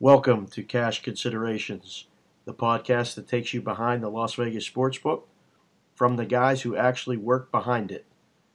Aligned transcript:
Welcome 0.00 0.46
to 0.50 0.62
Cash 0.62 1.02
Considerations, 1.02 2.06
the 2.44 2.54
podcast 2.54 3.16
that 3.16 3.26
takes 3.26 3.52
you 3.52 3.60
behind 3.60 4.00
the 4.00 4.08
Las 4.08 4.34
Vegas 4.34 4.70
Sportsbook 4.70 5.24
from 5.96 6.14
the 6.14 6.24
guys 6.24 6.62
who 6.62 6.76
actually 6.76 7.16
work 7.16 7.50
behind 7.50 7.90
it, 7.90 8.06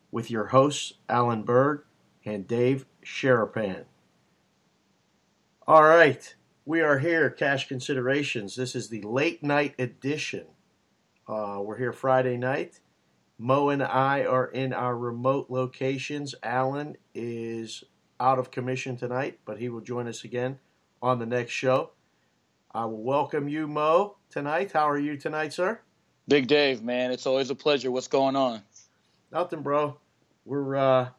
with 0.10 0.32
your 0.32 0.46
hosts, 0.46 0.94
Alan 1.10 1.44
Berg 1.44 1.82
and 2.24 2.48
Dave 2.48 2.86
Sherapan. 3.06 3.84
All 5.68 5.84
right, 5.84 6.34
we 6.64 6.80
are 6.80 7.00
here, 7.00 7.30
Cash 7.30 7.68
Considerations. 7.68 8.56
This 8.56 8.74
is 8.74 8.88
the 8.88 9.02
late 9.02 9.44
night 9.44 9.76
edition. 9.78 10.46
Uh, 11.28 11.60
we're 11.62 11.78
here 11.78 11.92
Friday 11.92 12.38
night. 12.38 12.80
Mo 13.38 13.68
and 13.68 13.84
I 13.84 14.24
are 14.24 14.48
in 14.48 14.72
our 14.72 14.98
remote 14.98 15.48
locations. 15.50 16.36
Alan 16.42 16.96
is 17.14 17.84
out 18.18 18.40
of 18.40 18.50
commission 18.50 18.96
tonight, 18.96 19.40
but 19.44 19.60
he 19.60 19.68
will 19.68 19.82
join 19.82 20.08
us 20.08 20.24
again 20.24 20.60
on 21.04 21.20
the 21.20 21.26
next 21.26 21.52
show. 21.52 21.92
I 22.74 22.86
will 22.86 23.04
welcome 23.04 23.48
you, 23.48 23.68
Mo, 23.68 24.16
tonight. 24.32 24.72
How 24.72 24.90
are 24.90 24.98
you 24.98 25.18
tonight, 25.18 25.54
sir? 25.54 25.80
Big 26.28 26.48
Dave, 26.48 26.82
man, 26.82 27.12
it's 27.12 27.28
always 27.28 27.50
a 27.50 27.56
pleasure. 27.56 27.92
What's 27.92 28.08
going 28.08 28.38
on? 28.38 28.62
Nothing, 29.32 29.62
bro. 29.62 29.98
We're 30.46 30.76
uh, 30.78 31.10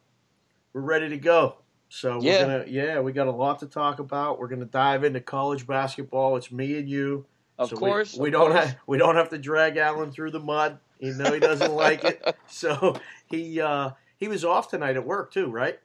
we're 0.73 0.81
ready 0.81 1.07
to 1.09 1.17
go. 1.17 1.57
So 1.89 2.17
we're 2.17 2.23
Yeah. 2.23 2.41
gonna 2.41 2.65
yeah, 2.67 2.99
we 2.99 3.13
got 3.13 3.27
a 3.27 3.31
lot 3.31 3.59
to 3.59 3.67
talk 3.67 3.99
about. 3.99 4.39
We're 4.39 4.47
gonna 4.47 4.65
dive 4.65 5.03
into 5.03 5.21
college 5.21 5.67
basketball. 5.67 6.35
It's 6.35 6.51
me 6.51 6.77
and 6.79 6.89
you. 6.89 7.25
Of 7.57 7.69
So 7.69 7.77
course. 7.77 8.17
we, 8.17 8.29
of 8.29 8.33
don't 8.33 8.51
course. 8.51 8.65
have 8.65 8.77
we 8.87 8.97
don't 8.97 9.15
have 9.15 9.29
to 9.29 9.37
drag 9.37 9.77
Alan 9.77 10.11
through 10.11 10.31
the 10.31 10.39
mud. 10.39 10.79
You 10.99 11.13
know 11.13 11.31
he 11.31 11.39
doesn't 11.39 11.73
like 11.73 12.03
it. 12.03 12.35
So 12.47 12.95
he 13.27 13.61
uh, 13.61 13.91
he 14.17 14.27
was 14.27 14.43
off 14.43 14.69
tonight 14.69 14.95
at 14.95 15.05
work 15.05 15.31
too, 15.31 15.47
right? 15.47 15.79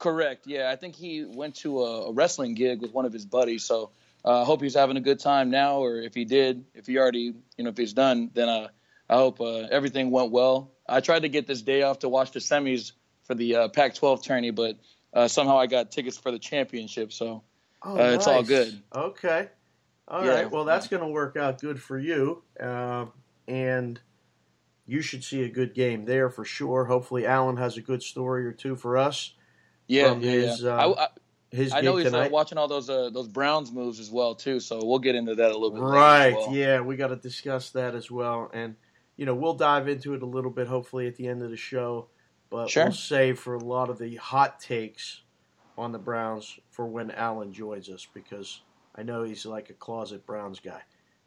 Correct. 0.00 0.46
Yeah, 0.46 0.70
I 0.70 0.76
think 0.76 0.96
he 0.96 1.24
went 1.24 1.54
to 1.56 1.82
a, 1.82 2.06
a 2.08 2.12
wrestling 2.12 2.54
gig 2.54 2.80
with 2.80 2.92
one 2.92 3.04
of 3.04 3.12
his 3.12 3.24
buddies. 3.24 3.64
So 3.64 3.90
uh, 4.24 4.42
I 4.42 4.44
hope 4.44 4.62
he's 4.62 4.74
having 4.74 4.96
a 4.96 5.00
good 5.00 5.20
time 5.20 5.50
now, 5.50 5.76
or 5.78 5.98
if 6.00 6.14
he 6.14 6.24
did, 6.24 6.64
if 6.74 6.86
he 6.86 6.98
already, 6.98 7.34
you 7.56 7.64
know, 7.64 7.70
if 7.70 7.76
he's 7.76 7.92
done, 7.92 8.30
then 8.34 8.48
uh, 8.48 8.68
I 9.08 9.16
hope 9.16 9.40
uh, 9.40 9.68
everything 9.70 10.10
went 10.10 10.32
well. 10.32 10.72
I 10.88 11.00
tried 11.00 11.20
to 11.22 11.28
get 11.28 11.46
this 11.46 11.62
day 11.62 11.82
off 11.82 12.00
to 12.00 12.08
watch 12.08 12.32
the 12.32 12.40
semis 12.40 12.92
for 13.24 13.34
the 13.34 13.54
uh, 13.56 13.68
Pac-12 13.68 14.24
tourney, 14.24 14.50
but 14.50 14.78
uh, 15.14 15.28
somehow 15.28 15.58
I 15.58 15.66
got 15.66 15.92
tickets 15.92 16.16
for 16.16 16.32
the 16.32 16.38
championship. 16.38 17.12
So 17.12 17.44
Oh, 17.82 17.96
Uh, 17.98 18.14
it's 18.14 18.26
all 18.26 18.42
good. 18.42 18.82
Okay. 18.94 19.48
all 20.08 20.20
right. 20.26 20.42
Yeah. 20.42 20.46
Well, 20.46 20.64
that's 20.64 20.88
going 20.88 21.02
to 21.02 21.08
work 21.08 21.36
out 21.36 21.60
good 21.60 21.80
for 21.80 21.98
you. 21.98 22.42
Um 22.58 23.12
and 23.48 24.00
you 24.86 25.02
should 25.02 25.22
see 25.24 25.42
a 25.44 25.48
good 25.48 25.74
game 25.74 26.04
there 26.04 26.30
for 26.30 26.44
sure. 26.44 26.84
Hopefully, 26.86 27.24
Alan 27.26 27.56
has 27.58 27.76
a 27.76 27.80
good 27.80 28.02
story 28.02 28.44
or 28.44 28.52
two 28.52 28.74
for 28.76 28.96
us. 28.96 29.34
Yeah, 29.90 30.14
yeah, 30.14 30.30
his, 30.30 30.62
yeah. 30.62 30.70
uh, 30.70 30.94
I, 30.96 31.04
I, 31.04 31.08
His 31.50 31.72
I 31.72 31.80
know 31.80 31.96
he's 31.96 32.14
uh, 32.14 32.28
watching 32.30 32.58
all 32.58 32.68
those 32.68 32.88
uh, 32.88 33.10
those 33.10 33.28
Browns 33.28 33.72
moves 33.72 33.98
as 33.98 34.10
well 34.10 34.34
too. 34.34 34.60
So 34.60 34.80
we'll 34.84 35.00
get 35.00 35.16
into 35.16 35.34
that 35.34 35.50
a 35.50 35.54
little 35.54 35.72
bit. 35.72 35.82
Right. 35.82 36.34
well. 36.34 36.54
Yeah, 36.54 36.80
we 36.80 36.96
got 36.96 37.08
to 37.08 37.16
discuss 37.16 37.70
that 37.70 37.94
as 37.94 38.10
well. 38.10 38.50
And, 38.54 38.76
you 39.16 39.26
know, 39.26 39.34
we'll 39.34 39.54
dive 39.54 39.88
into 39.88 40.14
it 40.14 40.22
a 40.22 40.26
little 40.26 40.50
bit, 40.52 40.68
hopefully, 40.68 41.08
at 41.08 41.16
the 41.16 41.26
end 41.26 41.42
of 41.42 41.50
the 41.50 41.56
show. 41.56 42.08
But 42.50 42.70
Sure. 42.70 42.84
we'll 42.84 42.92
save 42.92 43.38
for 43.38 43.54
a 43.54 43.64
lot 43.64 43.90
of 43.90 43.98
the 43.98 44.16
hot 44.16 44.60
takes 44.60 45.22
on 45.76 45.92
the 45.92 45.98
Browns 45.98 46.58
for 46.70 46.86
when 46.86 47.10
Alan 47.10 47.52
joins 47.52 47.88
us 47.88 48.06
because 48.12 48.62
I 48.94 49.02
know 49.02 49.24
he's 49.24 49.46
like 49.46 49.70
a 49.70 49.74
closet 49.74 50.26
Browns 50.26 50.60
guy. 50.60 50.82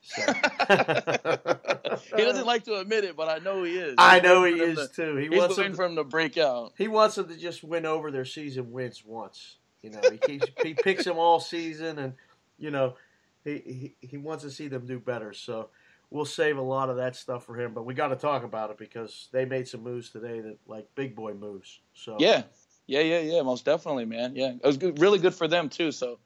So. 0.05 0.21
he 2.17 2.23
doesn't 2.23 2.45
like 2.45 2.63
to 2.65 2.75
admit 2.79 3.03
it, 3.03 3.15
but 3.15 3.29
I 3.29 3.37
know 3.39 3.63
he 3.63 3.77
is. 3.77 3.95
I 3.97 4.15
He's 4.15 4.23
know 4.23 4.43
he 4.43 4.53
is 4.53 4.89
to- 4.89 4.95
too. 4.95 5.15
He 5.15 5.27
He's 5.29 5.39
wants 5.39 5.57
waiting 5.57 5.73
for 5.73 5.85
him 5.85 5.95
to 5.95 6.03
break 6.03 6.37
out. 6.37 6.73
he 6.77 6.87
wants 6.87 7.15
them 7.15 7.27
to 7.29 7.37
just 7.37 7.63
win 7.63 7.85
over 7.85 8.11
their 8.11 8.25
season 8.25 8.71
wins 8.71 9.03
once. 9.05 9.55
You 9.81 9.91
know, 9.91 10.01
he 10.11 10.17
keeps 10.17 10.45
he 10.63 10.73
picks 10.73 11.03
them 11.05 11.17
all 11.17 11.39
season, 11.39 11.99
and 11.99 12.13
you 12.57 12.71
know, 12.71 12.95
he, 13.43 13.93
he 14.01 14.07
he 14.07 14.17
wants 14.17 14.43
to 14.43 14.51
see 14.51 14.67
them 14.67 14.85
do 14.85 14.99
better. 14.99 15.33
So 15.33 15.69
we'll 16.09 16.25
save 16.25 16.57
a 16.57 16.61
lot 16.61 16.89
of 16.89 16.97
that 16.97 17.15
stuff 17.15 17.45
for 17.45 17.59
him. 17.59 17.73
But 17.73 17.85
we 17.85 17.93
got 17.93 18.07
to 18.09 18.15
talk 18.15 18.43
about 18.43 18.71
it 18.71 18.77
because 18.77 19.27
they 19.31 19.45
made 19.45 19.67
some 19.67 19.83
moves 19.83 20.09
today 20.09 20.39
that 20.41 20.57
like 20.67 20.87
big 20.95 21.15
boy 21.15 21.33
moves. 21.33 21.79
So 21.93 22.17
Yeah, 22.19 22.43
yeah, 22.87 23.01
yeah, 23.01 23.19
yeah. 23.19 23.41
Most 23.41 23.65
definitely, 23.65 24.05
man. 24.05 24.35
Yeah, 24.35 24.51
it 24.53 24.65
was 24.65 24.77
good, 24.77 24.99
really 24.99 25.19
good 25.19 25.33
for 25.33 25.47
them 25.49 25.67
too. 25.69 25.91
So, 25.91 26.19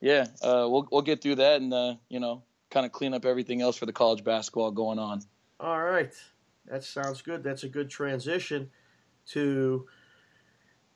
yeah, 0.00 0.26
uh, 0.42 0.66
we'll 0.68 0.86
we'll 0.90 1.02
get 1.02 1.22
through 1.22 1.36
that 1.36 1.60
and 1.62 1.72
uh, 1.72 1.94
you 2.10 2.20
know, 2.20 2.42
kind 2.70 2.86
of 2.86 2.92
clean 2.92 3.14
up 3.14 3.24
everything 3.24 3.60
else 3.62 3.76
for 3.76 3.86
the 3.86 3.92
college 3.92 4.24
basketball 4.24 4.70
going 4.70 4.98
on. 4.98 5.22
All 5.60 5.82
right. 5.82 6.12
That 6.66 6.84
sounds 6.84 7.22
good. 7.22 7.42
That's 7.42 7.64
a 7.64 7.68
good 7.68 7.90
transition 7.90 8.70
to 9.30 9.86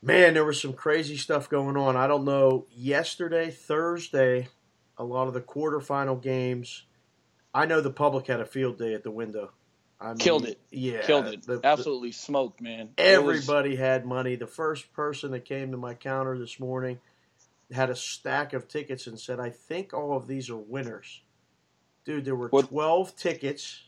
man, 0.03 0.34
there 0.34 0.44
was 0.44 0.60
some 0.60 0.72
crazy 0.72 1.16
stuff 1.16 1.49
going 1.49 1.77
on. 1.77 1.97
I 1.97 2.06
don't 2.06 2.25
know. 2.25 2.66
Yesterday, 2.71 3.50
Thursday, 3.50 4.49
a 4.99 5.05
lot 5.05 5.28
of 5.28 5.34
the 5.34 5.41
quarterfinal 5.41 6.21
games. 6.22 6.84
I 7.55 7.66
know 7.66 7.81
the 7.81 7.91
public 7.91 8.27
had 8.27 8.41
a 8.41 8.47
field 8.47 8.78
day 8.78 8.94
at 8.94 9.03
the 9.04 9.10
window. 9.10 9.53
I 10.00 10.09
mean, 10.09 10.16
Killed 10.19 10.47
it. 10.47 10.59
Yeah. 10.71 11.03
Killed 11.03 11.27
it. 11.27 11.47
the- 11.47 11.59
the- 11.59 11.66
Absolutely 11.66 12.12
smoked, 12.12 12.60
man. 12.60 12.91
It 12.99 13.22
was- 13.22 13.49
everybody 13.49 13.77
had 13.77 14.04
money. 14.04 14.34
The 14.34 14.47
first 14.49 14.93
person 14.93 15.31
that 15.31 15.44
came 15.44 15.71
to 15.71 15.77
my 15.77 15.94
counter 15.94 16.37
this 16.39 16.59
morning 16.59 16.99
had 17.71 17.89
a 17.89 17.94
stack 17.94 18.53
of 18.53 18.66
tickets 18.69 19.06
and 19.06 19.19
said, 19.19 19.39
I 19.39 19.50
think 19.50 19.94
all 19.94 20.16
of 20.16 20.27
these 20.27 20.50
are 20.50 20.56
winners. 20.56 21.22
Dude, 22.05 22.25
there 22.25 22.35
were 22.37 22.49
What- 22.49 22.69
12 22.69 23.15
tickets, 23.17 23.83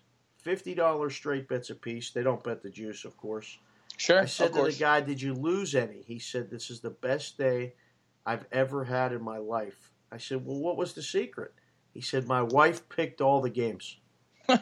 $50 0.44 1.10
straight 1.12 1.48
bets 1.48 1.70
a 1.70 1.74
piece. 1.74 2.10
They 2.10 2.22
don't 2.22 2.42
bet 2.44 2.62
the 2.62 2.70
juice, 2.70 3.04
of 3.04 3.16
course. 3.16 3.58
sure, 3.96 4.20
I 4.20 4.26
said 4.26 4.52
to 4.54 4.62
the 4.62 4.72
guy, 4.72 5.00
Did 5.00 5.20
you 5.22 5.34
lose 5.34 5.74
any? 5.74 6.02
He 6.02 6.18
said, 6.18 6.50
This 6.50 6.70
is 6.70 6.80
the 6.80 6.90
best 6.90 7.38
day 7.38 7.74
I've 8.26 8.44
ever 8.52 8.84
had 8.84 9.12
in 9.12 9.22
my 9.22 9.38
life. 9.38 9.92
I 10.10 10.18
said, 10.18 10.44
Well, 10.44 10.58
what 10.58 10.76
was 10.76 10.92
the 10.94 11.02
secret? 11.02 11.52
He 11.92 12.00
said, 12.00 12.26
My 12.26 12.42
wife 12.42 12.88
picked 12.88 13.20
all 13.20 13.40
the 13.40 13.50
games. 13.50 13.98
no, 14.48 14.56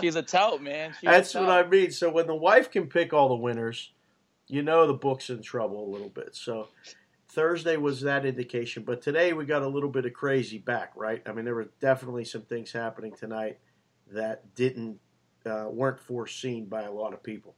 she's 0.00 0.16
a 0.16 0.22
tout, 0.22 0.62
man. 0.62 0.92
She's 0.92 1.08
That's 1.08 1.34
a 1.34 1.40
what. 1.40 1.50
I 1.50 1.66
mean. 1.68 1.90
So 1.90 2.10
when 2.10 2.26
the 2.26 2.34
wife 2.34 2.70
can 2.70 2.86
pick 2.86 3.12
all 3.12 3.28
the 3.28 3.34
winners, 3.36 3.90
you 4.48 4.62
know 4.62 4.86
the 4.86 4.94
book's 4.94 5.30
in 5.30 5.42
trouble 5.42 5.88
a 5.88 5.90
little 5.90 6.08
bit. 6.08 6.36
So 6.36 6.68
Thursday 7.36 7.76
was 7.76 8.00
that 8.00 8.24
indication, 8.24 8.82
but 8.82 9.02
today 9.02 9.34
we 9.34 9.44
got 9.44 9.60
a 9.60 9.68
little 9.68 9.90
bit 9.90 10.06
of 10.06 10.14
crazy 10.14 10.56
back, 10.56 10.92
right? 10.96 11.20
I 11.26 11.32
mean, 11.32 11.44
there 11.44 11.54
were 11.54 11.68
definitely 11.82 12.24
some 12.24 12.40
things 12.40 12.72
happening 12.72 13.12
tonight 13.12 13.58
that 14.10 14.54
didn't 14.54 14.98
uh, 15.44 15.66
weren't 15.70 16.00
foreseen 16.00 16.64
by 16.64 16.84
a 16.84 16.90
lot 16.90 17.12
of 17.12 17.22
people. 17.22 17.54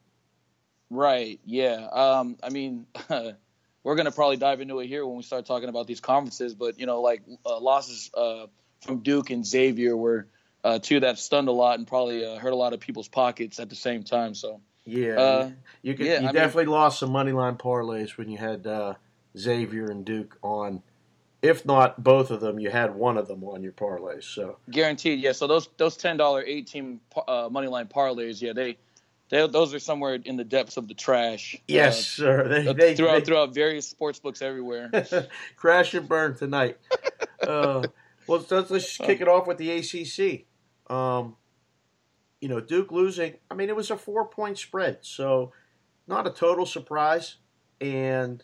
Right. 0.91 1.39
Yeah. 1.47 1.87
Um, 1.93 2.39
I 2.43 2.51
mean, 2.51 2.87
we're 3.85 3.95
gonna 3.95 4.11
probably 4.11 4.37
dive 4.37 4.61
into 4.61 4.81
it 4.81 4.89
here 4.89 5.07
when 5.07 5.17
we 5.17 5.23
start 5.23 5.47
talking 5.47 5.69
about 5.69 5.87
these 5.87 6.01
conferences. 6.01 6.57
But 6.57 6.81
you 6.81 6.87
know, 6.87 7.01
like 7.01 7.23
uh, 7.47 7.61
losses 7.61 8.11
uh, 8.15 8.47
from 8.81 8.99
Duke 8.99 9.31
and 9.31 9.47
Xavier 9.47 9.97
were 9.97 10.27
uh, 10.65 10.81
two 10.81 10.99
that 11.01 11.21
stunned 11.21 11.47
a 11.47 11.53
lot 11.53 11.79
and 11.79 11.87
probably 11.87 12.27
uh, 12.27 12.37
hurt 12.39 12.53
a 12.53 12.57
lot 12.57 12.73
of 12.73 12.81
people's 12.81 13.07
pockets 13.09 13.61
at 13.61 13.69
the 13.71 13.77
same 13.77 14.03
time. 14.03 14.35
So 14.35 14.61
Yeah, 14.85 15.21
Uh, 15.21 15.51
you 15.83 15.95
could, 15.95 16.07
yeah, 16.07 16.15
you 16.15 16.19
I 16.19 16.23
mean- 16.23 16.35
definitely 16.35 16.65
lost 16.73 16.99
some 16.99 17.13
money 17.13 17.31
line 17.31 17.55
parlays 17.55 18.17
when 18.17 18.29
you 18.29 18.39
had 18.39 18.67
uh, 18.67 18.95
Xavier 19.37 19.87
and 19.91 20.05
Duke 20.05 20.37
on. 20.43 20.83
If 21.41 21.65
not 21.65 22.03
both 22.03 22.33
of 22.33 22.41
them, 22.41 22.59
you 22.59 22.69
had 22.69 22.95
one 22.97 23.17
of 23.17 23.29
them 23.29 23.45
on 23.45 23.63
your 23.63 23.71
parlays. 23.73 24.25
So 24.25 24.59
guaranteed. 24.71 25.21
Yeah. 25.21 25.33
So 25.33 25.47
those 25.47 25.69
those 25.77 25.97
ten 25.97 26.17
dollar 26.17 26.43
eighteen 26.43 27.01
uh, 27.29 27.49
money 27.51 27.69
line 27.69 27.87
parlays. 27.87 28.41
Yeah, 28.43 28.53
they. 28.53 28.79
They, 29.31 29.47
those 29.47 29.75
are 29.75 29.79
somewhere 29.79 30.15
in 30.15 30.39
the 30.39 30.45
depths 30.45 30.79
of 30.79 30.89
the 30.89 30.95
trash. 30.95 31.55
yes, 31.69 32.03
sir. 32.07 32.49
They, 32.49 32.67
Uh, 32.67 32.73
they, 32.73 32.97
throughout 32.97 33.19
they- 33.19 33.25
throughout 33.27 33.53
various 33.55 33.87
sports 33.87 34.19
books 34.19 34.41
everywhere. 34.41 34.91
Crash 35.57 35.93
and 35.93 36.09
burn 36.09 36.35
tonight. 36.35 36.79
uh, 37.47 37.83
well, 38.27 38.45
let's, 38.49 38.71
let's 38.71 38.97
kick 38.97 39.21
it 39.21 39.29
off 39.29 39.47
with 39.47 39.59
the 39.59 39.71
ACC. 39.71 40.47
Um, 40.91 41.37
you 42.41 42.49
know, 42.49 42.59
Duke 42.61 42.91
losing. 42.91 43.35
I 43.51 43.55
mean, 43.55 43.69
it 43.69 43.77
was 43.77 43.91
a 43.91 43.99
four 43.99 44.25
point 44.27 44.57
spread, 44.57 45.01
so 45.03 45.53
not 46.07 46.27
a 46.27 46.31
total 46.31 46.65
surprise. 46.65 47.37
And 47.83 48.43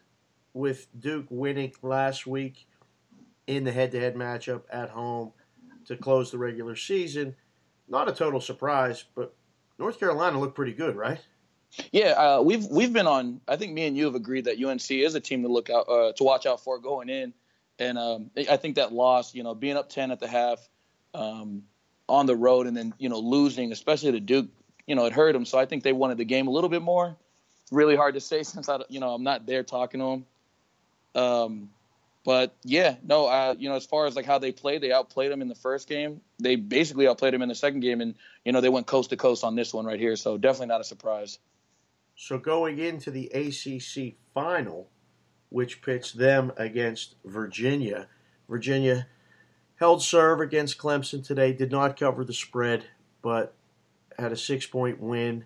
with 0.54 0.86
Duke 0.98 1.26
winning 1.28 1.72
last 1.82 2.26
week 2.26 2.66
in 3.46 3.64
the 3.64 3.72
head 3.72 3.90
to 3.92 4.00
head 4.00 4.14
matchup 4.14 4.62
at 4.70 4.88
home 4.88 5.32
to 5.86 5.96
close 5.96 6.30
the 6.30 6.38
regular 6.38 6.76
season, 6.76 7.34
not 7.88 8.08
a 8.08 8.12
total 8.12 8.40
surprise, 8.40 9.04
but 9.14 9.34
North 9.78 9.98
Carolina 10.00 10.40
looked 10.40 10.54
pretty 10.54 10.72
good, 10.72 10.96
right? 10.96 11.20
Yeah, 11.90 12.12
uh, 12.12 12.40
we've 12.40 12.64
we've 12.66 12.92
been 12.92 13.08
on. 13.08 13.40
I 13.48 13.56
think 13.56 13.72
me 13.72 13.86
and 13.86 13.96
you 13.96 14.04
have 14.04 14.14
agreed 14.14 14.44
that 14.44 14.62
UNC 14.62 14.90
is 14.90 15.16
a 15.16 15.20
team 15.20 15.42
to 15.42 15.48
look 15.48 15.70
out 15.70 15.88
uh, 15.88 16.12
to 16.12 16.24
watch 16.24 16.46
out 16.46 16.62
for 16.62 16.78
going 16.78 17.08
in, 17.08 17.34
and 17.80 17.98
um, 17.98 18.30
I 18.48 18.56
think 18.56 18.76
that 18.76 18.92
loss, 18.92 19.34
you 19.34 19.42
know, 19.42 19.54
being 19.54 19.76
up 19.76 19.88
ten 19.88 20.12
at 20.12 20.20
the 20.20 20.28
half, 20.28 20.68
um, 21.14 21.64
on 22.08 22.26
the 22.26 22.36
road, 22.36 22.68
and 22.68 22.76
then 22.76 22.94
you 22.98 23.08
know 23.08 23.18
losing, 23.18 23.72
especially 23.72 24.12
to 24.12 24.20
Duke, 24.20 24.46
you 24.86 24.94
know, 24.94 25.06
it 25.06 25.12
hurt 25.12 25.32
them. 25.32 25.44
So 25.44 25.58
I 25.58 25.66
think 25.66 25.82
they 25.82 25.92
wanted 25.92 26.18
the 26.18 26.24
game 26.24 26.46
a 26.46 26.50
little 26.50 26.70
bit 26.70 26.82
more. 26.82 27.16
Really 27.72 27.96
hard 27.96 28.14
to 28.14 28.20
say 28.20 28.42
since 28.44 28.68
I, 28.68 28.78
you 28.88 29.00
know, 29.00 29.10
I'm 29.10 29.24
not 29.24 29.46
there 29.46 29.64
talking 29.64 30.00
to 30.00 30.06
them. 30.06 30.26
Um, 31.14 31.70
but 32.24 32.56
yeah, 32.64 32.96
no, 33.02 33.26
uh, 33.26 33.54
you 33.58 33.68
know, 33.68 33.76
as 33.76 33.84
far 33.84 34.06
as 34.06 34.16
like 34.16 34.24
how 34.24 34.38
they 34.38 34.50
played, 34.50 34.82
they 34.82 34.92
outplayed 34.92 35.30
them 35.30 35.42
in 35.42 35.48
the 35.48 35.54
first 35.54 35.88
game. 35.88 36.22
They 36.38 36.56
basically 36.56 37.06
outplayed 37.06 37.34
them 37.34 37.42
in 37.42 37.48
the 37.48 37.54
second 37.54 37.80
game, 37.80 38.00
and 38.00 38.14
you 38.44 38.52
know 38.52 38.60
they 38.60 38.70
went 38.70 38.86
coast 38.86 39.10
to 39.10 39.16
coast 39.16 39.44
on 39.44 39.54
this 39.54 39.74
one 39.74 39.84
right 39.84 40.00
here. 40.00 40.16
So 40.16 40.38
definitely 40.38 40.68
not 40.68 40.80
a 40.80 40.84
surprise. 40.84 41.38
So 42.16 42.38
going 42.38 42.78
into 42.78 43.10
the 43.10 43.26
ACC 43.26 44.14
final, 44.32 44.88
which 45.50 45.82
pits 45.82 46.12
them 46.12 46.52
against 46.56 47.16
Virginia. 47.24 48.08
Virginia 48.48 49.06
held 49.76 50.02
serve 50.02 50.40
against 50.40 50.78
Clemson 50.78 51.24
today, 51.24 51.52
did 51.52 51.70
not 51.70 51.98
cover 51.98 52.24
the 52.24 52.32
spread, 52.32 52.86
but 53.22 53.54
had 54.18 54.32
a 54.32 54.36
six 54.36 54.66
point 54.66 55.00
win 55.00 55.44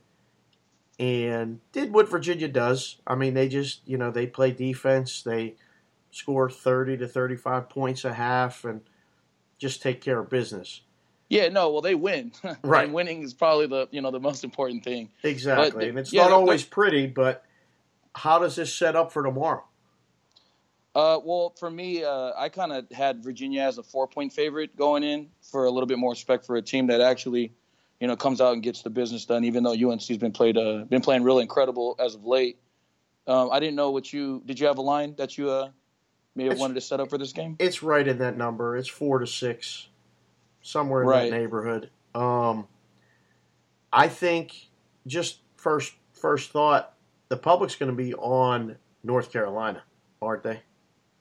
and 0.98 1.60
did 1.72 1.92
what 1.92 2.08
Virginia 2.08 2.48
does. 2.48 2.96
I 3.06 3.14
mean, 3.14 3.34
they 3.34 3.48
just, 3.48 3.80
you 3.86 3.96
know, 3.96 4.10
they 4.10 4.26
play 4.26 4.50
defense, 4.50 5.22
they 5.22 5.54
score 6.10 6.50
30 6.50 6.98
to 6.98 7.08
35 7.08 7.68
points 7.68 8.04
a 8.04 8.12
half, 8.12 8.64
and 8.64 8.80
just 9.58 9.82
take 9.82 10.00
care 10.00 10.18
of 10.18 10.28
business. 10.28 10.82
Yeah, 11.28 11.48
no, 11.48 11.70
well, 11.70 11.82
they 11.82 11.94
win. 11.94 12.32
Right. 12.62 12.84
and 12.84 12.94
winning 12.94 13.22
is 13.22 13.34
probably 13.34 13.66
the 13.66 13.88
you 13.90 14.00
know 14.00 14.10
the 14.10 14.20
most 14.20 14.44
important 14.44 14.82
thing. 14.82 15.10
Exactly. 15.22 15.70
But, 15.70 15.88
and 15.88 15.98
it's 15.98 16.12
yeah, 16.12 16.22
not 16.22 16.32
always 16.32 16.64
pretty, 16.64 17.06
but 17.06 17.44
how 18.14 18.38
does 18.38 18.56
this 18.56 18.74
set 18.74 18.96
up 18.96 19.12
for 19.12 19.22
tomorrow? 19.22 19.64
Uh, 20.94 21.20
well, 21.22 21.54
for 21.60 21.70
me, 21.70 22.02
uh, 22.02 22.32
I 22.36 22.48
kind 22.48 22.72
of 22.72 22.90
had 22.90 23.22
Virginia 23.22 23.62
as 23.62 23.78
a 23.78 23.82
four-point 23.82 24.32
favorite 24.32 24.74
going 24.74 25.04
in 25.04 25.28
for 25.42 25.66
a 25.66 25.70
little 25.70 25.86
bit 25.86 25.98
more 25.98 26.10
respect 26.10 26.44
for 26.44 26.56
a 26.56 26.62
team 26.62 26.88
that 26.88 27.00
actually, 27.00 27.52
you 28.00 28.06
know, 28.06 28.16
comes 28.16 28.40
out 28.40 28.52
and 28.52 28.62
gets 28.62 28.82
the 28.82 28.90
business 28.90 29.24
done. 29.24 29.44
Even 29.44 29.62
though 29.64 29.72
UNC's 29.74 30.18
been 30.18 30.32
played, 30.32 30.56
uh, 30.56 30.84
been 30.88 31.00
playing 31.02 31.22
really 31.22 31.42
incredible 31.42 31.96
as 31.98 32.14
of 32.14 32.24
late. 32.24 32.58
Um, 33.26 33.50
I 33.52 33.60
didn't 33.60 33.76
know 33.76 33.90
what 33.90 34.12
you 34.12 34.42
did. 34.46 34.58
You 34.60 34.66
have 34.68 34.78
a 34.78 34.82
line 34.82 35.14
that 35.18 35.36
you 35.36 35.50
uh, 35.50 35.70
may 36.34 36.44
have 36.44 36.52
It's- 36.52 36.60
wanted 36.60 36.74
to 36.74 36.80
set 36.80 37.00
up 37.00 37.10
for 37.10 37.18
this 37.18 37.32
game? 37.32 37.56
It's 37.58 37.82
right 37.82 38.06
in 38.06 38.18
that 38.18 38.36
number. 38.36 38.76
It's 38.76 38.88
four 38.88 39.18
to 39.18 39.26
six, 39.26 39.88
somewhere 40.62 41.02
in 41.02 41.08
Right. 41.08 41.30
that 41.30 41.36
neighborhood. 41.36 41.90
Um, 42.14 42.66
I 43.92 44.08
think 44.08 44.68
just 45.06 45.40
first 45.56 45.94
first 46.12 46.50
thought, 46.50 46.94
the 47.28 47.36
public's 47.36 47.76
going 47.76 47.90
to 47.90 47.96
be 47.96 48.12
on 48.14 48.76
North 49.04 49.30
Carolina, 49.32 49.82
aren't 50.20 50.42
they? 50.42 50.60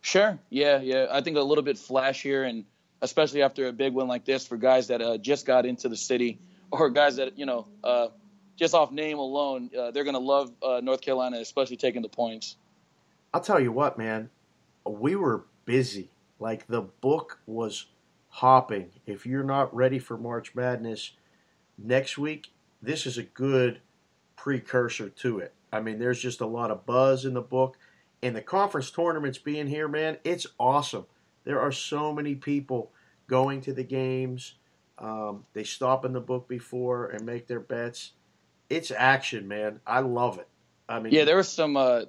Sure. 0.01 0.39
Yeah, 0.50 0.80
yeah. 0.81 1.07
I 1.12 1.21
think 1.21 1.38
a 1.38 1.41
little 1.41 1.63
bit 1.63 1.75
flashier, 1.75 2.47
and 2.50 2.65
especially 3.01 3.41
after 3.44 3.68
a 3.68 3.73
big 3.73 3.94
win 3.94 4.07
like 4.07 4.25
this 4.25 4.47
for 4.47 4.57
guys 4.57 4.88
that 4.88 5.01
uh, 5.01 5.18
just 5.18 5.45
got 5.45 5.65
into 5.65 5.88
the 5.89 5.97
city 5.97 6.39
or 6.71 6.89
guys 6.89 7.15
that 7.17 7.37
you 7.37 7.45
know 7.45 7.67
uh, 7.83 8.07
just 8.55 8.73
off 8.73 8.91
name 8.91 9.17
alone, 9.17 9.69
uh, 9.77 9.91
they're 9.91 10.03
gonna 10.03 10.19
love 10.19 10.51
uh, 10.61 10.81
North 10.83 11.01
Carolina, 11.01 11.37
especially 11.37 11.77
taking 11.77 12.01
the 12.01 12.09
points. 12.09 12.57
I'll 13.33 13.41
tell 13.41 13.59
you 13.59 13.71
what, 13.71 13.97
man, 13.97 14.29
we 14.85 15.15
were 15.15 15.45
busy. 15.65 16.09
Like 16.39 16.67
the 16.67 16.81
book 16.81 17.39
was 17.45 17.87
hopping. 18.29 18.91
If 19.05 19.25
you're 19.25 19.43
not 19.43 19.75
ready 19.75 19.99
for 19.99 20.17
March 20.17 20.55
Madness 20.55 21.11
next 21.77 22.17
week, 22.17 22.51
this 22.81 23.05
is 23.05 23.17
a 23.17 23.23
good 23.23 23.81
precursor 24.35 25.09
to 25.09 25.39
it. 25.39 25.53
I 25.71 25.81
mean, 25.81 25.99
there's 25.99 26.21
just 26.21 26.41
a 26.41 26.45
lot 26.45 26.71
of 26.71 26.85
buzz 26.85 27.25
in 27.25 27.33
the 27.33 27.41
book. 27.41 27.77
And 28.23 28.35
the 28.35 28.41
conference 28.41 28.89
tournaments 28.89 29.37
being 29.37 29.67
here, 29.67 29.87
man, 29.87 30.17
it's 30.23 30.47
awesome. 30.59 31.05
There 31.43 31.59
are 31.59 31.71
so 31.71 32.13
many 32.13 32.35
people 32.35 32.91
going 33.27 33.61
to 33.61 33.73
the 33.73 33.83
games. 33.83 34.55
Um, 34.99 35.45
they 35.53 35.63
stop 35.63 36.05
in 36.05 36.13
the 36.13 36.19
book 36.19 36.47
before 36.47 37.07
and 37.09 37.25
make 37.25 37.47
their 37.47 37.59
bets. 37.59 38.11
It's 38.69 38.91
action, 38.91 39.47
man. 39.47 39.79
I 39.85 39.99
love 39.99 40.39
it. 40.39 40.47
I 40.89 40.99
mean, 40.99 41.13
Yeah, 41.13 41.25
there 41.25 41.38
was 41.38 41.49
some. 41.49 41.77
Uh, 41.77 42.01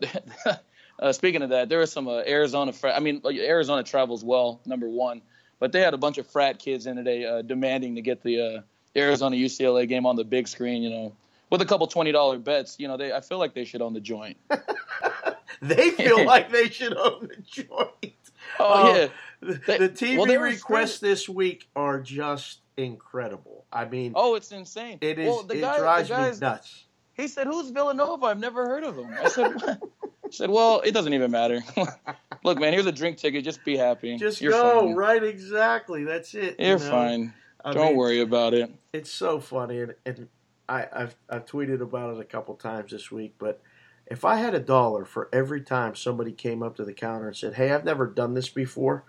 uh, 0.99 1.13
speaking 1.13 1.43
of 1.43 1.51
that, 1.51 1.69
there 1.69 1.79
was 1.81 1.93
some 1.93 2.09
uh, 2.09 2.23
Arizona. 2.27 2.73
I 2.85 3.01
mean, 3.01 3.23
Arizona 3.27 3.83
travels 3.83 4.25
well, 4.25 4.61
number 4.67 4.89
one, 4.89 5.23
but 5.59 5.73
they 5.73 5.81
had 5.81 5.95
a 5.95 5.99
bunch 5.99 6.19
of 6.19 6.27
frat 6.27 6.59
kids 6.59 6.87
in 6.87 6.97
today 6.97 7.25
uh, 7.25 7.43
demanding 7.43 7.97
to 7.97 8.01
get 8.03 8.23
the 8.23 8.41
uh, 8.41 8.61
Arizona 8.97 9.37
UCLA 9.37 9.87
game 9.89 10.07
on 10.07 10.17
the 10.17 10.25
big 10.25 10.49
screen. 10.49 10.83
You 10.83 10.91
know, 10.91 11.13
with 11.51 11.61
a 11.61 11.67
couple 11.67 11.87
twenty 11.89 12.13
dollar 12.13 12.39
bets. 12.39 12.77
You 12.79 12.89
know, 12.89 12.97
they 12.97 13.13
I 13.13 13.21
feel 13.21 13.39
like 13.39 13.55
they 13.55 13.65
should 13.65 13.83
own 13.83 13.93
the 13.95 14.01
joint. 14.01 14.37
they 15.63 15.91
feel 15.91 16.25
like 16.25 16.51
they 16.51 16.69
should 16.69 16.97
own 16.97 17.29
the 17.29 17.43
joint. 17.43 18.15
Oh, 18.59 18.83
Oh, 18.91 18.95
yeah. 18.95 19.09
The, 19.41 19.55
They- 19.67 19.79
the 19.79 19.89
TV 19.89 20.19
well, 20.19 20.41
requests 20.41 20.99
this 21.01 21.29
week 21.29 21.69
are 21.77 22.01
just 22.01 22.61
incredible. 22.79 23.65
I 23.73 23.85
mean, 23.85 24.13
Oh, 24.15 24.35
it's 24.35 24.53
insane. 24.53 24.99
it 25.01 25.19
is. 25.19 25.27
Well, 25.29 25.43
the 25.43 25.59
it 25.59 25.61
guy, 25.61 25.79
drives 25.79 26.09
the 26.09 26.15
guys, 26.15 26.41
me 26.41 26.47
nuts. 26.47 26.85
He 27.15 27.29
said, 27.29 27.47
"Who's 27.47 27.71
Villanova? 27.71 28.27
I've 28.27 28.39
never 28.39 28.67
heard 28.67 28.85
of 28.85 28.97
him." 28.97 29.11
I 29.21 29.29
said? 29.29 29.57
I 29.67 30.31
said, 30.31 30.51
"Well, 30.51 30.81
it 30.81 30.93
doesn't 30.93 31.13
even 31.13 31.31
matter. 31.31 31.63
Look, 32.45 32.59
man, 32.61 32.73
here's 32.73 32.87
a 32.87 32.93
drink 32.93 33.19
ticket. 33.19 33.45
Just 33.45 33.65
be 33.65 33.77
happy. 33.77 34.17
Just 34.17 34.41
You're 34.41 34.53
go 34.53 34.87
fine. 34.87 34.95
right. 34.95 35.23
Exactly. 35.25 36.05
That's 36.05 36.35
it. 36.35 36.59
you 36.61 36.67
You're 36.69 36.79
know? 36.79 36.91
fine. 36.91 37.35
I 37.65 37.73
Don't 37.73 37.89
mean, 37.89 37.97
worry 37.97 38.21
about 38.21 38.55
it." 38.55 38.71
It's 38.93 39.11
so 39.11 39.41
funny, 39.41 39.81
and, 39.81 39.95
and 40.07 40.29
I, 40.69 40.87
I've 40.93 41.17
I've 41.29 41.45
tweeted 41.47 41.81
about 41.81 42.15
it 42.17 42.21
a 42.21 42.25
couple 42.25 42.55
times 42.55 42.93
this 42.93 43.11
week. 43.11 43.35
But 43.39 43.61
if 44.07 44.25
I 44.25 44.37
had 44.37 44.55
a 44.55 44.61
dollar 44.61 45.05
for 45.05 45.29
every 45.33 45.61
time 45.61 45.95
somebody 45.97 46.33
came 46.33 46.63
up 46.63 46.77
to 46.77 46.85
the 46.85 46.95
counter 46.95 47.27
and 47.27 47.37
said, 47.37 47.55
"Hey, 47.55 47.73
I've 47.73 47.85
never 47.85 48.07
done 48.07 48.35
this 48.35 48.49
before," 48.49 49.05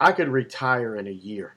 I 0.00 0.12
could 0.12 0.28
retire 0.28 0.96
in 0.96 1.06
a 1.06 1.10
year. 1.12 1.54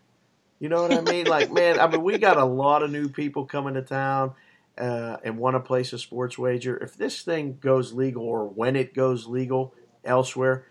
You 0.60 0.70
know 0.70 0.82
what 0.82 0.94
I 0.94 1.02
mean? 1.02 1.26
like, 1.28 1.52
man, 1.52 1.80
I 1.80 1.88
mean, 1.88 2.04
we 2.04 2.18
got 2.18 2.38
a 2.38 2.46
lot 2.46 2.84
of 2.84 2.92
new 2.92 3.10
people 3.10 3.46
coming 3.46 3.74
to 3.74 3.82
town 3.82 4.34
uh, 4.78 5.18
and 5.24 5.38
want 5.38 5.56
to 5.56 5.60
place 5.60 5.94
a 5.94 6.00
sports 6.00 6.38
wager. 6.38 6.78
If 6.78 6.96
this 6.96 7.22
thing 7.22 7.58
goes 7.60 7.94
legal, 7.94 8.24
or 8.24 8.48
when 8.48 8.76
it 8.76 8.94
goes 8.94 9.28
legal 9.28 9.74
elsewhere, 10.04 10.66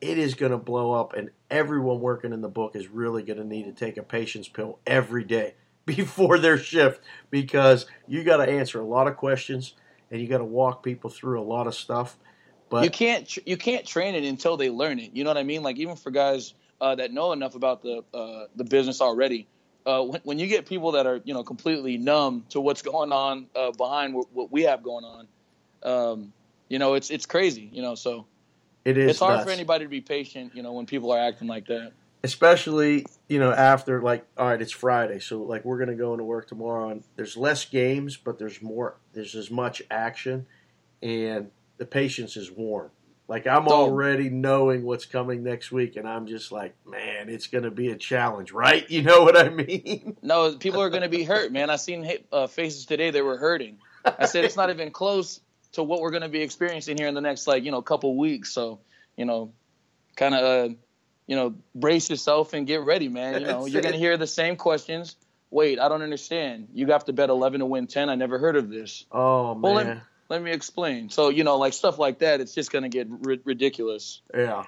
it 0.00 0.18
is 0.18 0.34
going 0.34 0.52
to 0.52 0.58
blow 0.58 0.92
up, 0.92 1.14
and 1.14 1.30
everyone 1.50 2.00
working 2.00 2.32
in 2.32 2.40
the 2.40 2.48
book 2.48 2.76
is 2.76 2.88
really 2.88 3.22
going 3.22 3.38
to 3.38 3.44
need 3.44 3.64
to 3.64 3.72
take 3.72 3.96
a 3.96 4.02
patience 4.02 4.48
pill 4.48 4.78
every 4.86 5.24
day 5.24 5.54
before 5.86 6.38
their 6.38 6.58
shift 6.58 7.02
because 7.30 7.86
you 8.06 8.24
got 8.24 8.38
to 8.38 8.50
answer 8.50 8.80
a 8.80 8.86
lot 8.86 9.06
of 9.08 9.16
questions 9.16 9.74
and 10.10 10.20
you 10.20 10.28
got 10.28 10.38
to 10.38 10.44
walk 10.44 10.82
people 10.82 11.10
through 11.10 11.40
a 11.40 11.42
lot 11.42 11.66
of 11.66 11.74
stuff. 11.74 12.16
But 12.68 12.84
you 12.84 12.90
can't 12.90 13.46
you 13.46 13.56
can't 13.56 13.86
train 13.86 14.16
it 14.16 14.24
until 14.24 14.56
they 14.56 14.70
learn 14.70 14.98
it. 14.98 15.12
You 15.14 15.22
know 15.22 15.30
what 15.30 15.36
I 15.36 15.44
mean? 15.44 15.62
Like 15.62 15.76
even 15.76 15.94
for 15.94 16.10
guys 16.10 16.54
uh, 16.80 16.94
that 16.94 17.12
know 17.12 17.32
enough 17.32 17.54
about 17.54 17.82
the 17.82 18.04
uh, 18.12 18.46
the 18.56 18.64
business 18.64 19.00
already, 19.00 19.46
uh, 19.84 20.02
when, 20.02 20.20
when 20.24 20.38
you 20.38 20.46
get 20.46 20.66
people 20.66 20.92
that 20.92 21.06
are 21.06 21.20
you 21.24 21.34
know 21.34 21.42
completely 21.42 21.96
numb 21.96 22.44
to 22.50 22.60
what's 22.60 22.82
going 22.82 23.12
on 23.12 23.46
uh, 23.54 23.70
behind 23.72 24.14
what, 24.14 24.26
what 24.32 24.52
we 24.52 24.62
have 24.62 24.82
going 24.82 25.04
on, 25.04 25.28
um, 25.82 26.32
you 26.68 26.78
know 26.78 26.94
it's 26.94 27.10
it's 27.10 27.26
crazy. 27.26 27.68
You 27.72 27.82
know, 27.82 27.94
so 27.94 28.26
it 28.84 28.98
is 28.98 29.10
it's 29.10 29.18
hard 29.18 29.36
nuts. 29.36 29.46
for 29.46 29.52
anybody 29.52 29.84
to 29.84 29.88
be 29.90 30.00
patient. 30.00 30.54
You 30.54 30.62
know, 30.62 30.72
when 30.72 30.86
people 30.86 31.12
are 31.12 31.18
acting 31.18 31.48
like 31.48 31.66
that. 31.66 31.92
especially 32.24 33.06
you 33.28 33.38
know 33.38 33.52
after 33.52 34.02
like 34.02 34.26
all 34.36 34.48
right 34.48 34.60
it's 34.60 34.72
friday 34.72 35.20
so 35.20 35.42
like 35.42 35.64
we're 35.64 35.76
going 35.76 35.88
to 35.88 35.94
go 35.94 36.12
into 36.12 36.24
work 36.24 36.48
tomorrow 36.48 36.88
and 36.88 37.04
there's 37.14 37.36
less 37.36 37.64
games 37.66 38.16
but 38.16 38.38
there's 38.38 38.60
more 38.62 38.96
there's 39.12 39.34
as 39.34 39.50
much 39.50 39.82
action 39.90 40.46
and 41.02 41.50
the 41.76 41.84
patience 41.84 42.36
is 42.36 42.50
worn 42.50 42.90
like 43.28 43.46
i'm 43.46 43.66
already 43.68 44.28
knowing 44.30 44.84
what's 44.84 45.04
coming 45.06 45.42
next 45.42 45.72
week 45.72 45.96
and 45.96 46.08
i'm 46.08 46.26
just 46.26 46.52
like 46.52 46.74
man 46.86 47.28
it's 47.28 47.46
going 47.46 47.64
to 47.64 47.70
be 47.70 47.88
a 47.90 47.96
challenge 47.96 48.52
right 48.52 48.88
you 48.90 49.02
know 49.02 49.22
what 49.22 49.36
i 49.36 49.48
mean 49.48 50.16
No, 50.22 50.56
people 50.56 50.80
are 50.80 50.90
going 50.90 51.02
to 51.02 51.08
be 51.08 51.22
hurt, 51.24 51.52
man. 51.52 51.70
I 51.70 51.76
seen 51.76 52.10
uh, 52.32 52.46
faces 52.46 52.86
today 52.86 53.10
that 53.10 53.24
were 53.24 53.36
hurting. 53.36 53.78
I 54.04 54.26
said 54.26 54.44
it's 54.44 54.56
not 54.56 54.70
even 54.70 54.90
close 54.90 55.40
to 55.72 55.82
what 55.82 56.00
we're 56.00 56.10
going 56.10 56.22
to 56.22 56.28
be 56.28 56.40
experiencing 56.40 56.96
here 56.96 57.06
in 57.06 57.14
the 57.14 57.20
next 57.20 57.46
like 57.46 57.64
you 57.64 57.70
know 57.70 57.82
couple 57.82 58.16
weeks. 58.16 58.52
So 58.52 58.80
you 59.16 59.24
know, 59.24 59.52
kind 60.16 60.34
of 60.34 60.42
uh, 60.42 60.74
you 61.26 61.36
know 61.36 61.54
brace 61.74 62.10
yourself 62.10 62.54
and 62.54 62.66
get 62.66 62.82
ready, 62.82 63.08
man. 63.08 63.40
You 63.40 63.46
know 63.46 63.62
That's 63.62 63.72
you're 63.72 63.82
going 63.82 63.92
to 63.92 63.98
hear 63.98 64.16
the 64.16 64.26
same 64.26 64.56
questions. 64.56 65.16
Wait, 65.50 65.78
I 65.78 65.88
don't 65.88 66.02
understand. 66.02 66.68
You 66.72 66.88
have 66.88 67.04
to 67.04 67.12
bet 67.12 67.30
11 67.30 67.60
to 67.60 67.66
win 67.66 67.86
10. 67.86 68.08
I 68.10 68.16
never 68.16 68.38
heard 68.38 68.56
of 68.56 68.68
this. 68.68 69.04
oh 69.12 69.54
Well, 69.54 69.74
man 69.74 69.86
let, 69.86 70.02
let 70.28 70.42
me 70.42 70.52
explain. 70.52 71.10
So 71.10 71.28
you 71.28 71.44
know, 71.44 71.56
like 71.56 71.72
stuff 71.72 71.98
like 71.98 72.20
that, 72.20 72.40
it's 72.40 72.54
just 72.54 72.70
going 72.72 72.82
to 72.82 72.88
get 72.88 73.08
ri- 73.10 73.40
ridiculous. 73.44 74.22
Yeah. 74.34 74.64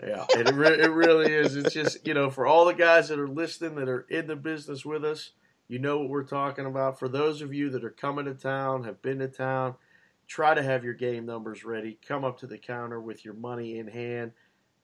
Yeah, 0.00 0.26
it, 0.30 0.54
re- 0.54 0.78
it 0.78 0.92
really 0.92 1.32
is. 1.32 1.56
It's 1.56 1.74
just, 1.74 2.06
you 2.06 2.14
know, 2.14 2.30
for 2.30 2.46
all 2.46 2.64
the 2.66 2.72
guys 2.72 3.08
that 3.08 3.18
are 3.18 3.26
listening 3.26 3.74
that 3.76 3.88
are 3.88 4.06
in 4.08 4.28
the 4.28 4.36
business 4.36 4.84
with 4.84 5.04
us, 5.04 5.32
you 5.66 5.80
know 5.80 5.98
what 5.98 6.08
we're 6.08 6.22
talking 6.22 6.66
about. 6.66 7.00
For 7.00 7.08
those 7.08 7.42
of 7.42 7.52
you 7.52 7.68
that 7.70 7.84
are 7.84 7.90
coming 7.90 8.26
to 8.26 8.34
town, 8.34 8.84
have 8.84 9.02
been 9.02 9.18
to 9.18 9.26
town, 9.26 9.74
try 10.28 10.54
to 10.54 10.62
have 10.62 10.84
your 10.84 10.94
game 10.94 11.26
numbers 11.26 11.64
ready. 11.64 11.98
Come 12.06 12.24
up 12.24 12.38
to 12.38 12.46
the 12.46 12.58
counter 12.58 13.00
with 13.00 13.24
your 13.24 13.34
money 13.34 13.78
in 13.78 13.88
hand. 13.88 14.32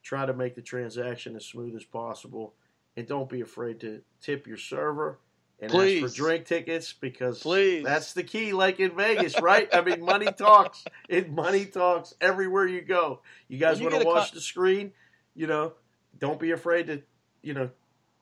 Try 0.03 0.27
to 0.27 0.35
make 0.35 0.57
the 0.57 0.63
transaction 0.63 1.37
as 1.37 1.47
smooth 1.47 1.77
as 1.77 1.85
possible. 1.85 2.55
And 2.97 3.07
don't 3.07 3.29
be 3.29 3.41
afraid 3.41 3.81
to 3.81 4.03
tip 4.21 4.49
your 4.49 4.57
server 4.57 5.21
and 5.61 5.71
ask 5.71 5.79
Please. 5.79 6.01
for 6.01 6.09
drink 6.09 6.47
tickets 6.47 6.93
because 6.93 7.41
Please. 7.41 7.85
that's 7.85 8.13
the 8.13 8.23
key, 8.23 8.53
like 8.53 8.81
in 8.81 8.97
Vegas, 8.97 9.41
right? 9.43 9.69
I 9.73 9.81
mean, 9.81 10.05
money 10.05 10.31
talks. 10.33 10.85
It 11.09 11.31
money 11.31 11.67
talks 11.67 12.15
everywhere 12.21 12.67
you 12.67 12.83
go. 12.83 13.21
You 13.49 13.59
guys 13.59 13.81
want 13.81 13.95
to 13.99 14.05
watch 14.05 14.31
co- 14.31 14.35
the 14.35 14.41
screen? 14.41 14.93
You 15.35 15.47
know, 15.47 15.73
don't 16.19 16.39
be 16.39 16.51
afraid 16.53 16.87
to, 16.89 17.03
you 17.43 17.55
know, 17.55 17.71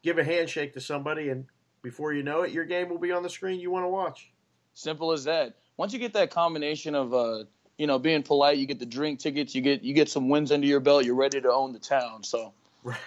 give 0.02 0.18
a 0.18 0.24
handshake 0.24 0.74
to 0.74 0.80
somebody, 0.80 1.28
and 1.28 1.46
before 1.82 2.12
you 2.12 2.22
know 2.22 2.42
it, 2.42 2.52
your 2.52 2.64
game 2.64 2.88
will 2.88 2.98
be 2.98 3.12
on 3.12 3.22
the 3.22 3.30
screen 3.30 3.60
you 3.60 3.70
want 3.70 3.84
to 3.84 3.88
watch. 3.88 4.30
Simple 4.74 5.12
as 5.12 5.24
that. 5.24 5.56
Once 5.76 5.92
you 5.92 5.98
get 5.98 6.12
that 6.14 6.30
combination 6.30 6.94
of 6.94 7.12
uh, 7.12 7.44
you 7.78 7.86
know, 7.86 7.98
being 7.98 8.22
polite, 8.22 8.58
you 8.58 8.66
get 8.66 8.78
the 8.78 8.86
drink 8.86 9.18
tickets, 9.18 9.54
you 9.54 9.60
get 9.60 9.82
you 9.82 9.94
get 9.94 10.08
some 10.08 10.28
wins 10.28 10.52
under 10.52 10.66
your 10.66 10.80
belt, 10.80 11.04
you're 11.04 11.14
ready 11.14 11.40
to 11.40 11.50
own 11.50 11.72
the 11.72 11.78
town. 11.78 12.22
So 12.22 12.52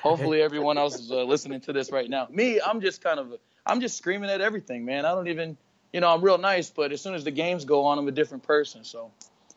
hopefully 0.02 0.42
everyone 0.42 0.78
else 0.78 1.00
is 1.00 1.12
uh, 1.12 1.24
listening 1.24 1.62
to 1.62 1.74
this 1.74 1.92
right 1.92 2.10
now. 2.10 2.28
Me, 2.30 2.60
I'm 2.60 2.82
just 2.82 3.02
kind 3.02 3.20
of 3.20 3.34
I'm 3.66 3.82
just 3.82 3.98
screaming 3.98 4.30
at 4.30 4.42
everything, 4.42 4.86
man. 4.86 5.06
I 5.06 5.12
don't 5.12 5.28
even, 5.28 5.58
you 5.92 6.00
know, 6.00 6.14
I'm 6.14 6.22
real 6.22 6.38
nice, 6.38 6.70
but 6.70 6.92
as 6.92 7.02
soon 7.02 7.16
as 7.16 7.24
the 7.24 7.32
games 7.32 7.66
go 7.66 7.86
on, 7.86 7.98
I'm 7.98 8.08
a 8.08 8.12
different 8.12 8.44
person. 8.44 8.84
So 8.84 9.12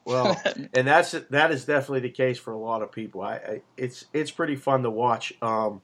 Well, 0.05 0.41
and 0.75 0.87
that's 0.87 1.13
that 1.13 1.51
is 1.51 1.65
definitely 1.65 2.01
the 2.01 2.11
case 2.11 2.39
for 2.39 2.53
a 2.53 2.59
lot 2.59 2.83
of 2.83 2.91
people. 2.93 3.21
I, 3.23 3.35
I 3.35 3.63
it's 3.77 4.07
it's 4.13 4.31
pretty 4.31 4.57
fun 4.57 4.83
to 4.85 4.91
watch. 4.91 5.33
Um, 5.43 5.83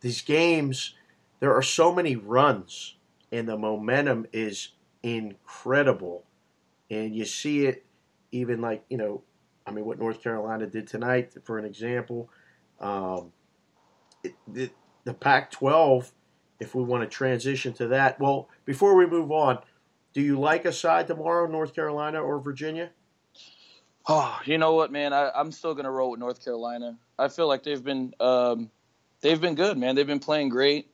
these 0.00 0.20
games, 0.20 0.94
there 1.40 1.54
are 1.54 1.62
so 1.62 1.92
many 1.94 2.16
runs, 2.16 2.96
and 3.32 3.48
the 3.48 3.56
momentum 3.56 4.26
is 4.32 4.72
incredible, 5.02 6.24
and 6.90 7.14
you 7.14 7.24
see 7.24 7.66
it 7.66 7.84
even 8.32 8.60
like 8.60 8.84
you 8.90 8.98
know, 8.98 9.22
I 9.66 9.70
mean, 9.70 9.86
what 9.86 9.98
North 9.98 10.22
Carolina 10.22 10.66
did 10.66 10.86
tonight, 10.86 11.32
for 11.44 11.58
an 11.58 11.64
example. 11.64 12.28
Um, 12.78 13.32
it, 14.22 14.34
it, 14.54 14.72
the 15.04 15.14
Pac-12, 15.14 16.10
if 16.60 16.74
we 16.74 16.82
want 16.82 17.02
to 17.02 17.08
transition 17.08 17.72
to 17.74 17.88
that. 17.88 18.18
Well, 18.20 18.48
before 18.64 18.94
we 18.96 19.06
move 19.06 19.30
on, 19.30 19.58
do 20.12 20.20
you 20.20 20.38
like 20.38 20.64
a 20.64 20.72
side 20.72 21.06
tomorrow, 21.06 21.46
North 21.46 21.74
Carolina 21.74 22.20
or 22.20 22.38
Virginia? 22.40 22.90
Oh, 24.08 24.38
you 24.44 24.56
know 24.56 24.74
what, 24.74 24.92
man? 24.92 25.12
I, 25.12 25.30
am 25.34 25.50
still 25.52 25.74
gonna 25.74 25.90
roll 25.90 26.12
with 26.12 26.20
North 26.20 26.42
Carolina. 26.44 26.96
I 27.18 27.28
feel 27.28 27.48
like 27.48 27.64
they've 27.64 27.82
been 27.82 28.14
um, 28.20 28.70
they've 29.20 29.40
been 29.40 29.56
good, 29.56 29.76
man. 29.76 29.94
They've 29.94 30.06
been 30.06 30.20
playing 30.20 30.48
great. 30.48 30.90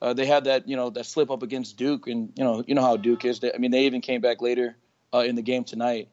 Uh, 0.00 0.14
they 0.14 0.26
had 0.26 0.44
that 0.44 0.68
you 0.68 0.76
know 0.76 0.90
that 0.90 1.06
slip 1.06 1.30
up 1.30 1.42
against 1.42 1.76
Duke, 1.76 2.06
and 2.06 2.32
you 2.36 2.44
know 2.44 2.64
you 2.66 2.74
know 2.74 2.82
how 2.82 2.96
Duke 2.96 3.24
is. 3.24 3.40
They, 3.40 3.52
I 3.52 3.58
mean, 3.58 3.72
they 3.72 3.86
even 3.86 4.00
came 4.00 4.20
back 4.20 4.40
later 4.40 4.76
uh, 5.12 5.18
in 5.18 5.34
the 5.34 5.42
game 5.42 5.64
tonight. 5.64 6.08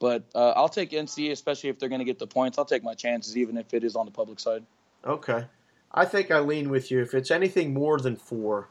But 0.00 0.24
uh, 0.34 0.50
I'll 0.50 0.68
take 0.68 0.92
NC, 0.92 1.32
especially 1.32 1.70
if 1.70 1.78
they're 1.78 1.88
going 1.88 1.98
to 1.98 2.04
get 2.04 2.20
the 2.20 2.26
points. 2.26 2.56
I'll 2.56 2.64
take 2.64 2.84
my 2.84 2.94
chances, 2.94 3.36
even 3.36 3.56
if 3.56 3.74
it 3.74 3.82
is 3.82 3.96
on 3.96 4.06
the 4.06 4.12
public 4.12 4.38
side. 4.38 4.64
Okay, 5.04 5.44
I 5.92 6.04
think 6.04 6.30
I 6.30 6.40
lean 6.40 6.70
with 6.70 6.90
you. 6.90 7.00
If 7.00 7.14
it's 7.14 7.30
anything 7.30 7.72
more 7.72 7.98
than 7.98 8.16
four, 8.16 8.68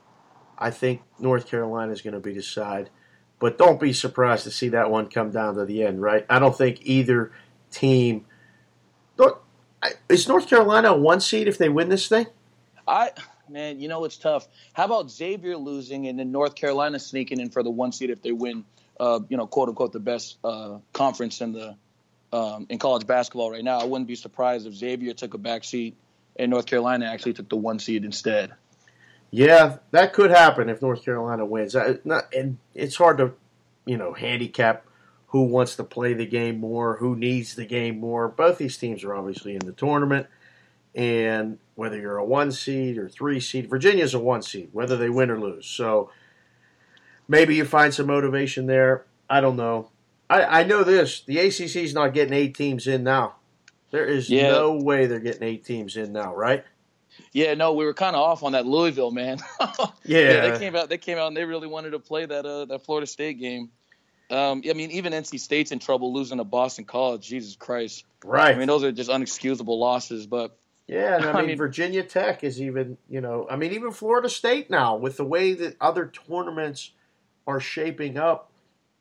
I 0.57 0.69
think 0.71 1.01
North 1.19 1.47
Carolina 1.47 1.91
is 1.91 2.01
going 2.01 2.13
to 2.13 2.19
be 2.19 2.33
the 2.33 2.43
side. 2.43 2.89
But 3.39 3.57
don't 3.57 3.79
be 3.79 3.93
surprised 3.93 4.43
to 4.45 4.51
see 4.51 4.69
that 4.69 4.89
one 4.89 5.07
come 5.07 5.31
down 5.31 5.55
to 5.55 5.65
the 5.65 5.83
end, 5.83 6.01
right? 6.01 6.25
I 6.29 6.39
don't 6.39 6.57
think 6.57 6.79
either 6.81 7.31
team. 7.71 8.25
Is 10.09 10.27
North 10.27 10.49
Carolina 10.49 10.89
a 10.89 10.97
one 10.97 11.21
seed 11.21 11.47
if 11.47 11.57
they 11.57 11.69
win 11.69 11.89
this 11.89 12.07
thing? 12.07 12.25
I 12.87 13.11
man, 13.47 13.79
you 13.79 13.87
know 13.87 14.05
it's 14.05 14.17
tough. 14.17 14.47
How 14.73 14.85
about 14.85 15.11
Xavier 15.11 15.55
losing 15.55 16.07
and 16.07 16.17
then 16.17 16.31
North 16.31 16.55
Carolina 16.55 16.97
sneaking 16.97 17.39
in 17.39 17.49
for 17.51 17.61
the 17.61 17.69
one 17.69 17.91
seed 17.91 18.09
if 18.09 18.21
they 18.21 18.31
win? 18.31 18.65
Uh, 18.99 19.19
you 19.29 19.37
know, 19.37 19.45
quote 19.45 19.69
unquote, 19.69 19.93
the 19.93 19.99
best 19.99 20.39
uh, 20.43 20.79
conference 20.93 21.41
in 21.41 21.53
the 21.53 21.75
um, 22.33 22.65
in 22.69 22.79
college 22.79 23.05
basketball 23.05 23.51
right 23.51 23.63
now. 23.63 23.79
I 23.79 23.85
wouldn't 23.85 24.07
be 24.07 24.15
surprised 24.15 24.65
if 24.65 24.73
Xavier 24.73 25.13
took 25.13 25.35
a 25.35 25.37
back 25.37 25.63
seat 25.63 25.95
and 26.37 26.51
North 26.51 26.65
Carolina 26.65 27.05
actually 27.05 27.33
took 27.33 27.49
the 27.49 27.57
one 27.57 27.79
seed 27.79 28.05
instead. 28.05 28.53
Yeah, 29.31 29.77
that 29.91 30.13
could 30.13 30.31
happen 30.31 30.69
if 30.69 30.81
North 30.81 31.03
Carolina 31.03 31.45
wins. 31.45 31.75
I, 31.75 31.97
not, 32.05 32.33
and 32.33 32.57
it's 32.73 32.95
hard 32.95 33.17
to, 33.17 33.33
you 33.85 33.97
know, 33.97 34.13
handicap 34.13 34.85
who 35.27 35.43
wants 35.43 35.75
to 35.75 35.83
play 35.83 36.13
the 36.13 36.25
game 36.25 36.59
more, 36.59 36.97
who 36.97 37.15
needs 37.15 37.55
the 37.55 37.65
game 37.65 37.99
more. 37.99 38.29
Both 38.29 38.57
these 38.57 38.77
teams 38.77 39.03
are 39.03 39.13
obviously 39.13 39.53
in 39.53 39.65
the 39.65 39.73
tournament, 39.73 40.27
and 40.95 41.59
whether 41.75 41.99
you're 41.99 42.17
a 42.17 42.25
one 42.25 42.51
seed 42.51 42.97
or 42.97 43.09
three 43.09 43.39
seed, 43.39 43.69
Virginia's 43.69 44.13
a 44.13 44.19
one 44.19 44.41
seed, 44.41 44.69
whether 44.71 44.95
they 44.95 45.09
win 45.09 45.29
or 45.29 45.39
lose. 45.39 45.65
So 45.65 46.09
maybe 47.27 47.55
you 47.55 47.65
find 47.65 47.93
some 47.93 48.07
motivation 48.07 48.67
there. 48.67 49.05
I 49.29 49.41
don't 49.41 49.57
know. 49.57 49.89
I, 50.29 50.61
I 50.61 50.63
know 50.63 50.83
this: 50.83 51.21
the 51.21 51.39
ACC 51.39 51.75
is 51.77 51.93
not 51.93 52.13
getting 52.13 52.33
eight 52.33 52.55
teams 52.55 52.87
in 52.87 53.03
now. 53.03 53.36
There 53.91 54.05
is 54.05 54.29
yeah. 54.29 54.51
no 54.51 54.73
way 54.73 55.05
they're 55.05 55.19
getting 55.19 55.43
eight 55.43 55.63
teams 55.63 55.95
in 55.95 56.11
now, 56.11 56.35
right? 56.35 56.63
Yeah, 57.31 57.53
no, 57.53 57.73
we 57.73 57.85
were 57.85 57.93
kind 57.93 58.15
of 58.15 58.21
off 58.21 58.43
on 58.43 58.51
that 58.51 58.65
Louisville 58.65 59.11
man. 59.11 59.39
yeah. 59.59 59.85
yeah. 60.05 60.49
they 60.49 60.59
came 60.59 60.75
out. 60.75 60.89
They 60.89 60.97
came 60.97 61.17
out 61.17 61.27
and 61.27 61.37
they 61.37 61.45
really 61.45 61.67
wanted 61.67 61.91
to 61.91 61.99
play 61.99 62.25
that 62.25 62.45
uh, 62.45 62.65
that 62.65 62.83
Florida 62.83 63.07
State 63.07 63.39
game. 63.39 63.69
Um, 64.29 64.61
I 64.69 64.73
mean, 64.73 64.91
even 64.91 65.13
NC 65.13 65.39
State's 65.39 65.71
in 65.71 65.79
trouble 65.79 66.13
losing 66.13 66.37
to 66.37 66.43
Boston 66.43 66.85
College. 66.85 67.25
Jesus 67.25 67.55
Christ! 67.55 68.05
Right. 68.23 68.53
I 68.53 68.57
mean, 68.57 68.67
those 68.67 68.83
are 68.83 68.91
just 68.91 69.09
unexcusable 69.09 69.79
losses. 69.79 70.27
But 70.27 70.57
yeah, 70.87 71.15
and 71.15 71.25
I, 71.25 71.27
mean, 71.33 71.35
I 71.35 71.47
mean, 71.47 71.57
Virginia 71.57 72.03
Tech 72.03 72.43
is 72.43 72.61
even. 72.61 72.97
You 73.09 73.21
know, 73.21 73.47
I 73.49 73.55
mean, 73.55 73.71
even 73.73 73.91
Florida 73.91 74.29
State 74.29 74.69
now 74.69 74.95
with 74.97 75.17
the 75.17 75.25
way 75.25 75.53
that 75.53 75.77
other 75.79 76.07
tournaments 76.07 76.91
are 77.47 77.61
shaping 77.61 78.17
up, 78.17 78.51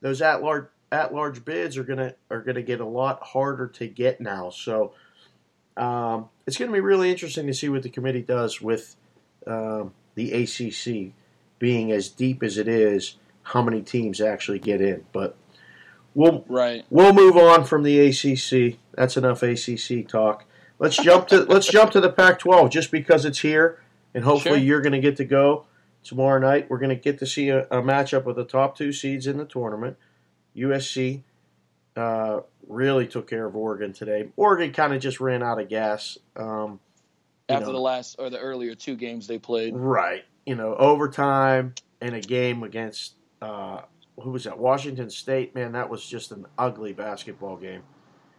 those 0.00 0.22
at 0.22 0.42
large 0.42 0.68
at 0.92 1.14
large 1.14 1.44
bids 1.44 1.76
are 1.76 1.84
gonna 1.84 2.14
are 2.30 2.42
gonna 2.42 2.62
get 2.62 2.80
a 2.80 2.86
lot 2.86 3.22
harder 3.22 3.68
to 3.68 3.86
get 3.86 4.20
now. 4.20 4.50
So 4.50 4.92
um, 5.76 6.30
it's 6.46 6.56
going 6.56 6.70
to 6.70 6.74
be 6.74 6.80
really 6.80 7.10
interesting 7.10 7.46
to 7.46 7.54
see 7.54 7.68
what 7.68 7.82
the 7.82 7.90
committee 7.90 8.22
does 8.22 8.60
with 8.60 8.96
um, 9.46 9.92
the 10.14 10.32
ACC 10.32 11.12
being 11.58 11.92
as 11.92 12.08
deep 12.08 12.42
as 12.42 12.58
it 12.58 12.68
is. 12.68 13.16
How 13.42 13.62
many 13.62 13.82
teams 13.82 14.20
actually 14.20 14.58
get 14.58 14.80
in? 14.80 15.04
But 15.12 15.36
we'll 16.14 16.44
right. 16.48 16.84
We'll 16.90 17.12
move 17.12 17.36
on 17.36 17.64
from 17.64 17.82
the 17.82 18.00
ACC. 18.00 18.78
That's 18.94 19.16
enough 19.16 19.42
ACC 19.42 20.08
talk. 20.08 20.44
Let's 20.78 20.96
jump 20.96 21.28
to 21.28 21.44
let's 21.48 21.68
jump 21.68 21.92
to 21.92 22.00
the 22.00 22.10
Pac-12 22.10 22.70
just 22.70 22.90
because 22.90 23.24
it's 23.24 23.40
here, 23.40 23.80
and 24.14 24.24
hopefully 24.24 24.58
sure. 24.58 24.66
you're 24.66 24.80
going 24.80 24.92
to 24.92 25.00
get 25.00 25.16
to 25.18 25.24
go 25.24 25.66
tomorrow 26.02 26.40
night. 26.40 26.68
We're 26.70 26.78
going 26.78 26.90
to 26.90 26.96
get 26.96 27.18
to 27.18 27.26
see 27.26 27.50
a, 27.50 27.62
a 27.64 27.82
matchup 27.82 28.26
of 28.26 28.34
the 28.34 28.44
top 28.44 28.76
two 28.76 28.92
seeds 28.92 29.26
in 29.26 29.36
the 29.36 29.44
tournament. 29.44 29.96
USC 30.56 31.22
uh, 31.96 32.40
really 32.68 33.06
took 33.06 33.28
care 33.28 33.46
of 33.46 33.56
Oregon 33.56 33.92
today. 33.92 34.30
Oregon 34.36 34.72
kind 34.72 34.94
of 34.94 35.00
just 35.00 35.20
ran 35.20 35.42
out 35.42 35.60
of 35.60 35.68
gas. 35.68 36.18
Um, 36.36 36.80
After 37.48 37.66
know, 37.66 37.72
the 37.72 37.80
last 37.80 38.16
or 38.18 38.30
the 38.30 38.38
earlier 38.38 38.74
two 38.74 38.96
games 38.96 39.26
they 39.26 39.38
played. 39.38 39.74
Right. 39.76 40.24
You 40.44 40.54
know, 40.54 40.74
overtime 40.74 41.74
and 42.00 42.14
a 42.14 42.20
game 42.20 42.62
against, 42.62 43.14
uh, 43.42 43.82
who 44.20 44.30
was 44.30 44.44
that? 44.44 44.58
Washington 44.58 45.10
State. 45.10 45.54
Man, 45.54 45.72
that 45.72 45.88
was 45.88 46.06
just 46.06 46.32
an 46.32 46.46
ugly 46.58 46.92
basketball 46.92 47.56
game. 47.56 47.82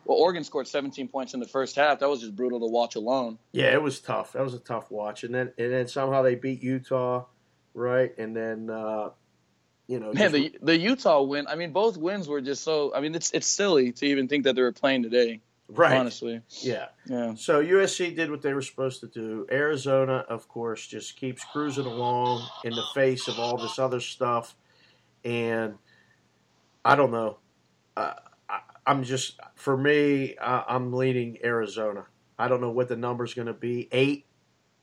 Well, 0.05 0.17
Oregon 0.17 0.43
scored 0.45 0.67
17 0.67 1.09
points 1.09 1.33
in 1.33 1.41
the 1.41 1.47
first 1.47 1.75
half. 1.75 2.00
That 2.00 2.09
was 2.09 2.21
just 2.21 2.33
brutal 2.33 2.62
to 2.62 2.65
watch 2.65 2.95
alone. 2.95 3.38
Yeah, 3.51 3.74
it 3.74 3.81
was 3.81 4.00
tough. 4.00 4.33
That 4.33 4.43
was 4.43 4.53
a 4.53 4.59
tough 4.59 4.89
watch. 4.89 5.24
And 5.25 5.36
then 5.36 5.51
and 5.57 5.71
then 5.71 5.88
somehow 5.88 6.21
they 6.21 6.36
beat 6.36 6.63
Utah, 6.63 7.25
right? 7.74 8.17
And 8.17 8.36
then 8.36 8.69
uh, 8.69 9.09
you 9.88 10.00
know, 10.00 10.12
man, 10.12 10.32
the 10.34 10.53
the 10.62 10.77
Utah 10.77 11.22
win. 11.22 11.48
I 11.48 11.56
mean, 11.56 11.72
both 11.72 11.98
wins 11.98 12.27
were 12.27 12.41
just 12.41 12.63
so. 12.63 12.94
I 12.94 13.00
mean, 13.00 13.15
it's 13.15 13.32
it's 13.32 13.48
silly 13.48 13.94
to 13.94 14.06
even 14.06 14.27
think 14.27 14.44
that 14.44 14.56
they 14.56 14.62
were 14.62 14.74
playing 14.74 15.03
today. 15.03 15.41
Right. 15.70 15.98
Honestly. 15.98 16.41
Yeah. 16.62 16.88
Yeah. 17.06 17.34
So 17.36 17.62
USC 17.62 18.15
did 18.15 18.32
what 18.32 18.41
they 18.41 18.53
were 18.53 18.62
supposed 18.62 19.01
to 19.01 19.08
do. 19.08 19.48
Arizona, 19.51 20.25
of 20.29 20.48
course, 20.48 20.86
just 20.86 21.17
keeps 21.17 21.44
cruising 21.44 21.86
along 21.86 22.48
in 22.63 22.74
the 22.74 22.84
face 22.94 23.27
of 23.27 23.38
all 23.38 23.58
this 23.58 23.77
other 23.77 24.00
stuff, 24.00 24.56
and 25.25 25.75
I 26.86 26.96
don't 26.96 27.12
know. 27.12 27.38
Uh, 27.98 28.13
I, 28.48 28.62
am 28.86 29.03
just 29.03 29.39
for 29.56 29.75
me, 29.75 30.38
uh, 30.38 30.63
I'm 30.67 30.94
leaning 30.94 31.38
Arizona. 31.44 32.06
I 32.39 32.48
don't 32.48 32.62
know 32.62 32.72
what 32.72 32.88
the 32.88 32.96
number's 32.96 33.34
going 33.34 33.48
to 33.48 33.53
be. 33.53 33.89
Eight, 33.91 34.25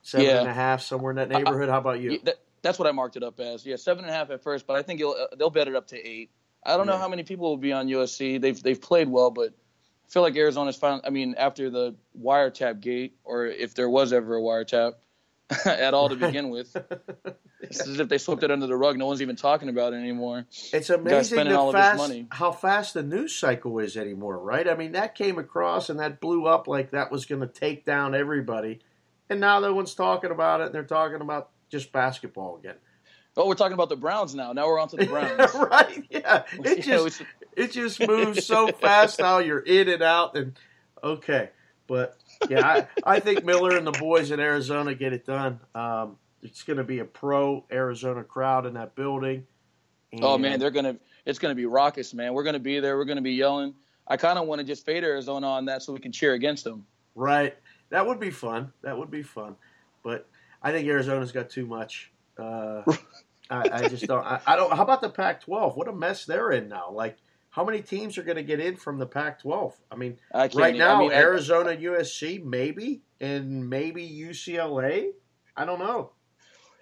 seven 0.03 0.27
yeah. 0.27 0.39
and 0.39 0.49
a 0.49 0.53
half, 0.53 0.81
somewhere 0.81 1.11
in 1.11 1.17
that 1.17 1.29
neighborhood. 1.29 1.69
How 1.69 1.79
about 1.79 1.99
you? 1.99 2.19
That, 2.25 2.37
that's 2.65 2.79
what 2.79 2.87
I 2.87 2.91
marked 2.91 3.15
it 3.15 3.21
up 3.21 3.39
as. 3.39 3.63
Yeah, 3.63 3.75
seven 3.75 4.05
and 4.05 4.11
a 4.11 4.17
half 4.17 4.31
at 4.31 4.41
first, 4.41 4.65
but 4.65 4.75
I 4.75 4.81
think 4.81 4.99
uh, 4.99 5.13
they'll 5.37 5.51
bet 5.51 5.67
it 5.67 5.75
up 5.75 5.87
to 5.89 5.97
eight. 5.97 6.31
I 6.65 6.75
don't 6.77 6.87
yeah. 6.87 6.93
know 6.93 6.97
how 6.97 7.07
many 7.07 7.21
people 7.21 7.47
will 7.47 7.57
be 7.57 7.71
on 7.71 7.87
USC. 7.87 8.41
They've 8.41 8.61
they've 8.61 8.81
played 8.81 9.07
well, 9.07 9.29
but 9.29 9.49
I 9.49 10.09
feel 10.09 10.23
like 10.23 10.35
Arizona's 10.35 10.75
finally. 10.75 11.03
I 11.05 11.11
mean, 11.11 11.35
after 11.37 11.69
the 11.69 11.95
wiretap 12.19 12.79
gate, 12.79 13.17
or 13.23 13.45
if 13.45 13.75
there 13.75 13.87
was 13.87 14.11
ever 14.13 14.37
a 14.37 14.41
wiretap 14.41 14.93
at 15.65 15.93
all 15.93 16.09
to 16.09 16.15
begin 16.15 16.49
with, 16.49 16.75
it's 17.61 17.87
as 17.87 17.99
if 17.99 18.09
they 18.09 18.17
swept 18.17 18.41
it 18.41 18.49
under 18.49 18.65
the 18.65 18.75
rug. 18.75 18.97
No 18.97 19.05
one's 19.05 19.21
even 19.21 19.35
talking 19.35 19.69
about 19.69 19.93
it 19.93 19.97
anymore. 19.97 20.47
It's 20.73 20.89
amazing 20.89 21.37
fast, 21.45 22.13
how 22.31 22.51
fast 22.51 22.95
the 22.95 23.03
news 23.03 23.35
cycle 23.35 23.77
is 23.77 23.95
anymore, 23.95 24.39
right? 24.39 24.67
I 24.67 24.73
mean, 24.73 24.93
that 24.93 25.13
came 25.13 25.37
across 25.37 25.91
and 25.91 25.99
that 25.99 26.19
blew 26.19 26.47
up 26.47 26.67
like 26.67 26.89
that 26.91 27.11
was 27.11 27.25
going 27.25 27.41
to 27.41 27.47
take 27.47 27.85
down 27.85 28.15
everybody, 28.15 28.79
and 29.29 29.39
now 29.39 29.59
no 29.59 29.71
one's 29.71 29.93
talking 29.93 30.31
about 30.31 30.61
it. 30.61 30.65
and 30.65 30.73
They're 30.73 30.83
talking 30.83 31.21
about 31.21 31.51
just 31.69 31.91
basketball 31.91 32.57
again. 32.57 32.75
Oh, 33.37 33.47
we're 33.47 33.55
talking 33.55 33.73
about 33.73 33.89
the 33.89 33.97
Browns 33.97 34.33
now. 34.33 34.53
Now 34.53 34.67
we're 34.67 34.79
on 34.79 34.87
to 34.89 34.95
the 34.95 35.05
Browns. 35.05 35.53
right? 35.55 36.03
Yeah. 36.09 36.43
It 36.53 36.81
just 36.83 37.21
it 37.55 37.71
just 37.71 38.05
moves 38.05 38.45
so 38.45 38.67
fast 38.81 39.19
now. 39.19 39.39
You're 39.39 39.59
in 39.59 39.89
and 39.89 40.01
out, 40.01 40.35
and 40.35 40.53
okay. 41.03 41.49
But 41.87 42.17
yeah, 42.49 42.65
I, 42.65 42.87
I 43.03 43.19
think 43.19 43.43
Miller 43.43 43.77
and 43.77 43.85
the 43.85 43.91
boys 43.91 44.31
in 44.31 44.39
Arizona 44.39 44.95
get 44.95 45.13
it 45.13 45.25
done. 45.25 45.59
Um, 45.75 46.17
it's 46.41 46.63
going 46.63 46.77
to 46.77 46.83
be 46.83 46.99
a 46.99 47.05
pro 47.05 47.63
Arizona 47.71 48.23
crowd 48.23 48.65
in 48.65 48.73
that 48.75 48.95
building. 48.95 49.45
Oh 50.21 50.37
man, 50.37 50.59
they're 50.59 50.71
gonna. 50.71 50.95
It's 51.25 51.39
gonna 51.39 51.55
be 51.55 51.65
raucous, 51.65 52.13
man. 52.13 52.33
We're 52.33 52.43
gonna 52.43 52.59
be 52.59 52.79
there. 52.79 52.95
We're 52.95 53.05
gonna 53.05 53.21
be 53.21 53.33
yelling. 53.33 53.73
I 54.07 54.17
kind 54.17 54.39
of 54.39 54.47
want 54.47 54.59
to 54.59 54.65
just 54.65 54.85
fade 54.85 55.03
Arizona 55.03 55.47
on 55.47 55.65
that 55.65 55.81
so 55.81 55.91
we 55.91 55.99
can 55.99 56.11
cheer 56.11 56.33
against 56.33 56.63
them. 56.63 56.85
Right. 57.15 57.57
That 57.89 58.05
would 58.05 58.19
be 58.19 58.29
fun. 58.29 58.71
That 58.81 58.97
would 58.97 59.11
be 59.11 59.23
fun. 59.23 59.55
But 60.03 60.27
I 60.65 60.71
think 60.71 60.87
Arizona's 60.87 61.31
got 61.31 61.51
too 61.51 61.67
much. 61.67 62.11
Uh, 62.39 62.81
I, 63.51 63.69
I, 63.71 63.87
just 63.87 64.07
don't. 64.07 64.25
I, 64.25 64.41
I, 64.47 64.55
don't. 64.55 64.75
How 64.75 64.81
about 64.81 64.99
the 64.99 65.11
Pac-12? 65.11 65.77
What 65.77 65.87
a 65.87 65.93
mess 65.93 66.25
they're 66.25 66.51
in 66.51 66.67
now. 66.67 66.89
Like, 66.91 67.17
how 67.51 67.63
many 67.63 67.83
teams 67.83 68.17
are 68.17 68.23
going 68.23 68.37
to 68.37 68.43
get 68.43 68.59
in 68.59 68.75
from 68.75 68.97
the 68.97 69.05
Pac-12? 69.05 69.73
I 69.91 69.95
mean, 69.95 70.17
I 70.33 70.49
right 70.55 70.75
now, 70.75 70.95
I 70.95 70.99
mean, 71.01 71.11
Arizona, 71.11 71.69
USC, 71.69 72.43
maybe, 72.43 73.03
and 73.21 73.69
maybe 73.69 74.09
UCLA. 74.09 75.11
I 75.55 75.65
don't 75.65 75.77
know. 75.77 76.09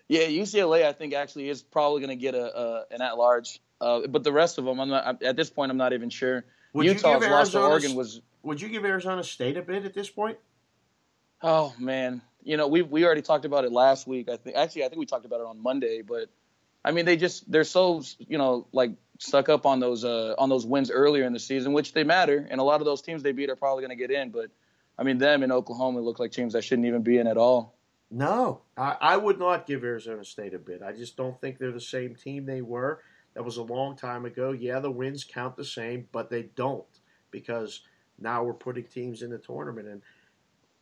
Yeah, 0.08 0.28
UCLA, 0.28 0.86
I 0.86 0.94
think 0.94 1.14
actually 1.14 1.50
is 1.50 1.62
probably 1.62 2.00
going 2.00 2.18
to 2.18 2.22
get 2.22 2.36
a, 2.36 2.58
a, 2.58 2.86
an 2.90 3.02
at-large. 3.02 3.60
Uh, 3.82 4.08
but 4.08 4.24
the 4.24 4.32
rest 4.32 4.60
of 4.60 4.64
them, 4.64 4.80
I'm 4.80 4.88
not. 4.88 5.22
At 5.22 5.36
this 5.36 5.50
point, 5.50 5.72
I'm 5.72 5.78
not 5.78 5.92
even 5.92 6.10
sure. 6.10 6.46
Would 6.72 6.86
Utah's 6.86 7.28
loss 7.28 7.52
to 7.52 7.60
Oregon 7.62 7.96
was 7.96 8.22
Would 8.44 8.62
you 8.62 8.70
give 8.70 8.86
Arizona 8.86 9.26
State 9.26 9.58
a 9.58 9.62
bid 9.62 9.86
at 9.86 9.94
this 9.94 10.10
point? 10.10 10.38
Oh 11.42 11.74
man, 11.78 12.22
you 12.44 12.58
know 12.58 12.68
we 12.68 12.82
we 12.82 13.06
already 13.06 13.22
talked 13.22 13.46
about 13.46 13.66
it 13.66 13.72
last 13.72 14.08
week. 14.08 14.30
I 14.30 14.38
think 14.38 14.56
actually 14.56 14.86
I 14.86 14.90
think 14.90 15.00
we 15.00 15.06
talked 15.06 15.26
about 15.26 15.40
it 15.40 15.46
on 15.46 15.62
Monday, 15.62 16.02
but 16.02 16.30
I 16.84 16.92
mean 16.92 17.06
they 17.06 17.18
just 17.18 17.50
they're 17.52 17.64
so 17.64 18.04
you 18.20 18.38
know 18.38 18.68
like 18.72 18.92
stuck 19.20 19.50
up 19.50 19.66
on 19.66 19.80
those 19.80 20.04
uh 20.04 20.36
on 20.38 20.50
those 20.50 20.66
wins 20.66 20.92
earlier 20.92 21.26
in 21.26 21.34
the 21.34 21.40
season, 21.40 21.74
which 21.74 21.94
they 21.94 22.04
matter, 22.04 22.48
and 22.50 22.60
a 22.60 22.64
lot 22.64 22.82
of 22.82 22.86
those 22.86 23.02
teams 23.02 23.24
they 23.24 23.32
beat 23.32 23.50
are 23.50 23.56
probably 23.56 23.82
going 23.82 23.98
to 23.98 24.08
get 24.08 24.12
in. 24.12 24.30
But 24.30 24.50
I 24.98 25.04
mean 25.04 25.18
them 25.18 25.44
in 25.44 25.52
Oklahoma 25.52 26.02
look 26.02 26.20
like 26.20 26.32
teams 26.32 26.54
that 26.54 26.64
shouldn't 26.64 26.88
even 26.88 27.02
be 27.02 27.18
in 27.18 27.28
at 27.28 27.38
all. 27.38 27.76
No, 28.12 28.62
I, 28.78 28.96
I 29.02 29.18
would 29.18 29.40
not 29.40 29.66
give 29.66 29.84
Arizona 29.84 30.24
State 30.24 30.54
a 30.54 30.60
bid. 30.60 30.84
I 30.84 30.92
just 30.92 31.18
don't 31.18 31.40
think 31.42 31.58
they're 31.58 31.72
the 31.72 31.82
same 31.82 32.16
team 32.16 32.46
they 32.46 32.62
were. 32.62 33.02
That 33.34 33.44
was 33.44 33.58
a 33.58 33.64
long 33.64 33.96
time 33.96 34.26
ago. 34.26 34.52
Yeah, 34.52 34.80
the 34.80 34.92
wins 34.92 35.24
count 35.24 35.56
the 35.56 35.66
same, 35.66 36.08
but 36.12 36.30
they 36.30 36.44
don't 36.56 36.86
because 37.32 37.82
now 38.20 38.44
we're 38.44 38.54
putting 38.54 38.84
teams 38.84 39.24
in 39.24 39.32
the 39.32 39.40
tournament, 39.40 39.88
and 39.88 40.04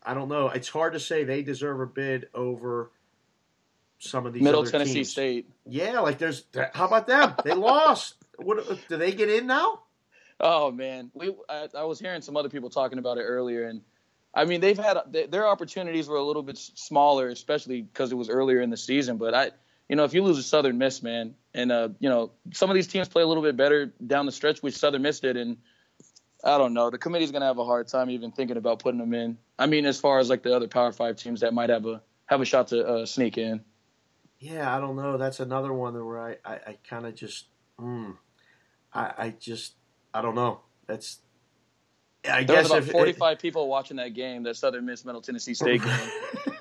I 0.03 0.13
don't 0.13 0.29
know. 0.29 0.47
It's 0.49 0.69
hard 0.69 0.93
to 0.93 0.99
say 0.99 1.23
they 1.23 1.43
deserve 1.43 1.79
a 1.79 1.85
bid 1.85 2.27
over 2.33 2.91
some 3.99 4.25
of 4.25 4.33
these 4.33 4.41
Middle 4.41 4.65
Tennessee 4.65 4.95
teams. 4.95 5.11
State. 5.11 5.49
Yeah, 5.65 5.99
like 5.99 6.17
there's. 6.17 6.45
How 6.73 6.85
about 6.85 7.07
them? 7.07 7.35
They 7.43 7.53
lost. 7.53 8.15
What 8.37 8.87
do 8.89 8.97
they 8.97 9.11
get 9.11 9.29
in 9.29 9.47
now? 9.47 9.81
Oh 10.39 10.71
man, 10.71 11.11
we 11.13 11.35
I, 11.47 11.67
I 11.75 11.83
was 11.83 11.99
hearing 11.99 12.21
some 12.21 12.35
other 12.35 12.49
people 12.49 12.71
talking 12.71 12.97
about 12.97 13.19
it 13.19 13.23
earlier, 13.23 13.67
and 13.67 13.81
I 14.33 14.45
mean 14.45 14.59
they've 14.59 14.77
had 14.77 14.97
they, 15.11 15.27
their 15.27 15.47
opportunities 15.47 16.07
were 16.07 16.17
a 16.17 16.23
little 16.23 16.41
bit 16.41 16.57
smaller, 16.57 17.27
especially 17.27 17.83
because 17.83 18.11
it 18.11 18.15
was 18.15 18.27
earlier 18.27 18.59
in 18.61 18.71
the 18.71 18.77
season. 18.77 19.17
But 19.17 19.35
I, 19.35 19.51
you 19.87 19.95
know, 19.95 20.03
if 20.03 20.15
you 20.15 20.23
lose 20.23 20.39
a 20.39 20.43
Southern 20.43 20.79
Miss, 20.79 21.03
man, 21.03 21.35
and 21.53 21.71
uh, 21.71 21.89
you 21.99 22.09
know 22.09 22.31
some 22.53 22.71
of 22.71 22.73
these 22.73 22.87
teams 22.87 23.07
play 23.07 23.21
a 23.21 23.27
little 23.27 23.43
bit 23.43 23.55
better 23.55 23.93
down 24.05 24.25
the 24.25 24.31
stretch, 24.31 24.63
which 24.63 24.75
Southern 24.75 25.03
Miss 25.03 25.19
did, 25.19 25.37
and 25.37 25.57
I 26.43 26.57
don't 26.57 26.73
know, 26.73 26.89
the 26.89 26.97
committee's 26.97 27.31
gonna 27.31 27.45
have 27.45 27.59
a 27.59 27.65
hard 27.65 27.87
time 27.87 28.09
even 28.09 28.31
thinking 28.31 28.57
about 28.57 28.79
putting 28.79 28.99
them 28.99 29.13
in. 29.13 29.37
I 29.59 29.67
mean, 29.67 29.85
as 29.85 29.99
far 29.99 30.19
as 30.19 30.29
like 30.29 30.43
the 30.43 30.55
other 30.55 30.67
Power 30.67 30.91
Five 30.91 31.17
teams 31.17 31.41
that 31.41 31.53
might 31.53 31.69
have 31.69 31.85
a 31.85 32.01
have 32.25 32.41
a 32.41 32.45
shot 32.45 32.67
to 32.69 32.85
uh, 32.85 33.05
sneak 33.05 33.37
in. 33.37 33.61
Yeah, 34.39 34.75
I 34.75 34.79
don't 34.79 34.95
know. 34.95 35.17
That's 35.17 35.39
another 35.39 35.71
one 35.71 35.93
where 35.93 36.19
I, 36.19 36.37
I, 36.43 36.53
I 36.53 36.77
kind 36.89 37.05
of 37.05 37.13
just, 37.13 37.45
mm, 37.79 38.17
I, 38.91 39.13
I 39.17 39.33
just, 39.39 39.75
I 40.13 40.23
don't 40.23 40.33
know. 40.33 40.61
That's, 40.87 41.19
I 42.25 42.43
There 42.43 42.57
was 42.57 42.69
guess 42.69 42.71
about 42.71 42.87
if 42.87 42.91
45 42.91 43.37
people 43.37 43.67
watching 43.67 43.97
that 43.97 44.15
game, 44.15 44.43
that 44.43 44.55
Southern 44.55 44.85
Miss 44.85 45.05
Middle 45.05 45.21
Tennessee 45.21 45.53
State 45.53 45.83
game. 45.83 46.09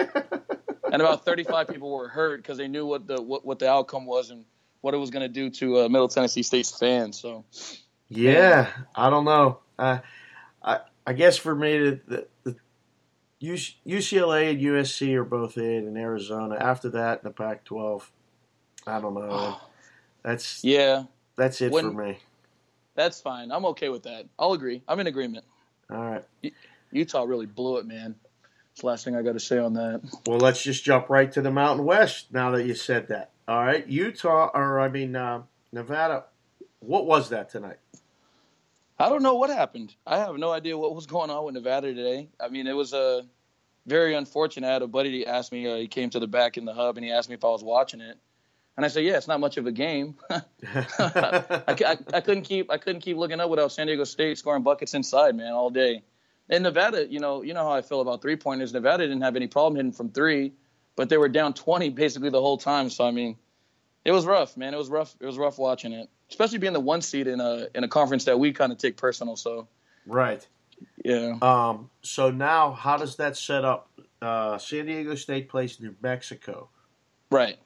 and 0.92 1.00
about 1.00 1.24
35 1.24 1.68
people 1.68 1.90
were 1.90 2.08
hurt 2.08 2.42
because 2.42 2.58
they 2.58 2.68
knew 2.68 2.84
what 2.84 3.06
the 3.06 3.20
what, 3.22 3.46
what 3.46 3.58
the 3.58 3.70
outcome 3.70 4.04
was 4.04 4.30
and 4.30 4.44
what 4.82 4.92
it 4.92 4.98
was 4.98 5.10
going 5.10 5.22
to 5.22 5.28
do 5.28 5.48
to 5.50 5.80
uh, 5.80 5.88
Middle 5.88 6.08
Tennessee 6.08 6.42
State's 6.42 6.76
fans. 6.76 7.18
So 7.18 7.44
yeah, 8.08 8.68
I 8.94 9.08
don't 9.08 9.24
know. 9.24 9.60
I, 9.80 10.00
I, 10.62 10.80
I 11.06 11.12
guess 11.14 11.36
for 11.36 11.54
me, 11.54 11.78
the, 11.78 12.00
the, 12.06 12.26
the 12.44 12.56
UCLA 13.86 14.50
and 14.50 14.60
USC 14.60 15.14
are 15.14 15.24
both 15.24 15.56
in, 15.56 15.86
and 15.88 15.96
Arizona. 15.96 16.56
After 16.60 16.90
that, 16.90 17.20
in 17.20 17.24
the 17.24 17.30
Pac-12, 17.30 18.02
I 18.86 19.00
don't 19.00 19.14
know. 19.14 19.56
That's 20.22 20.62
yeah, 20.62 21.04
that's 21.36 21.62
it 21.62 21.72
When- 21.72 21.92
for 21.94 22.02
me. 22.04 22.18
that's 22.94 23.22
fine. 23.22 23.50
I'm 23.50 23.64
okay 23.66 23.88
with 23.88 24.02
that. 24.02 24.26
I'll 24.38 24.52
agree. 24.52 24.82
I'm 24.86 25.00
in 25.00 25.06
agreement. 25.06 25.46
All 25.90 25.96
right. 25.96 26.24
Utah 26.92 27.22
really 27.22 27.46
blew 27.46 27.78
it, 27.78 27.86
man. 27.86 28.16
That's 28.68 28.82
the 28.82 28.86
last 28.88 29.04
thing 29.06 29.16
I 29.16 29.22
got 29.22 29.32
to 29.32 29.40
say 29.40 29.56
on 29.58 29.72
that. 29.74 30.02
Well, 30.26 30.36
let's 30.38 30.62
just 30.62 30.84
jump 30.84 31.08
right 31.08 31.32
to 31.32 31.40
the 31.40 31.50
Mountain 31.50 31.86
West. 31.86 32.26
Now 32.34 32.50
that 32.50 32.66
you 32.66 32.74
said 32.74 33.08
that, 33.08 33.30
all 33.48 33.64
right. 33.64 33.86
Utah, 33.86 34.50
or 34.52 34.78
I 34.78 34.90
mean 34.90 35.16
uh, 35.16 35.40
Nevada. 35.72 36.24
What 36.80 37.06
was 37.06 37.30
that 37.30 37.48
tonight? 37.48 37.78
I 39.00 39.08
don't 39.08 39.22
know 39.22 39.36
what 39.36 39.48
happened. 39.48 39.94
I 40.06 40.18
have 40.18 40.36
no 40.36 40.52
idea 40.52 40.76
what 40.76 40.94
was 40.94 41.06
going 41.06 41.30
on 41.30 41.44
with 41.46 41.54
Nevada 41.54 41.94
today. 41.94 42.28
I 42.38 42.48
mean, 42.48 42.66
it 42.66 42.76
was 42.76 42.92
uh, 42.92 43.22
very 43.86 44.14
unfortunate. 44.14 44.68
I 44.68 44.74
had 44.74 44.82
a 44.82 44.86
buddy 44.86 45.26
asked 45.26 45.52
me. 45.52 45.66
Uh, 45.66 45.76
he 45.76 45.88
came 45.88 46.10
to 46.10 46.20
the 46.20 46.26
back 46.26 46.58
in 46.58 46.66
the 46.66 46.74
hub 46.74 46.98
and 46.98 47.04
he 47.04 47.10
asked 47.10 47.30
me 47.30 47.34
if 47.34 47.42
I 47.42 47.48
was 47.48 47.64
watching 47.64 48.02
it, 48.02 48.18
and 48.76 48.84
I 48.84 48.88
said, 48.90 49.04
"Yeah, 49.04 49.16
it's 49.16 49.26
not 49.26 49.40
much 49.40 49.56
of 49.56 49.66
a 49.66 49.72
game." 49.72 50.16
I, 50.30 50.42
I, 50.98 51.98
I 52.12 52.20
couldn't 52.20 52.42
keep 52.42 52.70
I 52.70 52.76
couldn't 52.76 53.00
keep 53.00 53.16
looking 53.16 53.40
up 53.40 53.48
without 53.48 53.72
San 53.72 53.86
Diego 53.86 54.04
State 54.04 54.36
scoring 54.36 54.62
buckets 54.62 54.92
inside, 54.92 55.34
man, 55.34 55.52
all 55.52 55.70
day. 55.70 56.02
And 56.50 56.62
Nevada, 56.62 57.10
you 57.10 57.20
know, 57.20 57.42
you 57.42 57.54
know 57.54 57.62
how 57.62 57.72
I 57.72 57.80
feel 57.80 58.02
about 58.02 58.20
three 58.20 58.36
pointers. 58.36 58.74
Nevada 58.74 59.06
didn't 59.06 59.22
have 59.22 59.36
any 59.36 59.46
problem 59.46 59.76
hitting 59.76 59.92
from 59.92 60.10
three, 60.10 60.52
but 60.94 61.08
they 61.08 61.16
were 61.16 61.28
down 61.28 61.54
20 61.54 61.88
basically 61.90 62.28
the 62.28 62.40
whole 62.40 62.58
time. 62.58 62.90
So 62.90 63.06
I 63.06 63.12
mean, 63.12 63.38
it 64.04 64.12
was 64.12 64.26
rough, 64.26 64.58
man. 64.58 64.74
It 64.74 64.78
was 64.78 64.90
rough. 64.90 65.16
It 65.20 65.26
was 65.26 65.38
rough 65.38 65.58
watching 65.58 65.94
it, 65.94 66.10
especially 66.30 66.58
being 66.58 66.72
the 66.72 66.80
one 66.80 67.02
seed 67.02 67.26
in 67.26 67.40
a 67.40 67.66
in 67.74 67.84
a 67.84 67.88
conference 67.88 68.24
that 68.24 68.38
we 68.38 68.52
kind 68.52 68.72
of 68.72 68.78
take 68.78 68.96
personal. 68.96 69.36
So 69.36 69.68
right. 70.06 70.46
yeah, 71.04 71.36
Um, 71.42 71.90
so 72.02 72.30
now, 72.30 72.72
how 72.72 72.96
does 72.96 73.16
that 73.16 73.36
set 73.36 73.64
up? 73.64 73.90
Uh, 74.22 74.58
San 74.58 74.86
Diego 74.86 75.14
State 75.14 75.48
plays 75.48 75.80
New 75.80 75.94
Mexico. 76.02 76.68
right. 77.30 77.58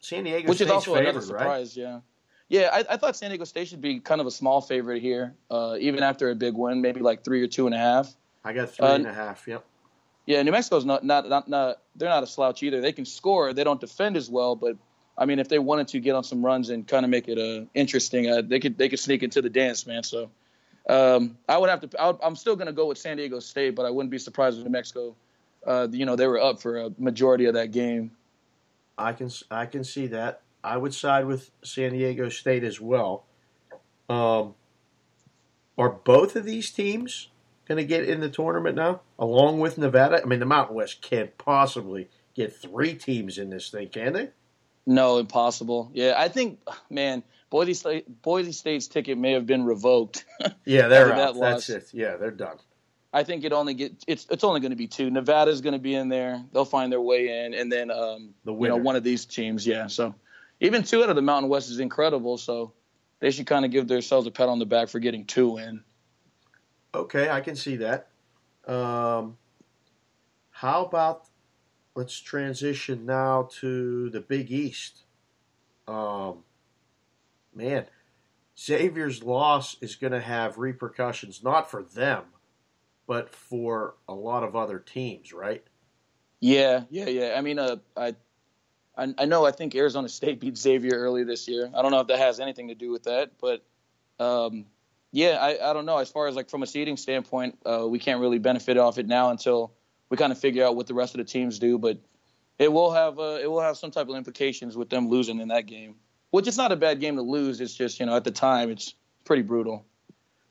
San 0.00 0.24
Diego 0.24 0.48
Which 0.48 0.56
State's 0.58 0.68
is 0.68 0.72
also 0.74 0.94
favored, 0.94 1.10
another 1.10 1.20
surprise. 1.26 1.76
Yeah. 1.76 2.00
Yeah, 2.48 2.70
I, 2.72 2.78
I 2.94 2.96
thought 2.96 3.14
San 3.16 3.30
Diego 3.30 3.44
State 3.44 3.68
should 3.68 3.80
be 3.80 4.00
kind 4.00 4.20
of 4.20 4.26
a 4.26 4.32
small 4.32 4.60
favorite 4.60 5.00
here, 5.00 5.34
uh, 5.48 5.76
even 5.78 6.02
after 6.02 6.28
a 6.30 6.34
big 6.34 6.54
win, 6.54 6.82
maybe 6.82 6.98
like 7.00 7.22
three 7.24 7.40
or 7.40 7.46
two 7.46 7.66
and 7.66 7.74
a 7.74 7.78
half. 7.78 8.12
I 8.44 8.52
got 8.52 8.70
three 8.70 8.84
Uh, 8.86 8.94
and 8.96 9.06
a 9.06 9.12
half. 9.14 9.46
Yep. 9.46 9.64
Yeah, 10.26 10.42
New 10.42 10.50
Mexico's 10.50 10.84
not, 10.84 11.04
not 11.04 11.28
not 11.28 11.48
not 11.48 11.78
they're 11.94 12.08
not 12.08 12.24
a 12.24 12.26
slouch 12.26 12.62
either. 12.64 12.80
They 12.80 12.92
can 12.92 13.04
score. 13.04 13.52
They 13.52 13.62
don't 13.64 13.80
defend 13.80 14.16
as 14.16 14.28
well, 14.28 14.56
but 14.56 14.76
I 15.16 15.26
mean, 15.26 15.38
if 15.38 15.48
they 15.48 15.58
wanted 15.58 15.88
to 15.88 16.00
get 16.00 16.14
on 16.14 16.24
some 16.24 16.44
runs 16.44 16.70
and 16.70 16.86
kind 16.86 17.04
of 17.04 17.10
make 17.10 17.28
it 17.28 17.38
uh, 17.38 17.66
interesting, 17.74 18.30
uh, 18.30 18.42
they 18.42 18.60
could 18.60 18.78
they 18.78 18.88
could 18.88 18.98
sneak 18.98 19.22
into 19.22 19.42
the 19.42 19.50
dance, 19.50 19.86
man. 19.86 20.02
So 20.02 20.30
um, 20.88 21.36
I 21.48 21.58
would 21.58 21.70
have 21.70 21.80
to. 21.88 22.00
I 22.00 22.14
I'm 22.22 22.36
still 22.36 22.56
going 22.56 22.66
to 22.66 22.72
go 22.72 22.86
with 22.86 22.98
San 22.98 23.16
Diego 23.18 23.38
State, 23.40 23.74
but 23.74 23.84
I 23.84 23.90
wouldn't 23.90 24.10
be 24.10 24.18
surprised 24.18 24.58
if 24.58 24.64
New 24.64 24.70
Mexico, 24.70 25.14
uh, 25.66 25.88
you 25.90 26.06
know, 26.06 26.16
they 26.16 26.26
were 26.26 26.40
up 26.40 26.60
for 26.60 26.78
a 26.78 26.90
majority 26.98 27.44
of 27.44 27.54
that 27.54 27.72
game. 27.72 28.12
I 28.96 29.12
can 29.12 29.30
I 29.50 29.66
can 29.66 29.84
see 29.84 30.06
that. 30.08 30.42
I 30.64 30.76
would 30.76 30.94
side 30.94 31.26
with 31.26 31.50
San 31.62 31.92
Diego 31.92 32.28
State 32.28 32.64
as 32.64 32.80
well. 32.80 33.24
Um, 34.08 34.54
are 35.76 35.90
both 35.90 36.36
of 36.36 36.44
these 36.44 36.70
teams 36.70 37.28
going 37.66 37.78
to 37.78 37.84
get 37.84 38.08
in 38.08 38.20
the 38.20 38.28
tournament 38.28 38.76
now, 38.76 39.00
along 39.18 39.60
with 39.60 39.78
Nevada? 39.78 40.20
I 40.22 40.26
mean, 40.26 40.40
the 40.40 40.46
Mountain 40.46 40.76
West 40.76 41.02
can't 41.02 41.36
possibly 41.38 42.08
get 42.34 42.54
three 42.54 42.94
teams 42.94 43.38
in 43.38 43.50
this 43.50 43.70
thing, 43.70 43.88
can 43.88 44.12
they? 44.12 44.30
No, 44.86 45.18
impossible. 45.18 45.90
Yeah, 45.94 46.14
I 46.16 46.28
think, 46.28 46.58
man, 46.90 47.22
Boise 47.50 47.74
State, 47.74 48.22
Boise 48.22 48.52
State's 48.52 48.88
ticket 48.88 49.16
may 49.18 49.32
have 49.32 49.46
been 49.46 49.64
revoked. 49.64 50.24
Yeah, 50.64 50.88
they're 50.88 51.12
out. 51.12 51.34
that 51.34 51.40
That's 51.40 51.68
it. 51.70 51.88
Yeah, 51.92 52.16
they're 52.16 52.30
done. 52.32 52.56
I 53.12 53.22
think 53.24 53.44
it 53.44 53.52
only 53.52 53.74
get 53.74 53.92
it's 54.08 54.26
it's 54.30 54.42
only 54.42 54.60
going 54.60 54.70
to 54.70 54.76
be 54.76 54.86
two. 54.88 55.10
Nevada's 55.10 55.60
going 55.60 55.74
to 55.74 55.78
be 55.78 55.94
in 55.94 56.08
there. 56.08 56.42
They'll 56.52 56.64
find 56.64 56.90
their 56.90 57.00
way 57.00 57.44
in, 57.44 57.52
and 57.54 57.70
then 57.70 57.90
um, 57.90 58.34
The 58.44 58.52
you 58.52 58.58
winner. 58.58 58.76
know 58.76 58.82
one 58.82 58.96
of 58.96 59.04
these 59.04 59.24
teams. 59.26 59.66
Yeah, 59.66 59.86
so 59.86 60.14
even 60.60 60.82
two 60.82 61.02
out 61.04 61.10
of 61.10 61.16
the 61.16 61.22
Mountain 61.22 61.50
West 61.50 61.70
is 61.70 61.78
incredible. 61.78 62.38
So 62.38 62.72
they 63.20 63.30
should 63.30 63.46
kind 63.46 63.64
of 63.64 63.70
give 63.70 63.86
themselves 63.86 64.26
a 64.26 64.30
pat 64.30 64.48
on 64.48 64.58
the 64.58 64.66
back 64.66 64.88
for 64.88 64.98
getting 64.98 65.26
two 65.26 65.58
in. 65.58 65.82
Okay, 66.94 67.28
I 67.30 67.40
can 67.40 67.54
see 67.54 67.76
that. 67.76 68.08
Um, 68.66 69.36
how 70.50 70.84
about 70.84 71.26
let's 71.94 72.18
transition 72.18 73.06
now 73.06 73.48
to 73.60 74.10
the 74.10 74.20
Big 74.20 74.50
East. 74.50 75.02
Um, 75.86 76.44
man, 77.54 77.86
Xavier's 78.58 79.22
loss 79.22 79.76
is 79.80 79.96
going 79.96 80.12
to 80.12 80.20
have 80.20 80.58
repercussions 80.58 81.42
not 81.42 81.70
for 81.70 81.82
them, 81.82 82.24
but 83.06 83.34
for 83.34 83.94
a 84.08 84.14
lot 84.14 84.42
of 84.42 84.56
other 84.56 84.78
teams, 84.78 85.32
right? 85.32 85.64
Yeah, 86.40 86.84
yeah, 86.90 87.08
yeah. 87.08 87.34
I 87.36 87.40
mean, 87.40 87.58
uh, 87.58 87.76
I, 87.96 88.14
I 88.96 89.24
know. 89.24 89.46
I 89.46 89.52
think 89.52 89.74
Arizona 89.74 90.08
State 90.08 90.40
beat 90.40 90.56
Xavier 90.56 90.94
early 90.94 91.24
this 91.24 91.48
year. 91.48 91.70
I 91.74 91.82
don't 91.82 91.90
know 91.90 92.00
if 92.00 92.08
that 92.08 92.18
has 92.18 92.40
anything 92.40 92.68
to 92.68 92.74
do 92.74 92.90
with 92.90 93.04
that, 93.04 93.32
but 93.40 93.64
um, 94.18 94.66
yeah, 95.12 95.38
I, 95.40 95.70
I 95.70 95.72
don't 95.72 95.86
know. 95.86 95.98
As 95.98 96.10
far 96.10 96.26
as 96.26 96.34
like 96.34 96.48
from 96.50 96.62
a 96.62 96.66
seeding 96.66 96.96
standpoint, 96.96 97.58
uh, 97.66 97.86
we 97.86 97.98
can't 97.98 98.20
really 98.20 98.38
benefit 98.38 98.78
off 98.78 98.98
it 98.98 99.06
now 99.06 99.30
until 99.30 99.72
we 100.12 100.18
kind 100.18 100.30
of 100.30 100.38
figure 100.38 100.62
out 100.62 100.76
what 100.76 100.86
the 100.86 100.92
rest 100.92 101.14
of 101.14 101.18
the 101.18 101.24
teams 101.24 101.58
do. 101.58 101.78
But 101.78 101.96
it 102.58 102.70
will 102.70 102.92
have 102.92 103.18
uh, 103.18 103.38
it 103.42 103.50
will 103.50 103.62
have 103.62 103.78
some 103.78 103.90
type 103.90 104.10
of 104.10 104.14
implications 104.14 104.76
with 104.76 104.90
them 104.90 105.08
losing 105.08 105.40
in 105.40 105.48
that 105.48 105.64
game, 105.64 105.94
which 106.30 106.46
is 106.46 106.58
not 106.58 106.70
a 106.70 106.76
bad 106.76 107.00
game 107.00 107.16
to 107.16 107.22
lose. 107.22 107.62
It's 107.62 107.74
just 107.74 107.98
you 107.98 108.04
know 108.04 108.14
at 108.14 108.22
the 108.22 108.30
time 108.30 108.68
it's 108.68 108.94
pretty 109.24 109.40
brutal. 109.40 109.86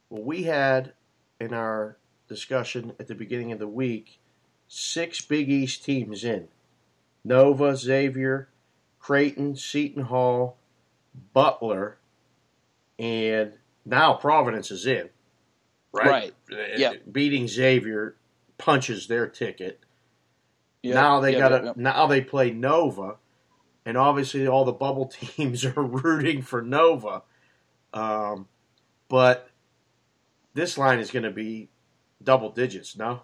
Well, 0.10 0.24
we 0.24 0.41
had 0.43 0.93
in 1.39 1.54
our 1.54 2.00
discussion 2.28 2.93
at 3.00 3.08
the 3.08 3.13
beginning 3.13 3.52
of 3.52 3.60
the 3.60 3.67
week 3.67 4.19
six 4.67 5.21
Big 5.21 5.47
East 5.47 5.86
teams 5.86 6.24
in 6.24 6.47
Nova, 7.24 7.78
Xavier, 7.78 8.50
Creighton, 8.97 9.56
Seton 9.56 10.06
Hall, 10.06 10.58
Butler, 11.34 12.00
and 12.97 13.54
now 13.86 14.15
Providence 14.15 14.71
is 14.71 14.88
in. 14.88 15.10
Right? 15.93 16.34
Right. 16.50 16.74
Yeah. 16.78 16.93
Beating 17.12 17.47
Xavier 17.47 18.15
punches 18.62 19.08
their 19.08 19.28
ticket. 19.28 19.80
Yeah, 20.82 20.95
now 20.95 21.19
they 21.19 21.34
yeah, 21.34 21.50
got 21.50 21.65
yeah. 21.65 21.74
now 21.76 22.08
they 22.08 22.21
play 22.21 22.52
Nova, 22.52 23.17
and 23.86 23.97
obviously 23.97 24.47
all 24.47 24.65
the 24.65 24.71
bubble 24.71 25.06
teams 25.36 25.65
are 25.65 25.82
rooting 25.82 26.41
for 26.41 26.62
Nova. 26.62 27.24
Um, 27.93 28.47
but 29.10 29.50
this 30.54 30.78
line 30.78 31.00
is 31.00 31.12
going 31.12 31.24
to 31.24 31.32
be 31.32 31.69
double 32.24 32.50
digits. 32.50 32.95
No. 32.95 33.21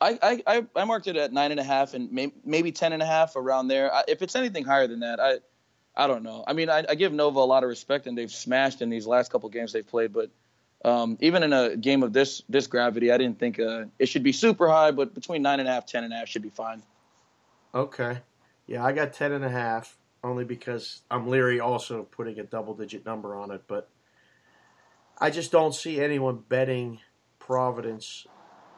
I, 0.00 0.42
I, 0.46 0.66
I 0.76 0.84
marked 0.84 1.06
it 1.06 1.16
at 1.16 1.32
nine 1.32 1.50
and 1.50 1.60
a 1.60 1.64
half 1.64 1.94
and 1.94 2.12
may, 2.12 2.32
maybe 2.44 2.72
ten 2.72 2.92
and 2.92 3.02
a 3.02 3.06
half 3.06 3.36
around 3.36 3.68
there. 3.68 3.90
If 4.06 4.20
it's 4.20 4.36
anything 4.36 4.64
higher 4.64 4.86
than 4.86 5.00
that, 5.00 5.20
I 5.20 5.38
I 5.96 6.06
don't 6.06 6.22
know. 6.22 6.44
I 6.46 6.52
mean, 6.52 6.68
I, 6.68 6.84
I 6.88 6.94
give 6.96 7.12
Nova 7.12 7.38
a 7.38 7.40
lot 7.40 7.62
of 7.62 7.68
respect, 7.68 8.06
and 8.06 8.18
they've 8.18 8.30
smashed 8.30 8.82
in 8.82 8.90
these 8.90 9.06
last 9.06 9.30
couple 9.30 9.48
games 9.48 9.72
they've 9.72 9.86
played. 9.86 10.12
But 10.12 10.30
um, 10.84 11.16
even 11.20 11.42
in 11.42 11.52
a 11.52 11.76
game 11.76 12.02
of 12.02 12.12
this 12.12 12.42
this 12.48 12.66
gravity, 12.66 13.10
I 13.10 13.18
didn't 13.18 13.38
think 13.38 13.58
uh, 13.58 13.86
it 13.98 14.06
should 14.06 14.22
be 14.22 14.32
super 14.32 14.68
high. 14.68 14.90
But 14.90 15.14
between 15.14 15.42
nine 15.42 15.60
and 15.60 15.68
a 15.68 15.72
half, 15.72 15.86
ten 15.86 16.04
and 16.04 16.12
a 16.12 16.16
half 16.16 16.28
should 16.28 16.42
be 16.42 16.50
fine. 16.50 16.82
Okay, 17.74 18.18
yeah, 18.66 18.84
I 18.84 18.92
got 18.92 19.12
ten 19.12 19.32
and 19.32 19.44
a 19.44 19.50
half 19.50 19.96
only 20.22 20.44
because 20.44 21.02
I'm 21.10 21.28
leery 21.28 21.60
also 21.60 22.04
putting 22.04 22.38
a 22.38 22.44
double 22.44 22.74
digit 22.74 23.04
number 23.04 23.34
on 23.34 23.50
it, 23.50 23.62
but 23.66 23.88
I 25.18 25.30
just 25.30 25.52
don't 25.52 25.74
see 25.74 26.00
anyone 26.00 26.42
betting 26.48 27.00
Providence 27.38 28.26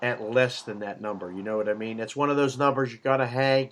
at 0.02 0.20
less 0.20 0.62
than 0.62 0.80
that 0.80 1.00
number. 1.00 1.30
You 1.30 1.42
know 1.42 1.56
what 1.56 1.68
I 1.68 1.74
mean? 1.74 2.00
It's 2.00 2.16
one 2.16 2.30
of 2.30 2.36
those 2.36 2.58
numbers 2.58 2.92
you 2.92 2.98
got 2.98 3.18
to 3.18 3.26
hang 3.26 3.70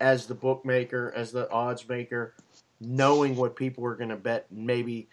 as 0.00 0.26
the 0.26 0.34
bookmaker, 0.34 1.12
as 1.14 1.32
the 1.32 1.50
odds 1.50 1.88
maker, 1.88 2.34
knowing 2.80 3.36
what 3.36 3.56
people 3.56 3.84
are 3.84 3.94
going 3.94 4.08
to 4.08 4.16
bet, 4.16 4.46
maybe 4.50 5.08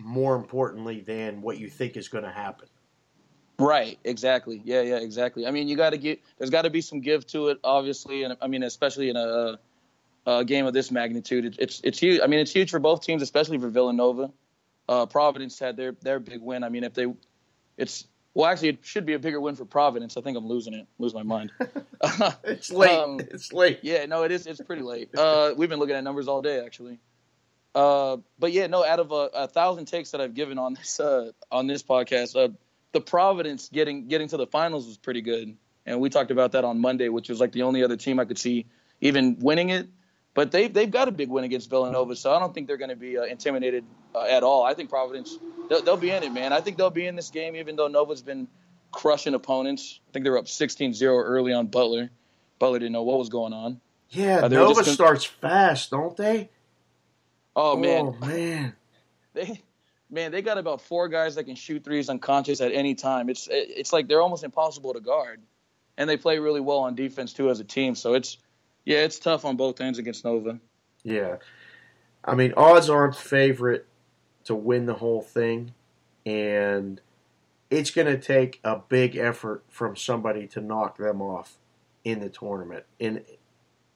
more 0.00 0.36
importantly 0.36 1.00
than 1.00 1.42
what 1.42 1.58
you 1.58 1.68
think 1.68 1.96
is 1.96 2.08
going 2.08 2.24
to 2.24 2.30
happen. 2.30 2.68
Right, 3.58 3.98
exactly. 4.04 4.62
Yeah, 4.64 4.80
yeah, 4.80 4.96
exactly. 4.96 5.46
I 5.46 5.50
mean, 5.50 5.68
you 5.68 5.76
got 5.76 5.90
to 5.90 5.98
get 5.98 6.22
there's 6.38 6.50
got 6.50 6.62
to 6.62 6.70
be 6.70 6.80
some 6.80 7.00
give 7.00 7.26
to 7.28 7.48
it, 7.48 7.58
obviously, 7.62 8.22
and 8.22 8.36
I 8.40 8.46
mean, 8.46 8.62
especially 8.62 9.10
in 9.10 9.16
a, 9.16 9.58
a 10.26 10.44
game 10.44 10.64
of 10.64 10.72
this 10.72 10.90
magnitude, 10.90 11.44
it, 11.44 11.56
it's 11.58 11.80
it's 11.84 11.98
huge. 11.98 12.20
I 12.22 12.26
mean, 12.26 12.40
it's 12.40 12.52
huge 12.52 12.70
for 12.70 12.78
both 12.78 13.02
teams, 13.02 13.20
especially 13.20 13.58
for 13.58 13.68
Villanova. 13.68 14.32
Uh, 14.88 15.04
Providence 15.04 15.58
had 15.58 15.76
their 15.76 15.92
their 16.00 16.18
big 16.18 16.40
win. 16.40 16.64
I 16.64 16.70
mean, 16.70 16.84
if 16.84 16.94
they, 16.94 17.06
it's 17.76 18.06
well, 18.32 18.50
actually, 18.50 18.68
it 18.70 18.78
should 18.82 19.04
be 19.04 19.12
a 19.12 19.18
bigger 19.18 19.40
win 19.40 19.56
for 19.56 19.66
Providence. 19.66 20.16
I 20.16 20.22
think 20.22 20.38
I'm 20.38 20.46
losing 20.46 20.72
it, 20.72 20.86
lose 20.98 21.12
my 21.12 21.22
mind. 21.22 21.52
it's 22.44 22.72
late. 22.72 22.90
Um, 22.98 23.20
it's 23.20 23.52
late. 23.52 23.80
Yeah, 23.82 24.06
no, 24.06 24.22
it 24.22 24.32
is. 24.32 24.46
It's 24.46 24.60
pretty 24.62 24.82
late. 24.82 25.14
Uh, 25.14 25.52
we've 25.56 25.68
been 25.68 25.78
looking 25.78 25.96
at 25.96 26.04
numbers 26.04 26.28
all 26.28 26.40
day, 26.40 26.64
actually. 26.64 26.98
Uh, 27.74 28.18
but 28.38 28.52
yeah, 28.52 28.66
no. 28.66 28.84
Out 28.84 29.00
of 29.00 29.12
a, 29.12 29.30
a, 29.34 29.48
thousand 29.48 29.86
takes 29.86 30.10
that 30.10 30.20
I've 30.20 30.34
given 30.34 30.58
on 30.58 30.74
this 30.74 30.98
uh, 30.98 31.30
on 31.50 31.66
this 31.66 31.82
podcast, 31.82 32.36
uh, 32.36 32.52
the 32.92 33.00
Providence 33.00 33.68
getting 33.72 34.08
getting 34.08 34.28
to 34.28 34.36
the 34.36 34.46
finals 34.46 34.86
was 34.86 34.96
pretty 34.96 35.22
good, 35.22 35.56
and 35.86 36.00
we 36.00 36.10
talked 36.10 36.30
about 36.30 36.52
that 36.52 36.64
on 36.64 36.80
Monday, 36.80 37.08
which 37.08 37.28
was 37.28 37.38
like 37.38 37.52
the 37.52 37.62
only 37.62 37.84
other 37.84 37.96
team 37.96 38.18
I 38.18 38.24
could 38.24 38.38
see 38.38 38.66
even 39.00 39.38
winning 39.38 39.70
it. 39.70 39.88
But 40.34 40.52
they've 40.52 40.72
they've 40.72 40.90
got 40.90 41.08
a 41.08 41.12
big 41.12 41.28
win 41.28 41.44
against 41.44 41.70
Villanova, 41.70 42.14
so 42.16 42.32
I 42.32 42.38
don't 42.38 42.54
think 42.54 42.66
they're 42.66 42.76
going 42.76 42.90
to 42.90 42.96
be 42.96 43.18
uh, 43.18 43.22
intimidated 43.22 43.84
uh, 44.14 44.22
at 44.22 44.42
all. 44.42 44.64
I 44.64 44.74
think 44.74 44.88
Providence 44.90 45.36
they'll, 45.68 45.82
they'll, 45.82 45.96
be 45.96 46.10
in 46.10 46.22
it, 46.22 46.32
man. 46.32 46.52
I 46.52 46.60
think 46.60 46.76
they'll 46.76 46.90
be 46.90 47.06
in 47.06 47.16
this 47.16 47.30
game, 47.30 47.56
even 47.56 47.76
though 47.76 47.88
Nova's 47.88 48.22
been 48.22 48.48
crushing 48.92 49.34
opponents. 49.34 50.00
I 50.08 50.12
think 50.12 50.24
they 50.24 50.30
were 50.30 50.38
up 50.38 50.46
16-0 50.46 51.02
early 51.02 51.52
on 51.52 51.66
Butler. 51.66 52.10
Butler 52.58 52.78
didn't 52.78 52.92
know 52.92 53.02
what 53.02 53.18
was 53.18 53.28
going 53.28 53.52
on. 53.52 53.80
Yeah, 54.10 54.46
Nova 54.48 54.84
starts 54.84 55.24
fast, 55.24 55.90
don't 55.90 56.16
they? 56.16 56.50
Oh, 57.56 57.72
oh 57.72 57.76
man, 57.76 58.00
oh 58.06 58.26
man, 58.26 58.74
they 59.34 59.60
man 60.10 60.32
they 60.32 60.42
got 60.42 60.58
about 60.58 60.80
four 60.80 61.08
guys 61.08 61.34
that 61.34 61.44
can 61.44 61.56
shoot 61.56 61.84
threes 61.84 62.08
unconscious 62.08 62.60
at 62.60 62.72
any 62.72 62.94
time. 62.94 63.28
It's 63.28 63.48
it's 63.50 63.92
like 63.92 64.08
they're 64.08 64.22
almost 64.22 64.44
impossible 64.44 64.92
to 64.94 65.00
guard, 65.00 65.40
and 65.96 66.08
they 66.08 66.16
play 66.16 66.38
really 66.38 66.60
well 66.60 66.78
on 66.78 66.94
defense 66.94 67.32
too 67.32 67.50
as 67.50 67.60
a 67.60 67.64
team. 67.64 67.94
So 67.94 68.14
it's 68.14 68.38
yeah, 68.84 68.98
it's 68.98 69.18
tough 69.18 69.44
on 69.44 69.56
both 69.56 69.80
ends 69.80 69.98
against 69.98 70.24
Nova. 70.24 70.58
Yeah, 71.02 71.36
I 72.24 72.34
mean 72.34 72.54
odds 72.56 72.88
aren't 72.88 73.16
favorite 73.16 73.86
to 74.44 74.54
win 74.54 74.86
the 74.86 74.94
whole 74.94 75.22
thing, 75.22 75.74
and 76.24 77.00
it's 77.70 77.90
going 77.90 78.06
to 78.06 78.18
take 78.18 78.60
a 78.64 78.76
big 78.76 79.16
effort 79.16 79.62
from 79.68 79.96
somebody 79.96 80.46
to 80.48 80.60
knock 80.60 80.98
them 80.98 81.22
off 81.22 81.56
in 82.04 82.20
the 82.20 82.28
tournament. 82.28 82.84
And 82.98 83.22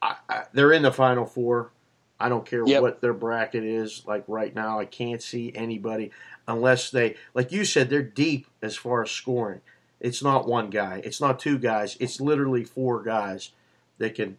I, 0.00 0.16
I, 0.28 0.44
they're 0.52 0.72
in 0.72 0.82
the 0.82 0.92
final 0.92 1.26
four. 1.26 1.70
I 2.18 2.28
don't 2.28 2.46
care 2.46 2.66
yep. 2.66 2.82
what 2.82 3.00
their 3.00 3.12
bracket 3.12 3.64
is. 3.64 4.04
Like 4.06 4.24
right 4.28 4.54
now, 4.54 4.78
I 4.78 4.84
can't 4.84 5.22
see 5.22 5.52
anybody 5.54 6.10
unless 6.46 6.90
they, 6.90 7.16
like 7.34 7.52
you 7.52 7.64
said, 7.64 7.90
they're 7.90 8.02
deep 8.02 8.46
as 8.62 8.76
far 8.76 9.02
as 9.02 9.10
scoring. 9.10 9.60
It's 10.00 10.22
not 10.22 10.46
one 10.46 10.70
guy. 10.70 11.00
It's 11.04 11.20
not 11.20 11.38
two 11.38 11.58
guys. 11.58 11.96
It's 11.98 12.20
literally 12.20 12.64
four 12.64 13.02
guys 13.02 13.50
that 13.98 14.14
can 14.14 14.36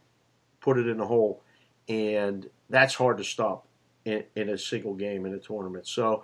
put 0.62 0.78
it 0.78 0.88
in 0.88 0.98
the 0.98 1.08
hole, 1.08 1.42
and 1.88 2.50
that's 2.70 2.96
hard 2.96 3.18
to 3.18 3.24
stop 3.24 3.66
in, 4.04 4.24
in 4.36 4.50
a 4.50 4.58
single 4.58 4.94
game 4.94 5.26
in 5.26 5.34
a 5.34 5.40
tournament. 5.40 5.88
So 5.88 6.24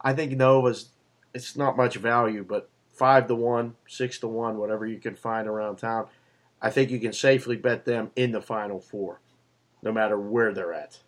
I 0.00 0.12
think 0.12 0.32
Nova's 0.32 0.88
it's 1.34 1.56
not 1.56 1.76
much 1.76 1.96
value, 1.96 2.44
but 2.44 2.68
five 2.92 3.26
to 3.28 3.34
one, 3.34 3.74
six 3.88 4.18
to 4.18 4.28
one, 4.28 4.58
whatever 4.58 4.86
you 4.86 4.98
can 4.98 5.16
find 5.16 5.48
around 5.48 5.76
town. 5.76 6.06
I 6.60 6.70
think 6.70 6.90
you 6.90 7.00
can 7.00 7.12
safely 7.12 7.56
bet 7.56 7.84
them 7.84 8.10
in 8.14 8.32
the 8.32 8.42
final 8.42 8.80
four, 8.80 9.20
no 9.82 9.92
matter 9.92 10.18
where 10.18 10.52
they're 10.52 10.72
at. 10.72 10.98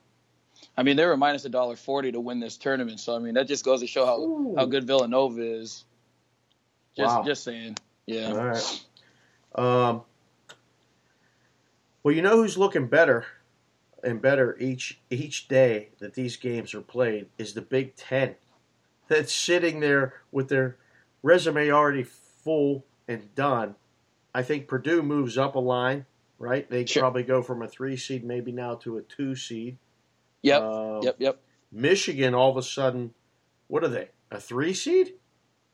I 0.77 0.83
mean, 0.83 0.97
they 0.97 1.07
were 1.07 1.17
minus 1.17 1.45
a 1.45 1.49
dollar 1.49 1.77
forty 1.77 2.13
to 2.13 2.21
win 2.21 2.41
this 2.41 2.57
tournament, 2.57 3.01
so 3.01 3.15
I 3.15 3.19
mean 3.19 3.35
that 3.35 3.47
just 3.47 3.65
goes 3.65 3.81
to 3.81 3.87
show 3.87 4.07
how, 4.07 4.21
Ooh. 4.21 4.55
how 4.57 4.67
good 4.67 4.87
Villanova 4.87 5.41
is. 5.41 5.85
Just 6.97 7.17
wow. 7.17 7.23
just 7.23 7.45
saying, 7.45 7.77
yeah. 8.07 8.33
All 8.33 8.47
right. 8.47 8.85
Um, 9.55 10.03
well, 12.03 12.15
you 12.15 12.23
know 12.23 12.37
who's 12.37 12.59
looking 12.59 12.87
better 12.87 13.27
and 14.03 14.21
better 14.21 14.57
each 14.59 15.01
each 15.11 15.49
day 15.49 15.89
that 15.99 16.15
these 16.15 16.37
games 16.37 16.75
are 16.75 16.81
played 16.81 17.29
is 17.39 17.55
the 17.55 17.63
Big 17.63 17.97
Ten. 17.97 18.35
That's 19.09 19.35
sitting 19.35 19.81
there 19.81 20.15
with 20.33 20.49
their 20.49 20.77
resume 21.23 21.71
already 21.71 22.05
full 22.05 22.85
and 23.07 23.35
done. 23.35 23.75
I 24.35 24.43
think 24.43 24.67
Purdue 24.67 25.03
moves 25.03 25.39
up 25.39 25.55
a 25.55 25.61
line, 25.61 26.07
right? 26.45 26.69
They 26.69 26.87
sure. 26.87 27.03
probably 27.03 27.23
go 27.23 27.43
from 27.43 27.63
a 27.63 27.69
three 27.69 27.97
seed 27.97 28.25
maybe 28.25 28.53
now 28.53 28.77
to 28.77 28.99
a 28.99 29.03
two 29.03 29.35
seed. 29.35 29.79
Yep. 30.43 30.63
Uh, 30.63 31.01
yep. 31.03 31.17
Yep. 31.19 31.41
Michigan 31.73 32.35
all 32.35 32.51
of 32.51 32.57
a 32.57 32.63
sudden, 32.63 33.15
what 33.67 33.83
are 33.83 33.89
they? 33.89 34.09
A 34.31 34.41
three 34.41 34.75
seed? 34.75 35.15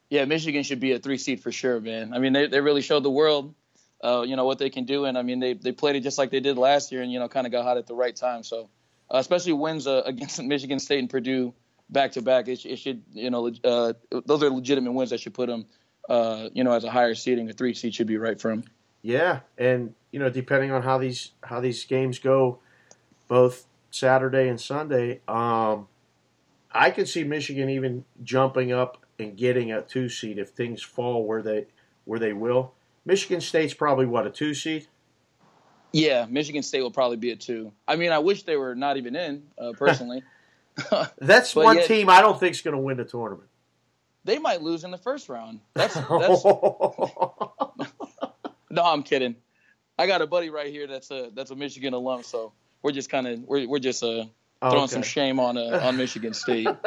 Yeah, 0.09 0.25
Michigan 0.25 0.63
should 0.63 0.81
be 0.81 0.93
a 0.93 0.99
three 0.99 1.19
seed 1.19 1.41
for 1.41 1.53
sure, 1.53 1.81
man. 1.81 2.15
I 2.15 2.19
mean, 2.19 2.33
they, 2.33 2.47
they 2.47 2.61
really 2.61 2.83
showed 2.83 3.03
the 3.03 3.11
world 3.11 3.55
uh, 4.03 4.23
you 4.27 4.37
know 4.37 4.45
what 4.45 4.59
they 4.59 4.71
can 4.71 4.85
do. 4.85 5.05
And 5.05 5.19
I 5.19 5.23
mean, 5.23 5.41
they 5.41 5.55
they 5.55 5.73
played 5.73 5.97
it 5.97 6.01
just 6.01 6.19
like 6.19 6.31
they 6.31 6.41
did 6.41 6.57
last 6.57 6.93
year, 6.93 7.03
and 7.03 7.13
you 7.13 7.19
know, 7.19 7.29
kind 7.29 7.47
of 7.47 7.53
got 7.53 7.65
hot 7.65 7.77
at 7.77 7.87
the 7.87 7.95
right 7.95 8.15
time. 8.15 8.43
So, 8.43 8.71
uh, 9.13 9.19
especially 9.19 9.53
wins 9.53 9.87
uh, 9.87 10.03
against 10.07 10.43
Michigan 10.43 10.79
State 10.79 11.01
and 11.01 11.11
Purdue 11.11 11.55
back 11.89 12.13
to 12.13 12.23
back, 12.23 12.49
it, 12.49 12.65
it 12.65 12.79
should 12.79 13.03
you 13.13 13.31
know 13.31 13.51
uh, 13.65 13.93
those 14.25 14.43
are 14.43 14.51
legitimate 14.51 14.93
wins 14.93 15.11
that 15.11 15.21
should 15.21 15.35
put 15.35 15.49
them 15.49 15.67
uh, 16.09 16.49
you 16.53 16.65
know 16.65 16.73
as 16.73 16.85
a 16.85 16.91
higher 16.91 17.15
seeding. 17.15 17.49
A 17.51 17.53
three 17.53 17.75
seed 17.75 17.95
should 17.95 18.07
be 18.07 18.17
right 18.17 18.41
for 18.41 18.49
them. 18.49 18.65
Yeah, 19.03 19.41
and 19.57 19.95
you 20.13 20.19
know, 20.19 20.29
depending 20.29 20.71
on 20.71 20.83
how 20.83 20.99
these 20.99 21.33
how 21.43 21.61
these 21.61 21.85
games 21.85 22.19
go, 22.19 22.59
both 23.29 23.67
Saturday 23.91 24.49
and 24.49 24.61
Sunday, 24.61 25.21
um, 25.27 25.89
I 26.73 26.91
could 26.91 27.09
see 27.09 27.25
Michigan 27.25 27.69
even 27.71 28.05
jumping 28.23 28.73
up 28.73 29.05
and 29.19 29.37
getting 29.37 29.73
a 29.73 29.83
two 29.83 30.09
seed 30.09 30.39
if 30.39 30.51
things 30.51 30.83
fall 30.83 31.25
where 31.25 31.43
they 31.43 31.67
where 32.05 32.19
they 32.19 32.33
will. 32.33 32.73
Michigan 33.05 33.41
State's 33.41 33.75
probably 33.75 34.07
what 34.07 34.27
a 34.27 34.31
two 34.31 34.55
seed. 34.55 34.87
Yeah, 35.93 36.27
Michigan 36.29 36.63
State 36.63 36.83
will 36.83 36.91
probably 36.91 37.17
be 37.17 37.31
a 37.33 37.37
two. 37.37 37.73
I 37.89 37.97
mean, 37.97 38.13
I 38.13 38.19
wish 38.19 38.45
they 38.45 38.57
were 38.57 38.75
not 38.75 38.97
even 38.97 39.17
in 39.17 39.43
uh, 39.59 39.73
personally. 39.77 40.23
that's 41.19 41.55
one 41.55 41.77
yet, 41.77 41.87
team 41.87 42.09
I 42.09 42.21
don't 42.21 42.39
think 42.39 42.55
is 42.55 42.63
going 42.63 42.77
to 42.77 42.81
win 42.81 42.97
the 42.97 43.05
tournament. 43.05 43.49
They 44.25 44.39
might 44.39 44.63
lose 44.63 44.85
in 44.85 44.91
the 44.91 44.99
first 44.99 45.29
round. 45.29 45.61
That's, 45.75 45.95
that's 45.95 46.45
no, 48.75 48.85
I'm 48.85 49.03
kidding. 49.03 49.37
I 49.99 50.07
got 50.07 50.23
a 50.23 50.27
buddy 50.27 50.51
right 50.51 50.73
here 50.73 50.87
that's 50.87 51.11
a 51.11 51.31
that's 51.35 51.51
a 51.51 51.57
Michigan 51.57 51.93
alum, 51.93 52.23
so 52.23 52.53
we're 52.83 52.93
just 52.93 53.11
kind 53.11 53.27
of 53.27 53.41
we're 53.41 53.69
we're 53.69 53.79
just 53.79 54.03
uh, 54.03 54.25
throwing 54.61 54.85
okay. 54.85 54.93
some 54.93 55.03
shame 55.03 55.39
on 55.39 55.59
uh, 55.59 55.81
on 55.83 55.97
Michigan 55.97 56.33
State. 56.33 56.69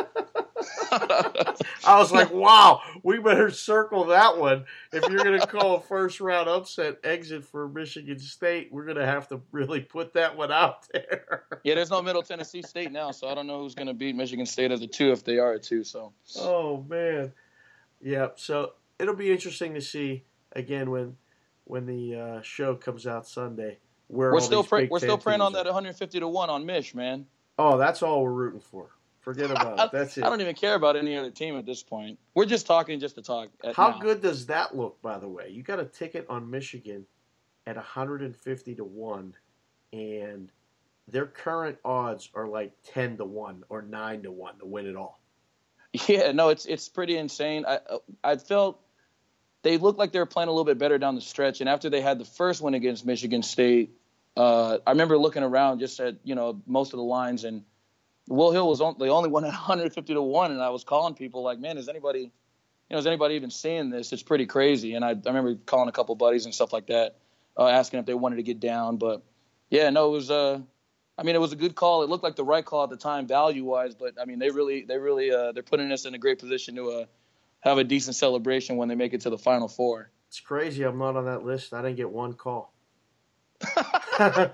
I 1.85 1.97
was 1.97 2.11
like, 2.11 2.31
wow, 2.31 2.81
we 3.01 3.19
better 3.19 3.49
circle 3.49 4.05
that 4.05 4.37
one. 4.37 4.65
If 4.91 5.09
you're 5.09 5.23
going 5.23 5.39
to 5.39 5.47
call 5.47 5.75
a 5.75 5.81
first 5.81 6.21
round 6.21 6.47
upset 6.47 6.99
exit 7.03 7.45
for 7.45 7.67
Michigan 7.67 8.19
State, 8.19 8.69
we're 8.71 8.85
going 8.85 8.97
to 8.97 9.05
have 9.05 9.27
to 9.29 9.41
really 9.51 9.81
put 9.81 10.13
that 10.13 10.37
one 10.37 10.51
out 10.51 10.87
there. 10.93 11.43
Yeah, 11.63 11.75
there's 11.75 11.89
no 11.89 12.01
Middle 12.01 12.21
Tennessee 12.21 12.61
State 12.61 12.91
now, 12.91 13.11
so 13.11 13.27
I 13.27 13.33
don't 13.33 13.47
know 13.47 13.61
who's 13.61 13.75
going 13.75 13.87
to 13.87 13.93
beat 13.93 14.15
Michigan 14.15 14.45
State 14.45 14.71
as 14.71 14.81
a 14.81 14.87
two 14.87 15.11
if 15.11 15.23
they 15.23 15.39
are 15.39 15.53
a 15.53 15.59
two. 15.59 15.83
So. 15.83 16.13
Oh 16.39 16.85
man, 16.87 17.33
yeah. 18.01 18.29
So 18.35 18.73
it'll 18.99 19.15
be 19.15 19.31
interesting 19.31 19.73
to 19.73 19.81
see 19.81 20.23
again 20.53 20.91
when 20.91 21.17
when 21.65 21.85
the 21.85 22.15
uh, 22.15 22.41
show 22.41 22.75
comes 22.75 23.07
out 23.07 23.27
Sunday. 23.27 23.77
Where 24.07 24.31
we're 24.31 24.41
still 24.41 24.67
we're 24.69 24.99
still 24.99 25.17
praying 25.17 25.41
on 25.41 25.53
that 25.53 25.65
150 25.65 26.19
to 26.19 26.27
one 26.27 26.49
on 26.49 26.65
Mish, 26.65 26.93
man. 26.93 27.25
Oh, 27.57 27.77
that's 27.77 28.03
all 28.03 28.23
we're 28.23 28.31
rooting 28.31 28.59
for. 28.59 28.89
Forget 29.21 29.49
about 29.51 29.79
it. 29.79 29.91
That's 29.91 30.17
it. 30.17 30.23
I 30.23 30.29
don't 30.29 30.41
even 30.41 30.55
care 30.55 30.75
about 30.75 30.95
any 30.95 31.17
other 31.17 31.31
team 31.31 31.57
at 31.57 31.65
this 31.65 31.81
point. 31.81 32.19
We're 32.35 32.45
just 32.45 32.67
talking 32.67 32.99
just 32.99 33.15
to 33.15 33.21
talk. 33.21 33.49
How 33.75 33.91
now. 33.91 33.99
good 33.99 34.21
does 34.21 34.47
that 34.47 34.75
look, 34.75 35.01
by 35.01 35.17
the 35.17 35.27
way? 35.27 35.49
You 35.49 35.63
got 35.63 35.79
a 35.79 35.85
ticket 35.85 36.25
on 36.29 36.49
Michigan 36.51 37.05
at 37.65 37.75
150 37.75 38.75
to 38.75 38.83
1, 38.83 39.33
and 39.93 40.51
their 41.07 41.25
current 41.25 41.77
odds 41.85 42.29
are 42.35 42.47
like 42.47 42.73
10 42.93 43.17
to 43.17 43.25
1 43.25 43.63
or 43.69 43.81
9 43.81 44.23
to 44.23 44.31
1 44.31 44.59
to 44.59 44.65
win 44.65 44.85
it 44.85 44.95
all. 44.95 45.19
Yeah, 46.07 46.31
no, 46.31 46.49
it's 46.49 46.65
it's 46.65 46.89
pretty 46.89 47.17
insane. 47.17 47.65
I 47.67 47.79
I 48.23 48.37
felt 48.37 48.81
they 49.63 49.77
looked 49.77 49.97
like 49.97 50.11
they 50.11 50.19
were 50.19 50.25
playing 50.25 50.49
a 50.49 50.51
little 50.51 50.65
bit 50.65 50.77
better 50.77 50.97
down 50.97 51.15
the 51.15 51.21
stretch, 51.21 51.61
and 51.61 51.69
after 51.69 51.89
they 51.89 52.01
had 52.01 52.19
the 52.19 52.25
first 52.25 52.61
win 52.61 52.73
against 52.73 53.05
Michigan 53.05 53.41
State, 53.41 53.97
uh, 54.35 54.77
I 54.85 54.91
remember 54.91 55.17
looking 55.17 55.43
around 55.43 55.79
just 55.79 55.99
at 55.99 56.17
you 56.23 56.35
know 56.35 56.61
most 56.67 56.93
of 56.93 56.97
the 56.97 57.03
lines, 57.03 57.43
and 57.43 57.63
Will 58.27 58.51
Hill 58.51 58.67
was 58.67 58.81
on, 58.81 58.95
the 58.99 59.07
only 59.07 59.29
one 59.37 59.43
at 59.45 59.47
150 59.47 60.13
to 60.13 60.21
one, 60.21 60.51
and 60.51 60.61
I 60.61 60.69
was 60.69 60.83
calling 60.83 61.15
people 61.15 61.43
like, 61.43 61.59
man, 61.59 61.77
is 61.77 61.87
anybody, 61.89 62.19
you 62.19 62.31
know, 62.91 62.97
is 62.97 63.07
anybody 63.07 63.35
even 63.35 63.49
seeing 63.49 63.89
this? 63.89 64.11
It's 64.13 64.23
pretty 64.23 64.45
crazy. 64.45 64.95
And 64.95 65.03
I, 65.03 65.09
I 65.09 65.21
remember 65.25 65.55
calling 65.65 65.89
a 65.89 65.93
couple 65.93 66.15
buddies 66.15 66.45
and 66.45 66.53
stuff 66.53 66.73
like 66.73 66.87
that, 66.87 67.17
uh, 67.57 67.67
asking 67.67 67.99
if 67.99 68.05
they 68.05 68.13
wanted 68.13 68.37
to 68.37 68.43
get 68.43 68.59
down. 68.59 68.97
But 68.97 69.23
yeah, 69.69 69.89
no, 69.89 70.09
it 70.09 70.11
was. 70.11 70.31
Uh, 70.31 70.59
I 71.15 71.21
mean, 71.21 71.35
it 71.35 71.41
was 71.41 71.53
a 71.53 71.55
good 71.55 71.75
call. 71.75 72.01
It 72.01 72.09
looked 72.09 72.23
like 72.23 72.35
the 72.35 72.43
right 72.43 72.65
call 72.65 72.83
at 72.83 72.89
the 72.89 72.97
time, 72.97 73.27
value 73.27 73.63
wise. 73.63 73.93
But 73.93 74.15
I 74.19 74.25
mean, 74.25 74.39
they 74.39 74.49
really, 74.49 74.83
they 74.83 74.97
really, 74.97 75.31
uh, 75.31 75.51
they're 75.51 75.61
putting 75.61 75.91
us 75.91 76.05
in 76.05 76.15
a 76.15 76.17
great 76.17 76.39
position 76.39 76.75
to 76.75 76.89
uh, 76.89 77.05
have 77.63 77.77
a 77.77 77.83
decent 77.83 78.15
celebration 78.15 78.77
when 78.77 78.89
they 78.89 78.95
make 78.95 79.13
it 79.13 79.21
to 79.21 79.29
the 79.29 79.37
Final 79.37 79.67
Four. 79.67 80.11
It's 80.27 80.39
crazy. 80.39 80.83
I'm 80.83 80.97
not 80.97 81.15
on 81.15 81.25
that 81.25 81.45
list. 81.45 81.73
I 81.73 81.81
didn't 81.81 81.95
get 81.95 82.09
one 82.09 82.33
call. 82.33 82.73
I 84.17 84.49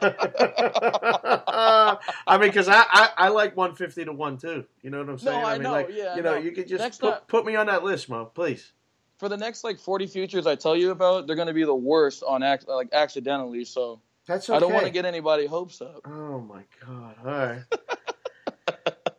mean, 2.32 2.42
because 2.42 2.68
I, 2.68 2.84
I, 2.88 3.10
I, 3.18 3.28
like 3.30 3.58
150 3.58 4.06
to 4.06 4.14
1 4.14 4.38
too. 4.38 4.66
You 4.84 4.92
know 4.92 5.00
what 5.00 5.10
I'm 5.10 5.18
saying? 5.18 5.42
No, 5.42 5.48
I, 5.48 5.52
I 5.52 5.54
mean, 5.54 5.64
know. 5.64 5.72
Like, 5.72 5.90
yeah, 5.92 6.16
you 6.16 6.22
know, 6.22 6.36
know. 6.36 6.40
you 6.40 6.52
could 6.52 6.68
just 6.68 6.84
Next 6.84 7.00
put, 7.00 7.12
time- 7.12 7.22
put 7.28 7.46
me 7.46 7.56
on 7.56 7.66
that 7.68 7.84
list, 7.84 8.10
Mo, 8.10 8.26
please. 8.26 8.72
For 9.18 9.28
the 9.28 9.38
next 9.38 9.64
like 9.64 9.80
40 9.80 10.06
futures 10.08 10.46
I 10.46 10.56
tell 10.56 10.76
you 10.76 10.92
about, 10.92 11.26
they're 11.26 11.36
going 11.36 11.48
to 11.48 11.54
be 11.54 11.64
the 11.64 11.74
worst 11.74 12.22
on 12.24 12.44
ac- 12.44 12.66
like 12.68 12.90
accidentally. 12.94 13.66
So 13.66 14.02
That's 14.28 14.48
okay. 14.50 14.58
I 14.58 14.60
don't 14.60 14.74
want 14.74 14.86
to 14.86 14.92
get 14.92 15.06
anybody 15.06 15.48
hopes 15.48 15.82
up. 15.82 16.02
Oh 16.06 16.40
my 16.40 16.62
god! 16.86 17.16
All 17.26 17.32
right. 17.32 17.62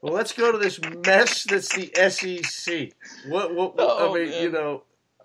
well, 0.02 0.12
let's 0.14 0.32
go 0.32 0.52
to 0.52 0.58
this 0.58 0.80
mess 0.80 1.44
that's 1.44 1.74
the 1.74 1.90
SEC. 2.10 2.92
What? 3.28 3.54
What? 3.54 3.76
what 3.76 3.86
Oh, 3.88 4.10
I 4.10 4.18
mean, 4.18 4.30
man. 4.30 4.42
you 4.42 4.50
know, 4.50 4.82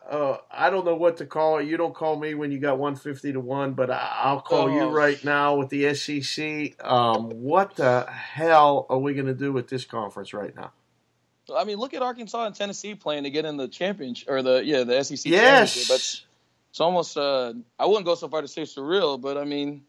uh, 0.09 0.37
I 0.51 0.69
don't 0.69 0.85
know 0.85 0.95
what 0.95 1.17
to 1.17 1.25
call 1.25 1.57
it. 1.59 1.67
You 1.67 1.77
don't 1.77 1.93
call 1.95 2.15
me 2.17 2.33
when 2.35 2.51
you 2.51 2.59
got 2.59 2.77
one 2.77 2.95
fifty 2.95 3.31
to 3.33 3.39
one, 3.39 3.73
but 3.73 3.89
I, 3.89 4.11
I'll 4.23 4.41
call 4.41 4.69
you 4.69 4.81
Oh. 4.83 4.91
right 4.91 5.23
now 5.23 5.55
with 5.55 5.69
the 5.69 5.93
SEC. 5.93 6.83
Um, 6.85 7.29
what 7.29 7.75
the 7.75 8.05
hell 8.09 8.85
are 8.89 8.97
we 8.99 9.13
going 9.13 9.27
to 9.27 9.33
do 9.33 9.51
with 9.51 9.67
this 9.67 9.85
conference 9.85 10.33
right 10.33 10.55
now? 10.55 10.71
I 11.55 11.63
mean, 11.63 11.77
look 11.77 11.93
at 11.93 12.01
Arkansas 12.01 12.45
and 12.45 12.55
Tennessee 12.55 12.95
playing 12.95 13.23
to 13.23 13.29
get 13.29 13.45
in 13.45 13.55
the 13.57 13.67
championship 13.67 14.29
or 14.29 14.41
the 14.41 14.63
yeah 14.65 14.83
the 14.83 15.03
SEC 15.03 15.25
Yes. 15.25 15.73
championship. 15.73 15.87
That's 15.89 16.25
it's 16.71 16.79
almost 16.81 17.15
uh, 17.17 17.53
I 17.79 17.85
wouldn't 17.85 18.05
go 18.05 18.15
so 18.15 18.27
far 18.27 18.41
to 18.41 18.47
say 18.47 18.63
surreal, 18.63 19.21
but 19.21 19.37
I 19.37 19.43
mean, 19.45 19.83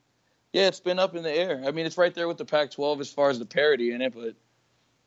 yeah, 0.52 0.68
it's 0.68 0.80
been 0.80 0.98
up 0.98 1.14
in 1.16 1.22
the 1.22 1.32
air. 1.32 1.62
I 1.66 1.70
mean, 1.72 1.84
it's 1.86 1.98
right 1.98 2.14
there 2.14 2.28
with 2.28 2.36
the 2.36 2.44
Pac-12 2.44 3.00
as 3.00 3.10
far 3.10 3.28
as 3.30 3.38
the 3.38 3.46
parity 3.46 3.90
in 3.92 4.00
it, 4.02 4.14
but 4.14 4.34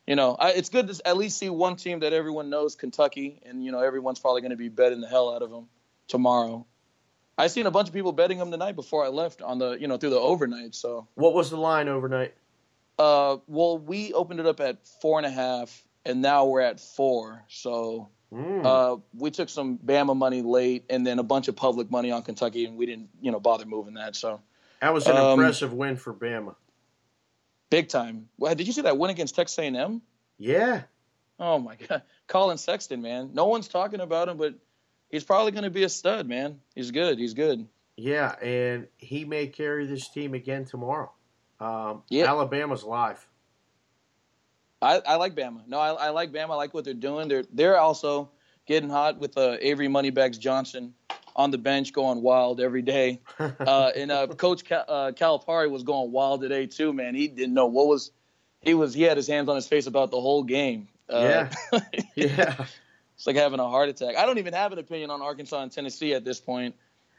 you 0.10 0.16
know, 0.16 0.36
I, 0.40 0.54
it's 0.54 0.70
good 0.70 0.88
to 0.88 1.08
at 1.08 1.18
least 1.18 1.38
see 1.38 1.52
one 1.52 1.76
team 1.76 2.00
that 2.00 2.14
everyone 2.14 2.50
knows, 2.50 2.74
Kentucky, 2.74 3.40
and 3.46 3.64
you 3.64 3.72
know 3.72 3.80
everyone's 3.80 4.18
probably 4.18 4.42
going 4.42 4.50
to 4.50 4.58
be 4.58 4.68
betting 4.68 5.02
the 5.02 5.08
hell 5.08 5.32
out 5.32 5.44
of 5.44 5.52
them 5.52 5.68
tomorrow. 6.08 6.66
I 7.38 7.46
seen 7.46 7.68
a 7.68 7.72
bunch 7.72 7.90
of 7.90 7.94
people 7.94 8.12
betting 8.12 8.40
them 8.40 8.50
the 8.50 8.58
night 8.58 8.76
before 8.76 9.06
I 9.06 9.10
left 9.10 9.44
on 9.44 9.60
the 9.60 9.74
you 9.74 9.88
know 9.88 9.98
through 9.98 10.10
the 10.10 10.20
overnight. 10.20 10.74
So, 10.74 11.08
What 11.14 11.36
was 11.36 11.52
the 11.52 11.58
line 11.58 11.88
overnight? 11.88 12.34
uh, 12.98 13.38
well, 13.48 13.78
we 13.78 14.12
opened 14.14 14.40
it 14.40 14.48
up 14.48 14.60
at 14.60 14.88
four 15.00 15.20
and 15.20 15.28
a 15.28 15.30
half, 15.30 15.84
and 16.04 16.24
now 16.24 16.46
we're 16.46 16.62
at 16.62 16.80
four. 16.80 17.46
So. 17.48 18.10
Mm. 18.32 18.64
Uh, 18.64 19.02
we 19.18 19.32
took 19.32 19.50
some 19.50 19.80
Bama 19.80 20.16
money 20.16 20.44
late, 20.44 20.86
and 20.88 21.06
then 21.06 21.18
a 21.18 21.24
bunch 21.24 21.48
of 21.48 21.56
public 21.56 21.90
money 21.90 22.12
on 22.12 22.22
Kentucky, 22.22 22.66
and 22.66 22.78
we 22.78 22.86
didn't, 22.86 23.10
you 23.20 23.32
know, 23.32 23.40
bother 23.40 23.66
moving 23.66 23.96
that. 23.96 24.16
So 24.16 24.40
that 24.82 24.94
was 24.94 25.08
an 25.08 25.18
um, 25.18 25.40
impressive 25.40 25.74
win 25.74 25.96
for 25.96 26.14
Bama. 26.14 26.54
Big 27.70 27.90
time. 27.90 28.30
Well, 28.38 28.56
did 28.56 28.68
you 28.68 28.74
see 28.74 28.82
that 28.82 28.98
win 28.98 29.12
against 29.12 29.36
Texas 29.36 29.58
A&M? 29.60 30.02
Yeah. 30.38 30.84
Oh 31.40 31.60
my 31.60 31.76
God, 31.88 32.02
Collin 32.28 32.58
Sexton, 32.58 33.02
man. 33.02 33.32
No 33.34 33.46
one's 33.46 33.68
talking 33.68 34.00
about 34.00 34.28
him, 34.30 34.38
but 34.38 34.56
he's 35.10 35.24
probably 35.24 35.52
going 35.52 35.64
to 35.64 35.70
be 35.70 35.84
a 35.84 35.90
stud, 35.90 36.28
man. 36.28 36.60
He's 36.76 36.92
good. 36.92 37.18
He's 37.20 37.34
good. 37.34 37.68
Yeah, 37.96 38.32
and 38.42 38.88
he 38.98 39.26
may 39.26 39.48
carry 39.48 39.86
this 39.86 40.08
team 40.10 40.34
again 40.34 40.66
tomorrow. 40.66 41.12
Um, 41.60 42.04
Yeah. 42.10 42.26
Alabama's 42.28 42.84
live. 42.84 43.26
I, 44.82 45.02
I 45.06 45.16
like 45.16 45.36
Bama. 45.36 45.68
No, 45.68 45.78
I, 45.78 45.92
I 45.92 46.10
like 46.10 46.32
Bama. 46.32 46.52
I 46.52 46.56
like 46.56 46.74
what 46.74 46.86
they're 46.86 46.94
doing. 46.94 47.28
They're 47.28 47.44
they're 47.52 47.78
also 47.78 48.30
getting 48.66 48.90
hot 48.90 49.20
with 49.20 49.38
uh, 49.38 49.58
Avery 49.60 49.90
Moneybags 49.90 50.38
Johnson 50.38 50.94
on 51.40 51.52
the 51.52 51.58
bench, 51.58 51.94
going 51.94 52.22
wild 52.22 52.60
every 52.60 52.84
day. 52.84 53.22
Uh, 53.60 53.92
and 53.96 54.12
uh, 54.12 54.28
Coach 54.28 54.64
Cal, 54.64 54.84
uh, 54.88 55.12
Calipari 55.12 55.70
was 55.70 55.84
going 55.84 56.12
wild 56.12 56.42
today 56.42 56.66
too, 56.66 56.92
man. 56.92 57.14
He 57.16 57.28
didn't 57.28 57.54
know 57.54 57.68
what 57.68 57.88
was. 57.88 58.12
He 58.62 58.74
was. 58.74 58.94
He 58.94 59.04
had 59.04 59.16
his 59.16 59.28
hands 59.28 59.48
on 59.48 59.56
his 59.56 59.68
face 59.68 59.88
about 59.88 60.12
the 60.12 60.20
whole 60.20 60.44
game. 60.44 60.88
Uh, 61.10 61.48
yeah. 62.16 62.66
it's 63.16 63.28
like 63.28 63.36
having 63.36 63.60
a 63.60 63.68
heart 63.68 63.90
attack. 63.90 64.16
I 64.18 64.26
don't 64.26 64.38
even 64.38 64.54
have 64.54 64.72
an 64.72 64.80
opinion 64.80 65.10
on 65.10 65.22
Arkansas 65.22 65.62
and 65.62 65.72
Tennessee 65.72 66.14
at 66.14 66.26
this 66.26 66.40
point. 66.40 66.76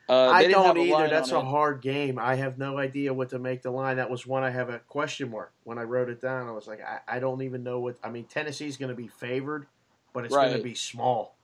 Uh, 0.09 0.29
I 0.29 0.49
don't 0.49 0.77
either. 0.77 1.09
That's 1.09 1.33
a 1.33 1.39
it. 1.39 1.45
hard 1.45 1.81
game. 1.83 2.19
I 2.19 2.35
have 2.35 2.59
no 2.59 2.79
idea 2.79 3.15
what 3.15 3.31
to 3.31 3.39
make 3.39 3.63
the 3.63 3.71
line. 3.71 3.97
That 3.97 4.11
was 4.11 4.27
one 4.27 4.43
I 4.43 4.51
have 4.51 4.69
a 4.69 4.81
question 4.81 5.31
mark. 5.31 5.53
When 5.65 5.79
I 5.79 5.83
wrote 5.83 6.09
it 6.09 6.21
down, 6.21 6.49
I 6.49 6.53
was 6.53 6.67
like, 6.67 6.81
I, 6.83 7.01
I 7.07 7.19
don't 7.21 7.43
even 7.43 7.63
know 7.63 7.81
what. 7.81 7.97
I 8.03 8.11
mean, 8.11 8.25
Tennessee's 8.25 8.77
going 8.77 8.91
to 8.91 8.97
be 8.97 9.09
favored, 9.09 9.67
but 10.13 10.25
it's 10.25 10.35
going 10.35 10.57
to 10.57 10.63
be 10.63 10.75
small. 10.75 11.37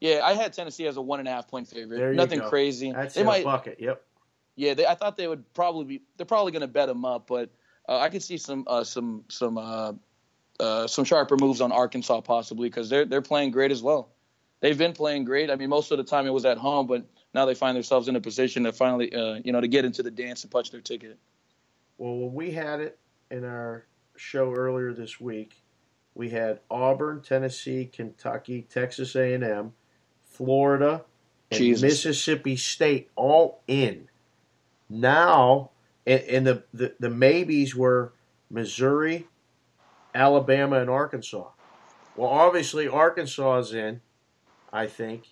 Yeah, 0.00 0.20
I 0.22 0.34
had 0.34 0.52
Tennessee 0.52 0.86
as 0.86 0.96
a 0.96 1.02
one 1.02 1.18
and 1.18 1.28
a 1.28 1.32
half 1.32 1.48
point 1.48 1.68
favorite. 1.68 1.98
There 1.98 2.10
you 2.10 2.16
Nothing 2.16 2.40
crazy. 2.40 2.92
That's 2.92 3.14
they 3.14 3.24
might. 3.24 3.44
bucket. 3.44 3.78
Yep. 3.80 4.02
Yeah, 4.54 4.74
they, 4.74 4.86
I 4.86 4.94
thought 4.94 5.16
they 5.16 5.28
would 5.28 5.52
probably 5.54 5.84
be. 5.84 6.02
They're 6.16 6.26
probably 6.26 6.52
going 6.52 6.62
to 6.62 6.68
bet 6.68 6.88
them 6.88 7.04
up, 7.04 7.26
but 7.26 7.50
uh, 7.88 7.98
I 7.98 8.08
could 8.08 8.22
see 8.22 8.38
some 8.38 8.64
uh, 8.66 8.84
some 8.84 9.24
some 9.28 9.58
uh, 9.58 9.92
uh, 10.60 10.86
some 10.86 11.04
sharper 11.04 11.36
moves 11.36 11.60
on 11.60 11.72
Arkansas 11.72 12.20
possibly 12.20 12.68
because 12.68 12.88
they're 12.88 13.04
they're 13.04 13.22
playing 13.22 13.50
great 13.50 13.70
as 13.70 13.82
well. 13.82 14.10
They've 14.60 14.76
been 14.76 14.92
playing 14.92 15.24
great. 15.24 15.50
I 15.50 15.56
mean, 15.56 15.68
most 15.68 15.92
of 15.92 15.98
the 15.98 16.04
time 16.04 16.26
it 16.26 16.32
was 16.32 16.44
at 16.44 16.58
home, 16.58 16.86
but 16.86 17.06
now 17.34 17.44
they 17.44 17.54
find 17.54 17.76
themselves 17.76 18.08
in 18.08 18.16
a 18.16 18.20
position 18.20 18.64
to 18.64 18.72
finally, 18.72 19.14
uh, 19.14 19.40
you 19.44 19.52
know, 19.52 19.60
to 19.60 19.68
get 19.68 19.84
into 19.84 20.02
the 20.02 20.10
dance 20.10 20.42
and 20.42 20.50
punch 20.50 20.70
their 20.70 20.80
ticket. 20.80 21.18
Well, 21.96 22.16
when 22.16 22.34
we 22.34 22.50
had 22.50 22.80
it 22.80 22.98
in 23.30 23.44
our 23.44 23.86
show 24.16 24.52
earlier 24.52 24.92
this 24.92 25.20
week, 25.20 25.62
we 26.14 26.30
had 26.30 26.60
Auburn, 26.70 27.22
Tennessee, 27.22 27.86
Kentucky, 27.86 28.62
Texas 28.62 29.14
A&M, 29.14 29.72
Florida, 30.38 31.04
and 31.50 31.58
Jesus. 31.58 31.82
Mississippi 31.82 32.56
State 32.56 33.10
all 33.16 33.60
in. 33.66 34.08
Now, 34.88 35.70
and, 36.06 36.20
and 36.22 36.46
the, 36.46 36.62
the 36.72 36.94
the 37.00 37.10
maybes 37.10 37.74
were 37.74 38.12
Missouri, 38.48 39.26
Alabama, 40.14 40.80
and 40.80 40.88
Arkansas. 40.88 41.48
Well, 42.16 42.30
obviously 42.30 42.88
Arkansas 42.88 43.58
is 43.58 43.74
in. 43.74 44.00
I 44.72 44.86
think 44.86 45.24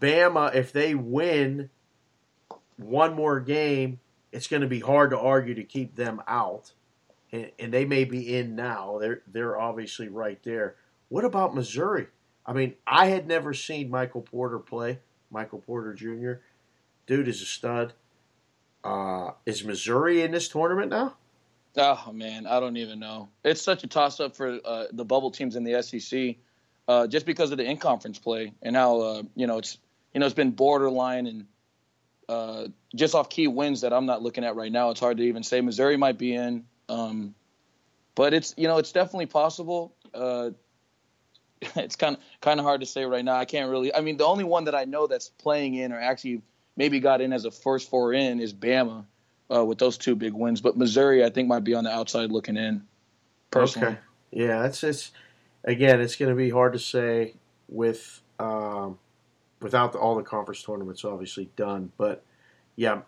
Bama, 0.00 0.54
if 0.54 0.72
they 0.72 0.94
win 0.94 1.70
one 2.76 3.14
more 3.14 3.38
game, 3.38 4.00
it's 4.32 4.46
going 4.46 4.62
to 4.62 4.68
be 4.68 4.80
hard 4.80 5.10
to 5.10 5.18
argue 5.18 5.54
to 5.54 5.64
keep 5.64 5.94
them 5.94 6.22
out, 6.26 6.72
and, 7.30 7.50
and 7.58 7.72
they 7.72 7.84
may 7.84 8.04
be 8.04 8.34
in 8.34 8.56
now. 8.56 8.98
They're 8.98 9.20
they're 9.30 9.58
obviously 9.58 10.08
right 10.08 10.42
there. 10.42 10.76
What 11.10 11.24
about 11.24 11.54
Missouri? 11.54 12.08
I 12.48 12.54
mean, 12.54 12.74
I 12.86 13.06
had 13.06 13.28
never 13.28 13.52
seen 13.52 13.90
Michael 13.90 14.22
Porter 14.22 14.58
play. 14.58 15.00
Michael 15.30 15.58
Porter 15.58 15.92
Jr. 15.92 16.40
Dude 17.06 17.28
is 17.28 17.42
a 17.42 17.44
stud. 17.44 17.92
Uh, 18.82 19.32
is 19.44 19.62
Missouri 19.62 20.22
in 20.22 20.30
this 20.30 20.48
tournament 20.48 20.90
now? 20.90 21.14
Oh 21.76 22.10
man, 22.12 22.46
I 22.46 22.58
don't 22.58 22.78
even 22.78 22.98
know. 22.98 23.28
It's 23.44 23.60
such 23.60 23.84
a 23.84 23.86
toss 23.86 24.18
up 24.18 24.34
for 24.34 24.58
uh, 24.64 24.84
the 24.90 25.04
bubble 25.04 25.30
teams 25.30 25.56
in 25.56 25.64
the 25.64 25.82
SEC, 25.82 26.36
uh, 26.88 27.06
just 27.06 27.26
because 27.26 27.50
of 27.50 27.58
the 27.58 27.64
in 27.64 27.76
conference 27.76 28.18
play 28.18 28.52
and 28.62 28.74
how 28.74 29.00
uh, 29.00 29.22
you 29.36 29.46
know 29.46 29.58
it's 29.58 29.76
you 30.14 30.20
know 30.20 30.26
it's 30.26 30.34
been 30.34 30.52
borderline 30.52 31.26
and 31.26 31.46
uh, 32.30 32.68
just 32.94 33.14
off 33.14 33.28
key 33.28 33.46
wins 33.46 33.82
that 33.82 33.92
I'm 33.92 34.06
not 34.06 34.22
looking 34.22 34.44
at 34.44 34.56
right 34.56 34.72
now. 34.72 34.90
It's 34.90 35.00
hard 35.00 35.18
to 35.18 35.22
even 35.22 35.42
say 35.42 35.60
Missouri 35.60 35.98
might 35.98 36.16
be 36.16 36.34
in, 36.34 36.64
um, 36.88 37.34
but 38.14 38.32
it's 38.32 38.54
you 38.56 38.68
know 38.68 38.78
it's 38.78 38.92
definitely 38.92 39.26
possible. 39.26 39.92
It's 41.76 41.96
kind 41.96 42.16
of 42.16 42.22
kind 42.40 42.60
of 42.60 42.66
hard 42.66 42.80
to 42.80 42.86
say 42.86 43.04
right 43.04 43.24
now. 43.24 43.36
I 43.36 43.44
can't 43.44 43.70
really. 43.70 43.94
I 43.94 44.00
mean, 44.00 44.16
the 44.16 44.26
only 44.26 44.44
one 44.44 44.64
that 44.64 44.74
I 44.74 44.84
know 44.84 45.06
that's 45.06 45.28
playing 45.28 45.74
in 45.74 45.92
or 45.92 46.00
actually 46.00 46.42
maybe 46.76 47.00
got 47.00 47.20
in 47.20 47.32
as 47.32 47.44
a 47.44 47.50
first 47.50 47.90
four 47.90 48.12
in 48.12 48.40
is 48.40 48.54
Bama 48.54 49.04
uh, 49.54 49.64
with 49.64 49.78
those 49.78 49.98
two 49.98 50.14
big 50.14 50.32
wins. 50.32 50.60
But 50.60 50.76
Missouri, 50.76 51.24
I 51.24 51.30
think, 51.30 51.48
might 51.48 51.64
be 51.64 51.74
on 51.74 51.84
the 51.84 51.90
outside 51.90 52.30
looking 52.30 52.56
in. 52.56 52.82
Personally, 53.50 53.88
Okay. 53.88 53.98
Yeah, 54.30 54.62
that's 54.62 54.84
it's 54.84 55.10
again. 55.64 56.00
It's 56.00 56.16
going 56.16 56.30
to 56.30 56.36
be 56.36 56.50
hard 56.50 56.74
to 56.74 56.78
say 56.78 57.34
with 57.68 58.20
um, 58.38 58.98
without 59.60 59.92
the, 59.92 59.98
all 59.98 60.14
the 60.14 60.22
conference 60.22 60.62
tournaments 60.62 61.04
obviously 61.04 61.50
done. 61.56 61.92
But 61.96 62.22
yeah, 62.76 63.02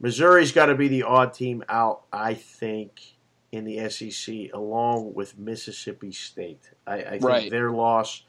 Missouri's 0.00 0.52
got 0.52 0.66
to 0.66 0.74
be 0.74 0.88
the 0.88 1.04
odd 1.04 1.32
team 1.32 1.64
out. 1.68 2.02
I 2.12 2.34
think 2.34 3.14
in 3.54 3.64
the 3.64 3.88
SEC, 3.88 4.52
along 4.52 5.14
with 5.14 5.38
Mississippi 5.38 6.10
State. 6.12 6.70
I, 6.86 6.94
I 6.96 7.10
think 7.12 7.22
Right. 7.22 7.50
their 7.50 7.70
loss 7.70 8.22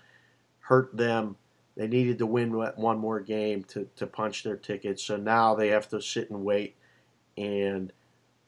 hurt 0.59 0.95
them. 0.95 1.35
They 1.75 1.87
needed 1.87 2.19
to 2.19 2.25
win 2.25 2.51
one 2.53 2.99
more 2.99 3.19
game 3.19 3.63
to, 3.65 3.89
to 3.97 4.07
punch 4.07 4.43
their 4.43 4.55
ticket. 4.55 4.99
So 4.99 5.17
now 5.17 5.55
they 5.55 5.69
have 5.69 5.89
to 5.89 6.01
sit 6.01 6.29
and 6.29 6.45
wait. 6.45 6.75
And 7.37 7.91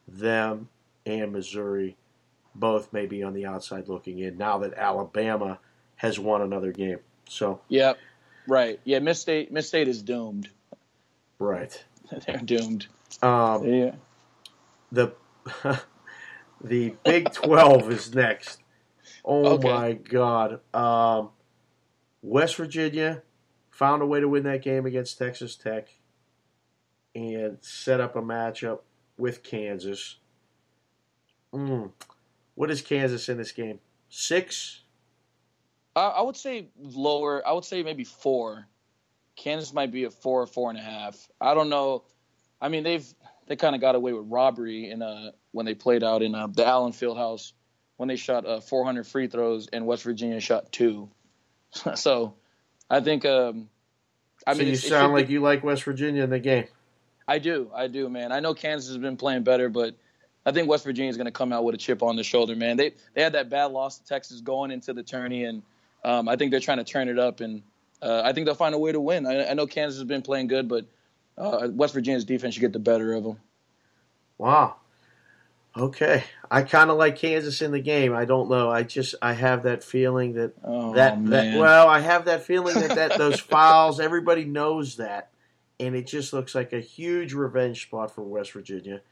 them 0.06 0.68
and 1.04 1.32
Missouri 1.32 1.96
both 2.54 2.92
may 2.92 3.06
be 3.06 3.22
on 3.22 3.34
the 3.34 3.44
outside 3.44 3.88
looking 3.88 4.20
in 4.20 4.38
now 4.38 4.58
that 4.58 4.74
Alabama 4.74 5.58
has 5.96 6.18
won 6.18 6.40
another 6.42 6.72
game. 6.72 7.00
So 7.28 7.60
Yep. 7.68 7.98
Right. 8.46 8.80
Yeah. 8.84 9.00
Miss 9.00 9.20
State. 9.20 9.52
Miss 9.52 9.68
State 9.68 9.88
is 9.88 10.02
doomed. 10.02 10.48
right. 11.38 11.84
They're 12.26 12.38
doomed. 12.38 12.86
Um, 13.20 13.64
Yeah. 13.66 13.94
the 14.92 15.12
the 16.62 16.94
Big 17.04 17.32
Twelve 17.32 17.90
is 17.90 18.14
next. 18.14 18.62
Oh 19.24 19.54
Okay. 19.54 19.68
my 19.68 19.92
God! 19.94 20.60
Um, 20.74 21.30
West 22.22 22.56
Virginia 22.56 23.22
found 23.70 24.02
a 24.02 24.06
way 24.06 24.20
to 24.20 24.28
win 24.28 24.44
that 24.44 24.62
game 24.62 24.86
against 24.86 25.18
Texas 25.18 25.56
Tech 25.56 25.88
and 27.14 27.58
set 27.60 28.00
up 28.00 28.16
a 28.16 28.22
matchup 28.22 28.80
with 29.16 29.42
Kansas. 29.42 30.16
Mm. 31.52 31.92
What 32.54 32.70
is 32.70 32.82
Kansas 32.82 33.28
in 33.28 33.38
this 33.38 33.52
game? 33.52 33.80
Six. 34.08 34.82
I, 35.96 36.00
I 36.08 36.22
would 36.22 36.36
say 36.36 36.68
lower. 36.78 37.46
I 37.46 37.52
would 37.52 37.64
say 37.64 37.82
maybe 37.82 38.04
four. 38.04 38.66
Kansas 39.36 39.72
might 39.72 39.92
be 39.92 40.04
a 40.04 40.10
four 40.10 40.42
or 40.42 40.46
four 40.46 40.70
and 40.70 40.78
a 40.78 40.82
half. 40.82 41.28
I 41.40 41.54
don't 41.54 41.68
know. 41.68 42.04
I 42.60 42.68
mean, 42.68 42.82
they've 42.82 43.06
they 43.46 43.56
kind 43.56 43.74
of 43.74 43.80
got 43.80 43.94
away 43.94 44.12
with 44.12 44.26
robbery 44.28 44.90
in 44.90 45.02
uh 45.02 45.30
when 45.52 45.66
they 45.66 45.74
played 45.74 46.02
out 46.02 46.22
in 46.22 46.34
uh, 46.34 46.46
the 46.46 46.66
Allen 46.66 46.92
Fieldhouse 46.92 47.52
when 47.96 48.08
they 48.08 48.16
shot 48.16 48.46
uh, 48.46 48.60
400 48.60 49.06
free 49.06 49.26
throws 49.26 49.68
and 49.68 49.86
West 49.86 50.04
Virginia 50.04 50.40
shot 50.40 50.72
two. 50.72 51.10
so, 51.94 52.34
I 52.88 53.00
think. 53.00 53.24
Um, 53.26 53.68
I 54.46 54.54
so 54.54 54.60
mean, 54.60 54.68
you 54.68 54.74
it 54.74 54.78
sound 54.78 55.10
should 55.10 55.14
like 55.14 55.26
be- 55.26 55.34
you 55.34 55.40
like 55.40 55.62
West 55.62 55.82
Virginia 55.84 56.22
in 56.22 56.30
the 56.30 56.38
game. 56.38 56.66
I 57.26 57.38
do, 57.38 57.70
I 57.74 57.88
do, 57.88 58.08
man. 58.08 58.32
I 58.32 58.40
know 58.40 58.54
Kansas 58.54 58.88
has 58.88 58.96
been 58.96 59.18
playing 59.18 59.42
better, 59.42 59.68
but 59.68 59.94
I 60.46 60.52
think 60.52 60.66
West 60.66 60.84
Virginia 60.84 61.10
is 61.10 61.18
going 61.18 61.26
to 61.26 61.30
come 61.32 61.52
out 61.52 61.64
with 61.64 61.74
a 61.74 61.78
chip 61.78 62.02
on 62.02 62.16
their 62.16 62.24
shoulder, 62.24 62.56
man. 62.56 62.78
They 62.78 62.94
they 63.14 63.22
had 63.22 63.34
that 63.34 63.50
bad 63.50 63.66
loss 63.66 63.98
to 63.98 64.06
Texas 64.06 64.40
going 64.40 64.70
into 64.70 64.94
the 64.94 65.02
tourney, 65.02 65.44
and 65.44 65.62
um, 66.04 66.28
I 66.28 66.36
think 66.36 66.52
they're 66.52 66.60
trying 66.60 66.78
to 66.78 66.84
turn 66.84 67.08
it 67.08 67.18
up, 67.18 67.40
and 67.40 67.62
uh, 68.00 68.22
I 68.24 68.32
think 68.32 68.46
they'll 68.46 68.54
find 68.54 68.74
a 68.74 68.78
way 68.78 68.92
to 68.92 69.00
win. 69.00 69.26
I, 69.26 69.50
I 69.50 69.54
know 69.54 69.66
Kansas 69.66 69.98
has 69.98 70.08
been 70.08 70.22
playing 70.22 70.46
good, 70.46 70.68
but 70.68 70.86
uh, 71.36 71.68
West 71.70 71.92
Virginia's 71.92 72.24
defense 72.24 72.54
should 72.54 72.60
get 72.60 72.72
the 72.72 72.78
better 72.78 73.12
of 73.12 73.24
them. 73.24 73.38
Wow. 74.38 74.76
Okay, 75.76 76.24
I 76.50 76.62
kind 76.62 76.90
of 76.90 76.96
like 76.96 77.16
Kansas 77.16 77.62
in 77.62 77.70
the 77.70 77.80
game. 77.80 78.14
I 78.14 78.24
don't 78.24 78.48
know. 78.48 78.70
I 78.70 78.82
just 78.82 79.14
I 79.22 79.34
have 79.34 79.64
that 79.64 79.84
feeling 79.84 80.34
that 80.34 80.54
Oh 80.64 80.94
that, 80.94 81.24
that 81.26 81.58
well, 81.58 81.88
I 81.88 82.00
have 82.00 82.24
that 82.24 82.42
feeling 82.46 82.74
that, 82.74 82.96
that 82.96 83.18
those 83.18 83.38
fouls, 83.38 84.00
everybody 84.00 84.44
knows 84.44 84.96
that, 84.96 85.30
and 85.78 85.94
it 85.94 86.06
just 86.06 86.32
looks 86.32 86.54
like 86.54 86.72
a 86.72 86.80
huge 86.80 87.32
revenge 87.32 87.82
spot 87.82 88.14
for 88.14 88.22
West 88.22 88.52
Virginia. 88.52 89.02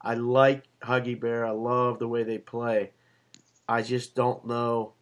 I 0.00 0.14
like 0.14 0.64
Huggy 0.82 1.18
Bear. 1.18 1.44
I 1.44 1.50
love 1.50 1.98
the 1.98 2.08
way 2.08 2.22
they 2.22 2.38
play. 2.38 2.92
I 3.68 3.82
just 3.82 4.14
don't 4.14 4.46
know. 4.46 4.92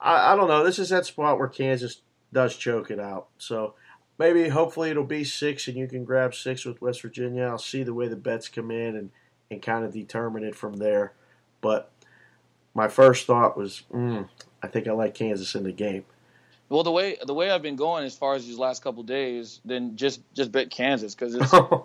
I, 0.00 0.32
I 0.32 0.36
don't 0.36 0.48
know. 0.48 0.64
This 0.64 0.78
is 0.78 0.90
that 0.90 1.06
spot 1.06 1.38
where 1.38 1.48
Kansas 1.48 2.00
does 2.32 2.56
choke 2.56 2.90
it 2.90 3.00
out. 3.00 3.28
So 3.38 3.74
maybe, 4.18 4.48
hopefully, 4.48 4.90
it'll 4.90 5.04
be 5.04 5.24
six, 5.24 5.68
and 5.68 5.76
you 5.76 5.88
can 5.88 6.04
grab 6.04 6.34
six 6.34 6.64
with 6.64 6.80
West 6.80 7.02
Virginia. 7.02 7.44
I'll 7.44 7.58
see 7.58 7.82
the 7.82 7.94
way 7.94 8.08
the 8.08 8.16
bets 8.16 8.48
come 8.48 8.70
in 8.70 8.96
and 8.96 9.10
and 9.54 9.62
kind 9.62 9.84
of 9.84 9.92
determine 9.94 10.44
it 10.44 10.54
from 10.54 10.76
there. 10.76 11.12
But 11.62 11.90
my 12.74 12.88
first 12.88 13.26
thought 13.26 13.56
was, 13.56 13.82
mm, 13.92 14.28
I 14.62 14.66
think 14.68 14.86
I 14.86 14.92
like 14.92 15.14
Kansas 15.14 15.54
in 15.54 15.62
the 15.64 15.72
game. 15.72 16.04
well 16.68 16.82
the 16.82 16.90
way 16.90 17.16
the 17.24 17.32
way 17.34 17.50
I've 17.50 17.62
been 17.62 17.76
going 17.76 18.04
as 18.04 18.16
far 18.16 18.34
as 18.34 18.44
these 18.46 18.58
last 18.58 18.82
couple 18.82 19.02
days, 19.04 19.60
then 19.64 19.96
just 19.96 20.20
just 20.34 20.50
bet 20.52 20.70
Kansas 20.70 21.14
because 21.14 21.34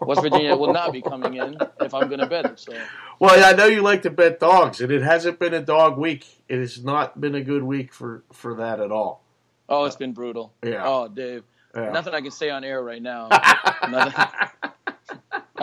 West 0.01 0.21
Virginia 0.21 0.55
will 0.55 0.73
not 0.73 0.91
be 0.91 1.01
coming 1.01 1.35
in 1.35 1.57
if 1.79 1.93
I'm 1.93 2.07
going 2.07 2.19
to 2.21 2.25
bet 2.27 2.45
it. 2.45 2.59
So 2.59 2.73
Well, 3.19 3.43
I 3.43 3.53
know 3.55 3.65
you 3.65 3.81
like 3.81 4.01
to 4.03 4.09
bet 4.09 4.39
dogs, 4.39 4.79
and 4.81 4.91
it 4.91 5.01
hasn't 5.01 5.39
been 5.39 5.53
a 5.53 5.61
dog 5.61 5.97
week. 5.97 6.25
It 6.47 6.59
has 6.59 6.83
not 6.83 7.19
been 7.21 7.35
a 7.35 7.41
good 7.41 7.63
week 7.63 7.93
for, 7.93 8.23
for 8.33 8.55
that 8.55 8.79
at 8.79 8.91
all. 8.91 9.21
oh, 9.67 9.83
it's 9.85 9.95
been 9.97 10.13
brutal. 10.13 10.53
Yeah. 10.63 10.83
Oh, 10.87 11.07
Dave, 11.09 11.43
Yeah. 11.75 11.91
nothing 11.91 12.13
I 12.13 12.21
can 12.21 12.31
say 12.31 12.49
on 12.49 12.63
air 12.63 12.81
right 12.81 13.01
now. 13.01 13.27
I'd 13.31 14.51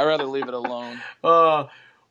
rather 0.05 0.25
leave 0.27 0.47
it 0.49 0.55
alone. 0.55 1.01
uh, 1.25 1.65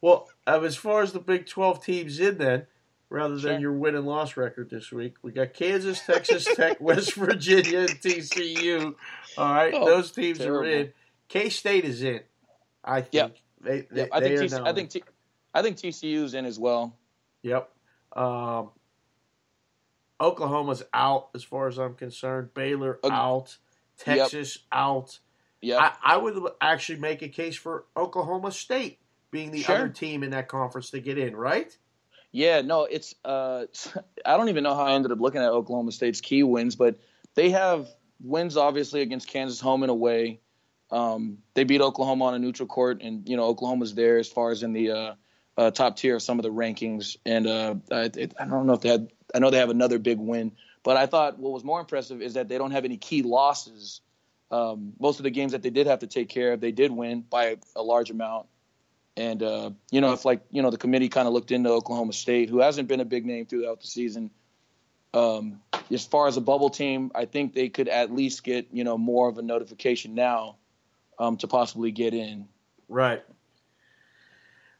well, 0.06 0.30
as 0.46 0.76
far 0.76 1.02
as 1.02 1.14
the 1.14 1.20
Big 1.20 1.48
12 1.48 1.84
teams 1.84 2.20
in, 2.20 2.38
then, 2.38 2.68
rather 3.10 3.34
than 3.38 3.54
Sure. 3.54 3.60
your 3.60 3.74
win 3.74 3.96
and 3.96 4.06
loss 4.06 4.38
record 4.38 4.70
this 4.70 4.92
week, 4.92 5.16
we 5.24 5.32
got 5.32 5.56
Kansas, 5.56 6.00
Texas 6.06 6.46
Tech, 6.46 6.80
West 6.80 7.16
Virginia, 7.16 7.80
and 7.80 7.90
TCU. 7.90 8.94
All 9.36 9.52
right, 9.52 9.74
Oh, 9.74 9.84
those 9.84 10.12
teams 10.12 10.42
are 10.42 10.64
in. 10.64 10.94
K 11.28 11.50
State 11.50 11.86
is 11.86 12.04
in. 12.04 12.20
I 12.84 13.02
think. 13.02 13.14
Yep. 13.14 13.38
They, 13.62 13.82
they, 13.90 14.02
Yeah, 14.02 14.08
I 14.12 14.20
think 14.20 14.40
TC, 14.42 14.64
I 14.64 14.70
in. 14.70 14.76
think 14.76 14.90
T, 14.92 15.04
I 15.56 15.62
think 15.64 15.78
TCU's 15.78 16.36
in 16.36 16.46
as 16.46 16.60
well. 16.60 16.96
Yep. 17.42 17.68
Um, 18.16 18.70
Oklahoma's 20.22 20.84
out 20.94 21.30
as 21.34 21.44
far 21.44 21.68
as 21.68 21.80
I'm 21.80 21.96
concerned. 21.96 22.54
Baylor 22.54 23.00
out. 23.04 23.58
Yep. 24.06 24.18
Texas 24.20 24.60
out. 24.72 25.18
Yeah, 25.62 25.80
I, 25.80 26.14
I 26.14 26.18
would 26.18 26.36
actually 26.62 27.00
make 27.00 27.24
a 27.24 27.28
case 27.28 27.56
for 27.56 27.86
Oklahoma 27.98 28.52
State 28.52 29.00
being 29.36 29.52
the 29.52 29.62
Sure. 29.62 29.76
other 29.76 29.90
team 29.90 30.24
in 30.24 30.32
that 30.32 30.48
conference 30.48 30.90
to 30.92 31.00
get 31.00 31.18
in, 31.18 31.36
right? 31.36 31.78
yeah. 32.32 32.62
No, 32.62 32.86
it's. 32.86 33.14
Uh, 33.24 33.66
I 34.26 34.38
don't 34.38 34.50
even 34.50 34.64
know 34.64 34.74
how 34.74 34.84
I 34.84 34.94
ended 34.94 35.12
up 35.12 35.20
looking 35.20 35.42
at 35.42 35.50
Oklahoma 35.50 35.92
State's 35.92 36.22
key 36.22 36.44
wins, 36.44 36.76
but 36.76 37.00
they 37.36 37.50
have 37.52 37.88
wins 38.22 38.56
obviously 38.58 39.02
against 39.02 39.28
Kansas 39.28 39.60
home 39.60 39.84
and 39.84 39.90
away. 39.92 40.40
Um, 40.92 41.40
they 41.54 41.64
beat 41.66 41.82
Oklahoma 41.82 42.26
on 42.26 42.34
a 42.34 42.40
neutral 42.40 42.68
court, 42.68 43.02
and 43.02 43.28
you 43.28 43.36
know 43.38 43.46
Oklahoma's 43.46 43.94
there 43.94 44.18
as 44.18 44.28
far 44.30 44.52
as 44.52 44.64
in 44.64 44.72
the 44.74 44.92
uh, 44.92 45.14
uh, 45.58 45.72
top 45.72 45.98
tier 45.98 46.16
of 46.16 46.22
some 46.22 46.40
of 46.40 46.44
the 46.44 46.52
rankings. 46.52 47.18
And 47.26 47.48
uh, 47.48 47.76
I, 47.92 48.04
I 48.40 48.46
don't 48.46 48.66
know 48.68 48.74
if 48.74 48.82
they 48.82 48.90
had. 48.90 49.12
I 49.34 49.40
know 49.40 49.50
they 49.50 49.58
have 49.58 49.70
another 49.70 50.00
big 50.00 50.20
win, 50.20 50.54
but 50.84 50.96
I 50.98 51.08
thought 51.08 51.40
what 51.40 51.52
was 51.52 51.64
more 51.64 51.80
impressive 51.80 52.22
is 52.22 52.36
that 52.36 52.48
they 52.48 52.58
don't 52.58 52.72
have 52.72 52.86
any 52.86 52.98
key 52.98 53.24
losses. 53.24 54.02
Um, 54.52 54.94
most 55.00 55.20
of 55.20 55.24
the 55.24 55.32
games 55.32 55.54
that 55.54 55.64
they 55.64 55.72
did 55.72 55.88
have 55.88 56.00
to 56.00 56.08
take 56.08 56.30
care 56.30 56.54
of, 56.54 56.62
they 56.62 56.72
did 56.72 56.92
win 56.92 57.22
by 57.22 57.58
a 57.76 57.82
large 57.82 58.12
amount. 58.12 58.48
And 59.18 59.42
uh, 59.42 59.72
you 59.92 60.02
know, 60.02 60.14
if 60.14 60.26
like 60.26 60.42
you 60.52 60.62
know, 60.62 60.70
the 60.70 60.78
committee 60.78 61.10
kind 61.10 61.28
of 61.28 61.34
looked 61.34 61.52
into 61.52 61.70
Oklahoma 61.70 62.14
State, 62.14 62.50
who 62.50 62.60
hasn't 62.60 62.88
been 62.88 63.00
a 63.00 63.06
big 63.06 63.26
name 63.26 63.46
throughout 63.46 63.82
the 63.82 63.88
season. 63.88 64.32
Um, 65.14 65.62
as 65.90 66.06
far 66.06 66.28
as 66.28 66.36
a 66.36 66.42
bubble 66.42 66.70
team, 66.70 67.12
I 67.16 67.24
think 67.24 67.54
they 67.54 67.70
could 67.70 67.88
at 67.88 68.12
least 68.12 68.44
get 68.44 68.68
you 68.72 68.84
know 68.84 68.98
more 68.98 69.30
of 69.30 69.38
a 69.38 69.42
notification 69.42 70.16
now 70.16 70.58
um, 71.18 71.38
to 71.38 71.48
possibly 71.48 71.92
get 71.92 72.14
in. 72.14 72.48
Right. 72.90 73.24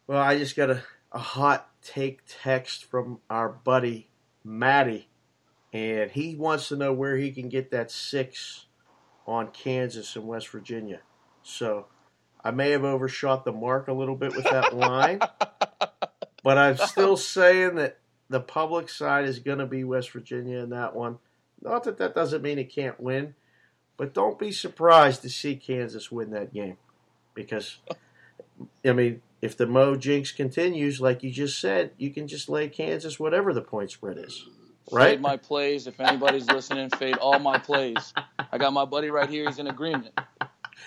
Well, 0.08 0.22
I 0.22 0.38
just 0.38 0.56
got 0.56 0.70
a, 0.70 0.84
a 1.12 1.20
hot 1.20 1.70
take 1.82 2.22
text 2.28 2.86
from 2.86 3.20
our 3.30 3.50
buddy 3.50 4.10
Matty, 4.44 5.08
and 5.72 6.12
he 6.12 6.36
wants 6.36 6.68
to 6.68 6.76
know 6.76 6.94
where 6.94 7.16
he 7.16 7.32
can 7.32 7.48
get 7.48 7.72
that 7.72 7.90
six 7.90 8.66
on 9.26 9.48
Kansas 9.48 10.16
and 10.16 10.28
West 10.28 10.50
Virginia. 10.50 11.02
So 11.42 11.88
I 12.46 12.52
may 12.52 12.70
have 12.70 12.84
overshot 12.84 13.44
the 13.44 13.52
mark 13.52 13.88
a 13.88 13.94
little 13.94 14.16
bit 14.16 14.36
with 14.36 14.44
that 14.44 14.76
line, 14.76 15.20
but 16.44 16.60
I'm 16.60 16.78
still 16.78 17.18
saying 17.18 17.76
that 17.76 17.98
the 18.30 18.40
public 18.40 18.88
side 18.88 19.26
is 19.26 19.40
going 19.40 19.58
to 19.58 19.66
be 19.66 19.84
West 19.84 20.12
Virginia 20.12 20.60
in 20.60 20.70
that 20.70 20.96
one. 20.96 21.18
Not 21.60 21.86
that 21.86 21.98
that 21.98 22.14
doesn't 22.14 22.44
mean 22.44 22.60
it 22.60 22.72
can't 22.72 23.00
win, 23.00 23.34
but 23.98 24.14
don't 24.14 24.38
be 24.38 24.52
surprised 24.52 25.24
to 25.24 25.30
see 25.30 25.56
Kansas 25.56 26.12
win 26.12 26.30
that 26.32 26.54
game 26.54 26.78
because, 27.34 27.80
I 28.86 28.94
mean, 28.94 29.24
if 29.42 29.58
the 29.58 29.66
Mo 29.66 29.96
jinx 29.96 30.32
continues, 30.32 31.02
like 31.02 31.24
you 31.24 31.32
just 31.32 31.60
said, 31.60 31.94
you 31.98 32.12
can 32.12 32.28
just 32.28 32.48
lay 32.48 32.70
Kansas 32.70 33.20
whatever 33.20 33.54
the 33.54 33.62
point 33.62 33.90
spread 33.90 34.20
is, 34.20 34.48
right? 34.92 35.14
Fade 35.14 35.22
my 35.22 35.38
plays. 35.38 35.88
If 35.88 36.00
anybody's 36.00 36.46
listening, 36.46 36.92
fade 36.92 37.18
all 37.18 37.40
my 37.40 37.58
plays. 37.58 38.14
I 38.52 38.60
got 38.60 38.72
my 38.72 38.86
buddy 38.86 39.10
right 39.10 39.30
here. 39.30 39.48
He's 39.48 39.58
in 39.58 39.66
agreement. 39.66 40.14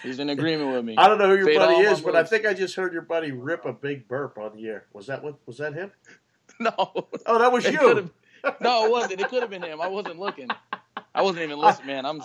He's 0.03 0.19
in 0.19 0.31
agreement 0.31 0.73
with 0.73 0.85
me. 0.85 0.97
I 0.97 1.09
don't 1.09 1.19
know 1.19 1.29
who 1.29 1.37
your 1.37 1.47
Fade 1.47 1.59
buddy 1.59 1.75
is, 1.85 2.01
but 2.01 2.15
I 2.17 2.25
think 2.25 2.47
I 2.47 2.55
just 2.55 2.75
heard 2.77 2.93
your 2.93 3.03
buddy 3.03 3.33
rip 3.33 3.65
a 3.65 3.73
big 3.73 4.07
burp 4.09 4.39
on 4.39 4.57
the 4.57 4.67
air. 4.67 4.87
Was 4.93 5.07
that 5.09 5.23
what? 5.23 5.37
Was 5.47 5.59
that 5.59 5.75
him? 5.75 5.93
No, 6.61 6.73
Oh, 7.27 7.39
that 7.39 7.53
was 7.53 7.65
It 7.67 7.75
you. 7.75 8.11
no, 8.61 8.85
it 8.87 8.91
wasn't. 8.91 9.21
It 9.21 9.29
could 9.29 9.43
have 9.43 9.51
been 9.51 9.63
him. 9.63 9.81
I 9.81 9.87
wasn't 9.87 10.19
looking. 10.19 10.49
I 11.15 11.23
wasn't 11.23 11.45
even 11.45 11.59
listening, 11.59 11.87
man. 11.89 12.05
I'm 12.07 12.21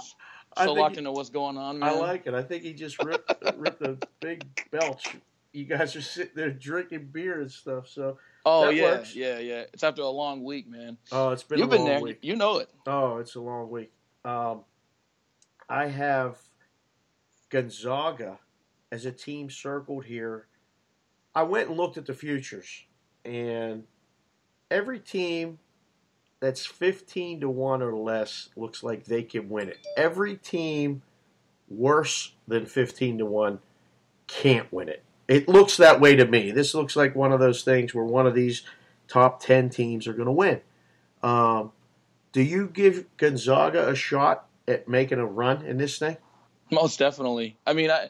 so 0.58 0.74
locked 0.74 0.96
he- 0.96 1.00
into 1.00 1.12
what's 1.12 1.30
going 1.30 1.56
on, 1.58 1.78
man. 1.80 1.90
I 1.90 1.94
like 1.94 2.26
it. 2.26 2.34
I 2.34 2.42
think 2.42 2.64
he 2.64 2.74
just 2.74 3.04
ripped 3.04 3.32
ripped 3.58 3.82
a 3.84 3.98
big 4.22 4.44
belch. 4.72 5.16
You 5.52 5.66
guys 5.66 5.96
are 5.96 6.02
sitting 6.02 6.32
there 6.36 6.50
drinking 6.50 7.10
beer 7.12 7.42
and 7.42 7.52
stuff. 7.52 7.88
So, 7.88 8.18
oh 8.44 8.66
that 8.66 8.76
yeah, 8.76 8.84
works. 8.84 9.16
yeah, 9.16 9.38
yeah. 9.38 9.64
It's 9.72 9.84
after 9.84 10.02
a 10.02 10.08
long 10.10 10.44
week, 10.44 10.68
man. 10.68 10.98
oh, 11.12 11.30
it's 11.30 11.44
been 11.44 11.60
You've 11.60 11.68
a 11.68 11.72
been 11.72 11.82
long 11.82 11.90
there. 11.90 12.02
week. 12.02 12.20
You 12.24 12.36
know 12.36 12.58
it. 12.58 12.70
Oh, 12.88 13.18
it's 13.18 13.36
a 13.36 13.40
long 13.42 13.70
week. 13.70 13.92
Um, 14.26 14.62
I 15.70 15.86
have 15.88 16.40
Gonzaga 17.54 18.39
as 18.91 19.06
a 19.06 19.12
team 19.12 19.51
circled 19.51 20.06
here. 20.06 20.47
I 21.36 21.43
went 21.43 21.70
and 21.70 21.78
looked 21.78 21.97
at 21.97 22.08
the 22.08 22.14
futures, 22.16 22.86
and 23.24 23.84
every 24.72 24.99
team 24.99 25.60
that's 26.39 26.66
15 26.66 27.41
to 27.41 27.49
1 27.49 27.84
or 27.84 27.95
less 27.95 28.49
looks 28.56 28.82
like 28.82 29.06
they 29.06 29.22
can 29.22 29.49
win 29.49 29.70
it. 29.70 29.78
Every 29.95 30.36
team 30.36 31.04
worse 31.70 32.34
than 32.47 32.66
15 32.66 33.20
to 33.20 33.26
1 33.26 33.60
can't 34.26 34.74
win 34.74 34.89
it. 34.89 35.04
It 35.28 35.47
looks 35.47 35.78
that 35.78 36.01
way 36.01 36.16
to 36.16 36.26
me. 36.26 36.49
This 36.51 36.74
looks 36.74 36.95
like 36.95 37.16
one 37.16 37.32
of 37.32 37.39
those 37.39 37.64
things 37.64 37.93
where 37.93 38.04
one 38.04 38.26
of 38.26 38.34
these 38.34 38.64
top 39.08 39.39
10 39.41 39.70
teams 39.70 40.08
are 40.08 40.14
going 40.14 40.26
to 40.26 40.32
win. 40.32 40.62
Um, 41.22 41.72
Do 42.32 42.41
you 42.41 42.68
give 42.68 43.06
Gonzaga 43.18 43.88
a 43.88 43.95
shot 43.95 44.47
at 44.68 44.88
making 44.88 45.20
a 45.20 45.26
run 45.26 45.64
in 45.64 45.78
this 45.78 45.99
thing? 45.99 46.18
Most 46.74 47.00
definitely. 47.00 47.58
I 47.66 47.74
mean, 47.74 47.92
I 47.92 48.10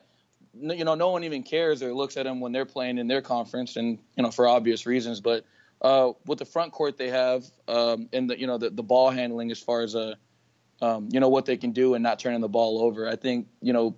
you 0.59 0.85
know, 0.85 0.95
no 0.95 1.09
one 1.09 1.23
even 1.23 1.43
cares 1.43 1.81
or 1.81 1.93
looks 1.93 2.17
at 2.17 2.23
them 2.23 2.39
when 2.39 2.51
they're 2.51 2.65
playing 2.65 2.97
in 2.97 3.07
their 3.07 3.21
conference, 3.21 3.75
and 3.75 3.99
you 4.15 4.23
know, 4.23 4.31
for 4.31 4.47
obvious 4.47 4.85
reasons. 4.85 5.19
But 5.19 5.45
uh, 5.81 6.13
with 6.25 6.39
the 6.39 6.45
front 6.45 6.71
court 6.71 6.97
they 6.97 7.09
have, 7.09 7.43
um, 7.67 8.09
and 8.13 8.29
the 8.29 8.39
you 8.39 8.47
know 8.47 8.57
the, 8.57 8.69
the 8.69 8.83
ball 8.83 9.09
handling 9.09 9.51
as 9.51 9.59
far 9.59 9.81
as 9.81 9.95
a, 9.95 10.17
uh, 10.81 10.97
um, 10.97 11.09
you 11.11 11.19
know 11.19 11.29
what 11.29 11.45
they 11.45 11.57
can 11.57 11.71
do 11.71 11.93
and 11.95 12.03
not 12.03 12.19
turning 12.19 12.41
the 12.41 12.49
ball 12.49 12.81
over. 12.81 13.07
I 13.07 13.15
think 13.15 13.47
you 13.61 13.73
know 13.73 13.95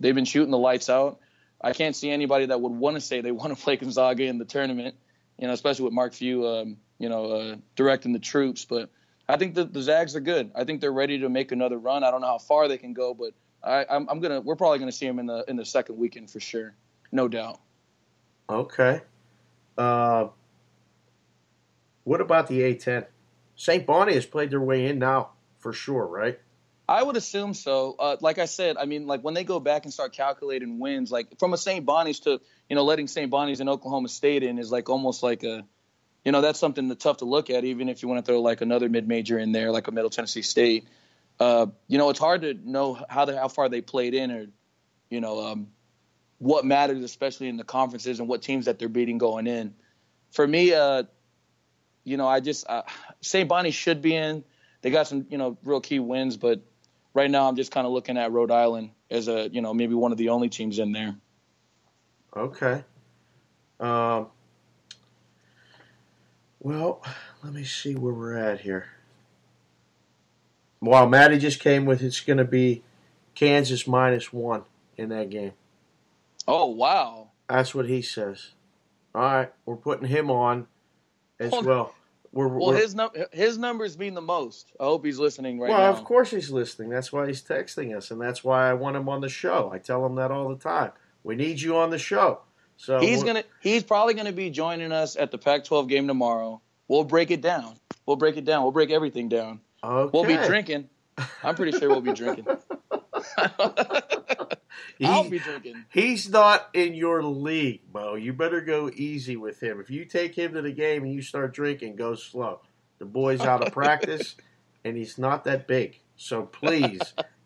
they've 0.00 0.14
been 0.14 0.24
shooting 0.24 0.50
the 0.50 0.58
lights 0.58 0.88
out. 0.88 1.20
I 1.60 1.72
can't 1.72 1.94
see 1.94 2.10
anybody 2.10 2.46
that 2.46 2.60
would 2.60 2.72
want 2.72 2.96
to 2.96 3.00
say 3.00 3.20
they 3.20 3.32
want 3.32 3.56
to 3.56 3.62
play 3.62 3.76
Gonzaga 3.76 4.24
in 4.24 4.38
the 4.38 4.44
tournament. 4.44 4.96
You 5.38 5.46
know, 5.46 5.52
especially 5.52 5.86
with 5.86 5.94
Mark 5.94 6.14
Few, 6.14 6.46
um, 6.46 6.76
you 6.98 7.08
know, 7.08 7.32
uh, 7.32 7.56
directing 7.74 8.12
the 8.12 8.18
troops. 8.18 8.64
But 8.64 8.90
I 9.28 9.36
think 9.36 9.54
the, 9.54 9.64
the 9.64 9.82
Zags 9.82 10.14
are 10.14 10.20
good. 10.20 10.52
I 10.54 10.64
think 10.64 10.80
they're 10.80 10.92
ready 10.92 11.20
to 11.20 11.28
make 11.28 11.52
another 11.52 11.78
run. 11.78 12.04
I 12.04 12.10
don't 12.10 12.20
know 12.20 12.28
how 12.28 12.38
far 12.38 12.68
they 12.68 12.78
can 12.78 12.92
go, 12.92 13.14
but 13.14 13.32
I, 13.64 13.86
I'm, 13.88 14.08
I'm 14.08 14.20
gonna. 14.20 14.40
We're 14.40 14.56
probably 14.56 14.78
gonna 14.78 14.92
see 14.92 15.06
them 15.06 15.18
in 15.18 15.26
the 15.26 15.44
in 15.48 15.56
the 15.56 15.64
second 15.64 15.98
weekend 15.98 16.30
for 16.30 16.40
sure, 16.40 16.74
no 17.10 17.28
doubt. 17.28 17.60
Okay. 18.48 19.00
Uh, 19.78 20.28
what 22.04 22.20
about 22.20 22.48
the 22.48 22.60
A10? 22.60 23.06
St. 23.56 23.86
Bonnie 23.86 24.14
has 24.14 24.26
played 24.26 24.50
their 24.50 24.60
way 24.60 24.86
in 24.86 24.98
now 24.98 25.30
for 25.58 25.72
sure, 25.72 26.04
right? 26.04 26.38
I 26.88 27.02
would 27.02 27.16
assume 27.16 27.54
so. 27.54 27.94
Uh, 27.98 28.16
like 28.20 28.38
I 28.38 28.46
said, 28.46 28.76
I 28.76 28.86
mean, 28.86 29.06
like 29.06 29.22
when 29.22 29.34
they 29.34 29.44
go 29.44 29.60
back 29.60 29.84
and 29.84 29.92
start 29.92 30.12
calculating 30.12 30.78
wins, 30.78 31.12
like 31.12 31.38
from 31.38 31.52
a 31.52 31.56
St. 31.56 31.86
Bonnie's 31.86 32.20
to 32.20 32.40
you 32.68 32.76
know 32.76 32.84
letting 32.84 33.06
St. 33.06 33.30
Bonnie's 33.30 33.60
and 33.60 33.68
Oklahoma 33.68 34.08
State 34.08 34.42
in 34.42 34.58
is 34.58 34.72
like 34.72 34.88
almost 34.90 35.22
like 35.22 35.44
a, 35.44 35.64
you 36.24 36.32
know, 36.32 36.40
that's 36.40 36.58
something 36.58 36.88
that's 36.88 37.02
tough 37.02 37.18
to 37.18 37.24
look 37.24 37.50
at, 37.50 37.64
even 37.64 37.88
if 37.88 38.02
you 38.02 38.08
want 38.08 38.24
to 38.24 38.30
throw 38.30 38.40
like 38.40 38.60
another 38.60 38.88
mid 38.88 39.06
major 39.06 39.38
in 39.38 39.52
there, 39.52 39.70
like 39.70 39.86
a 39.86 39.92
Middle 39.92 40.10
Tennessee 40.10 40.42
State. 40.42 40.86
Uh, 41.40 41.66
you 41.88 41.98
know, 41.98 42.10
it's 42.10 42.18
hard 42.18 42.42
to 42.42 42.54
know 42.54 43.02
how 43.08 43.24
the, 43.24 43.36
how 43.36 43.48
far 43.48 43.68
they 43.68 43.80
played 43.80 44.14
in, 44.14 44.30
or 44.30 44.46
you 45.10 45.20
know, 45.20 45.44
um, 45.44 45.68
what 46.38 46.64
matters, 46.64 47.02
especially 47.04 47.48
in 47.48 47.56
the 47.56 47.64
conferences 47.64 48.18
and 48.18 48.28
what 48.28 48.42
teams 48.42 48.66
that 48.66 48.78
they're 48.78 48.88
beating 48.88 49.18
going 49.18 49.46
in. 49.46 49.74
For 50.30 50.46
me, 50.46 50.72
uh, 50.74 51.04
you 52.04 52.16
know, 52.16 52.26
I 52.26 52.40
just 52.40 52.68
uh, 52.68 52.82
St. 53.20 53.48
Bonnie 53.48 53.70
should 53.70 54.02
be 54.02 54.14
in. 54.14 54.44
They 54.80 54.90
got 54.90 55.06
some, 55.06 55.26
you 55.30 55.38
know, 55.38 55.56
real 55.64 55.80
key 55.80 56.00
wins, 56.00 56.36
but 56.36 56.60
right 57.14 57.30
now 57.30 57.48
I'm 57.48 57.56
just 57.56 57.70
kind 57.70 57.86
of 57.86 57.92
looking 57.92 58.16
at 58.16 58.32
Rhode 58.32 58.50
Island 58.50 58.90
as 59.10 59.28
a, 59.28 59.48
you 59.48 59.60
know, 59.60 59.72
maybe 59.72 59.94
one 59.94 60.12
of 60.12 60.18
the 60.18 60.30
only 60.30 60.48
teams 60.48 60.78
in 60.78 60.92
there. 60.92 61.14
Okay. 62.36 62.82
Um, 63.78 64.28
well, 66.60 67.04
let 67.42 67.52
me 67.52 67.64
see 67.64 67.94
where 67.94 68.14
we're 68.14 68.36
at 68.36 68.60
here. 68.60 68.86
Wow, 70.82 71.06
Maddie 71.06 71.38
just 71.38 71.60
came 71.60 71.84
with 71.84 72.02
it's 72.02 72.20
going 72.20 72.38
to 72.38 72.44
be 72.44 72.82
Kansas 73.36 73.86
minus 73.86 74.32
one 74.32 74.64
in 74.96 75.10
that 75.10 75.30
game. 75.30 75.52
Oh 76.48 76.66
wow, 76.66 77.28
that's 77.48 77.72
what 77.72 77.88
he 77.88 78.02
says. 78.02 78.50
All 79.14 79.22
right, 79.22 79.52
we're 79.64 79.76
putting 79.76 80.08
him 80.08 80.28
on 80.28 80.66
as 81.38 81.52
well. 81.52 81.62
well. 81.62 81.94
We're, 82.32 82.48
well, 82.48 82.68
we're, 82.68 82.78
his 82.78 82.96
num- 82.96 83.12
his 83.30 83.58
numbers 83.58 83.96
mean 83.96 84.14
the 84.14 84.22
most. 84.22 84.72
I 84.80 84.84
hope 84.84 85.04
he's 85.04 85.20
listening 85.20 85.60
right 85.60 85.70
well, 85.70 85.78
now. 85.78 85.90
Well, 85.90 85.98
of 86.00 86.04
course 86.04 86.30
he's 86.32 86.50
listening. 86.50 86.88
That's 86.88 87.12
why 87.12 87.28
he's 87.28 87.42
texting 87.42 87.96
us, 87.96 88.10
and 88.10 88.20
that's 88.20 88.42
why 88.42 88.68
I 88.68 88.72
want 88.72 88.96
him 88.96 89.08
on 89.08 89.20
the 89.20 89.28
show. 89.28 89.70
I 89.72 89.78
tell 89.78 90.04
him 90.04 90.16
that 90.16 90.32
all 90.32 90.48
the 90.48 90.56
time. 90.56 90.90
We 91.22 91.36
need 91.36 91.60
you 91.60 91.76
on 91.76 91.90
the 91.90 91.98
show. 91.98 92.40
So 92.76 92.98
he's 92.98 93.22
gonna 93.22 93.44
he's 93.60 93.84
probably 93.84 94.14
gonna 94.14 94.32
be 94.32 94.50
joining 94.50 94.90
us 94.90 95.14
at 95.14 95.30
the 95.30 95.38
Pac-12 95.38 95.88
game 95.88 96.08
tomorrow. 96.08 96.60
We'll 96.88 97.04
break 97.04 97.30
it 97.30 97.40
down. 97.40 97.76
We'll 98.04 98.16
break 98.16 98.36
it 98.36 98.44
down. 98.44 98.64
We'll 98.64 98.72
break 98.72 98.90
everything 98.90 99.28
down. 99.28 99.60
Okay. 99.84 100.10
We'll 100.12 100.24
be 100.24 100.36
drinking. 100.46 100.88
I'm 101.42 101.54
pretty 101.54 101.78
sure 101.78 101.88
we'll 101.88 102.00
be 102.00 102.12
drinking. 102.12 102.46
he, 104.98 105.06
I'll 105.06 105.28
be 105.28 105.38
drinking. 105.38 105.84
He's 105.90 106.28
not 106.28 106.68
in 106.74 106.94
your 106.94 107.22
league, 107.22 107.82
Mo. 107.92 108.14
You 108.14 108.32
better 108.32 108.60
go 108.60 108.90
easy 108.94 109.36
with 109.36 109.62
him. 109.62 109.80
If 109.80 109.90
you 109.90 110.04
take 110.04 110.34
him 110.36 110.54
to 110.54 110.62
the 110.62 110.72
game 110.72 111.04
and 111.04 111.12
you 111.12 111.22
start 111.22 111.54
drinking, 111.54 111.96
go 111.96 112.14
slow. 112.14 112.60
The 112.98 113.04
boy's 113.04 113.40
out 113.40 113.66
of 113.66 113.72
practice, 113.74 114.36
and 114.84 114.96
he's 114.96 115.18
not 115.18 115.44
that 115.44 115.66
big. 115.66 115.98
So 116.16 116.42
please 116.42 117.00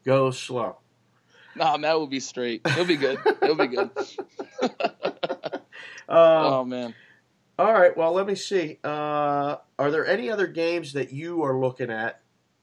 go 0.05 0.31
slow. 0.31 0.79
Nah, 1.55 1.77
Matt 1.79 1.99
will 1.99 2.07
be 2.07 2.21
straight. 2.21 2.67
He'll 2.69 2.85
be 2.85 2.97
good. 2.97 3.19
He'll 3.43 3.55
be 3.55 3.69
good. 3.69 3.91
um, 4.63 4.71
oh 6.09 6.65
man. 6.65 6.95
All 7.59 7.73
right. 7.73 7.97
Well, 7.97 8.13
let 8.13 8.27
me 8.27 8.35
see. 8.35 8.79
Uh, 8.85 9.57
are 9.79 9.91
there 9.91 10.07
any 10.07 10.31
other 10.31 10.47
games 10.47 10.93
that 10.93 11.13
you 11.13 11.43
are 11.43 11.59
looking 11.59 11.91
at? 11.91 12.21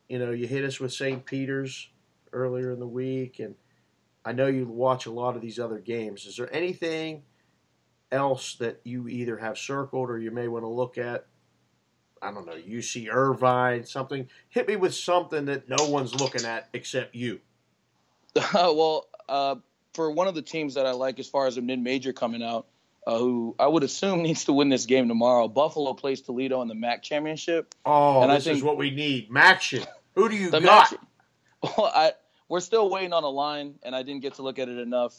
You 0.09 0.19
know, 0.19 0.31
you 0.31 0.47
hit 0.47 0.65
us 0.65 0.79
with 0.79 0.93
St. 0.93 1.25
Peter's 1.25 1.89
earlier 2.31 2.71
in 2.71 2.79
the 2.79 2.87
week, 2.87 3.39
and 3.39 3.55
I 4.25 4.33
know 4.33 4.47
you 4.47 4.65
watch 4.65 5.05
a 5.05 5.11
lot 5.11 5.35
of 5.35 5.41
these 5.41 5.59
other 5.59 5.79
games. 5.79 6.25
Is 6.25 6.37
there 6.37 6.53
anything 6.53 7.23
else 8.11 8.55
that 8.55 8.79
you 8.83 9.07
either 9.07 9.37
have 9.37 9.57
circled 9.57 10.09
or 10.09 10.19
you 10.19 10.31
may 10.31 10.47
want 10.47 10.63
to 10.63 10.69
look 10.69 10.97
at? 10.97 11.25
I 12.21 12.31
don't 12.31 12.45
know, 12.45 12.53
UC 12.53 13.09
Irvine, 13.11 13.85
something. 13.85 14.29
Hit 14.49 14.67
me 14.67 14.77
with 14.77 14.95
something 14.95 15.45
that 15.45 15.67
no 15.67 15.89
one's 15.89 16.15
looking 16.15 16.45
at 16.45 16.69
except 16.73 17.15
you. 17.15 17.41
well, 18.53 19.07
uh, 19.27 19.55
for 19.93 20.09
one 20.11 20.27
of 20.27 20.35
the 20.35 20.41
teams 20.41 20.73
that 20.75 20.85
I 20.85 20.91
like 20.91 21.19
as 21.19 21.27
far 21.27 21.47
as 21.47 21.57
a 21.57 21.61
mid 21.61 21.79
major 21.79 22.13
coming 22.13 22.41
out, 22.41 22.67
uh, 23.05 23.17
who 23.17 23.55
I 23.59 23.67
would 23.67 23.83
assume 23.83 24.23
needs 24.23 24.45
to 24.45 24.53
win 24.53 24.69
this 24.69 24.85
game 24.85 25.07
tomorrow. 25.07 25.47
Buffalo 25.47 25.93
plays 25.93 26.21
Toledo 26.21 26.61
in 26.61 26.67
the 26.67 26.75
MAC 26.75 27.03
championship. 27.03 27.75
Oh, 27.85 28.21
and 28.21 28.31
this 28.31 28.43
I 28.43 28.49
think, 28.51 28.57
is 28.57 28.63
what 28.63 28.77
we 28.77 28.91
need. 28.91 29.29
MACtion. 29.29 29.85
Who 30.15 30.29
do 30.29 30.35
you 30.35 30.51
got? 30.51 30.61
Mac, 30.61 30.93
well, 31.63 31.91
I, 31.93 32.13
we're 32.47 32.59
still 32.59 32.89
waiting 32.89 33.13
on 33.13 33.23
a 33.23 33.29
line, 33.29 33.75
and 33.83 33.95
I 33.95 34.03
didn't 34.03 34.21
get 34.21 34.35
to 34.35 34.43
look 34.43 34.59
at 34.59 34.69
it 34.69 34.77
enough. 34.77 35.15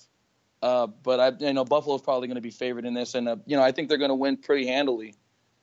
Uh, 0.62 0.86
but 0.86 1.20
I, 1.20 1.32
you 1.44 1.52
know, 1.52 1.64
Buffalo's 1.64 2.00
probably 2.00 2.28
going 2.28 2.36
to 2.36 2.40
be 2.40 2.50
favored 2.50 2.84
in 2.84 2.94
this, 2.94 3.14
and 3.14 3.28
uh, 3.28 3.36
you 3.44 3.56
know, 3.56 3.62
I 3.62 3.72
think 3.72 3.88
they're 3.88 3.98
going 3.98 4.10
to 4.10 4.14
win 4.14 4.36
pretty 4.36 4.66
handily. 4.66 5.14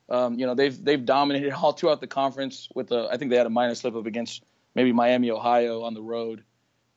Um, 0.09 0.37
you 0.37 0.45
know, 0.45 0.53
they've 0.53 0.83
they've 0.83 1.03
dominated 1.03 1.51
all 1.63 1.71
throughout 1.71 2.01
the 2.01 2.07
conference. 2.07 2.67
With 2.75 2.91
a, 2.91 3.07
I 3.11 3.17
think 3.17 3.31
they 3.31 3.37
had 3.37 3.47
a 3.47 3.51
minor 3.51 3.73
slip 3.73 3.95
up 3.95 4.05
against 4.05 4.43
maybe 4.75 4.91
Miami, 4.91 5.31
Ohio 5.31 5.83
on 5.83 5.93
the 5.93 6.01
road. 6.01 6.43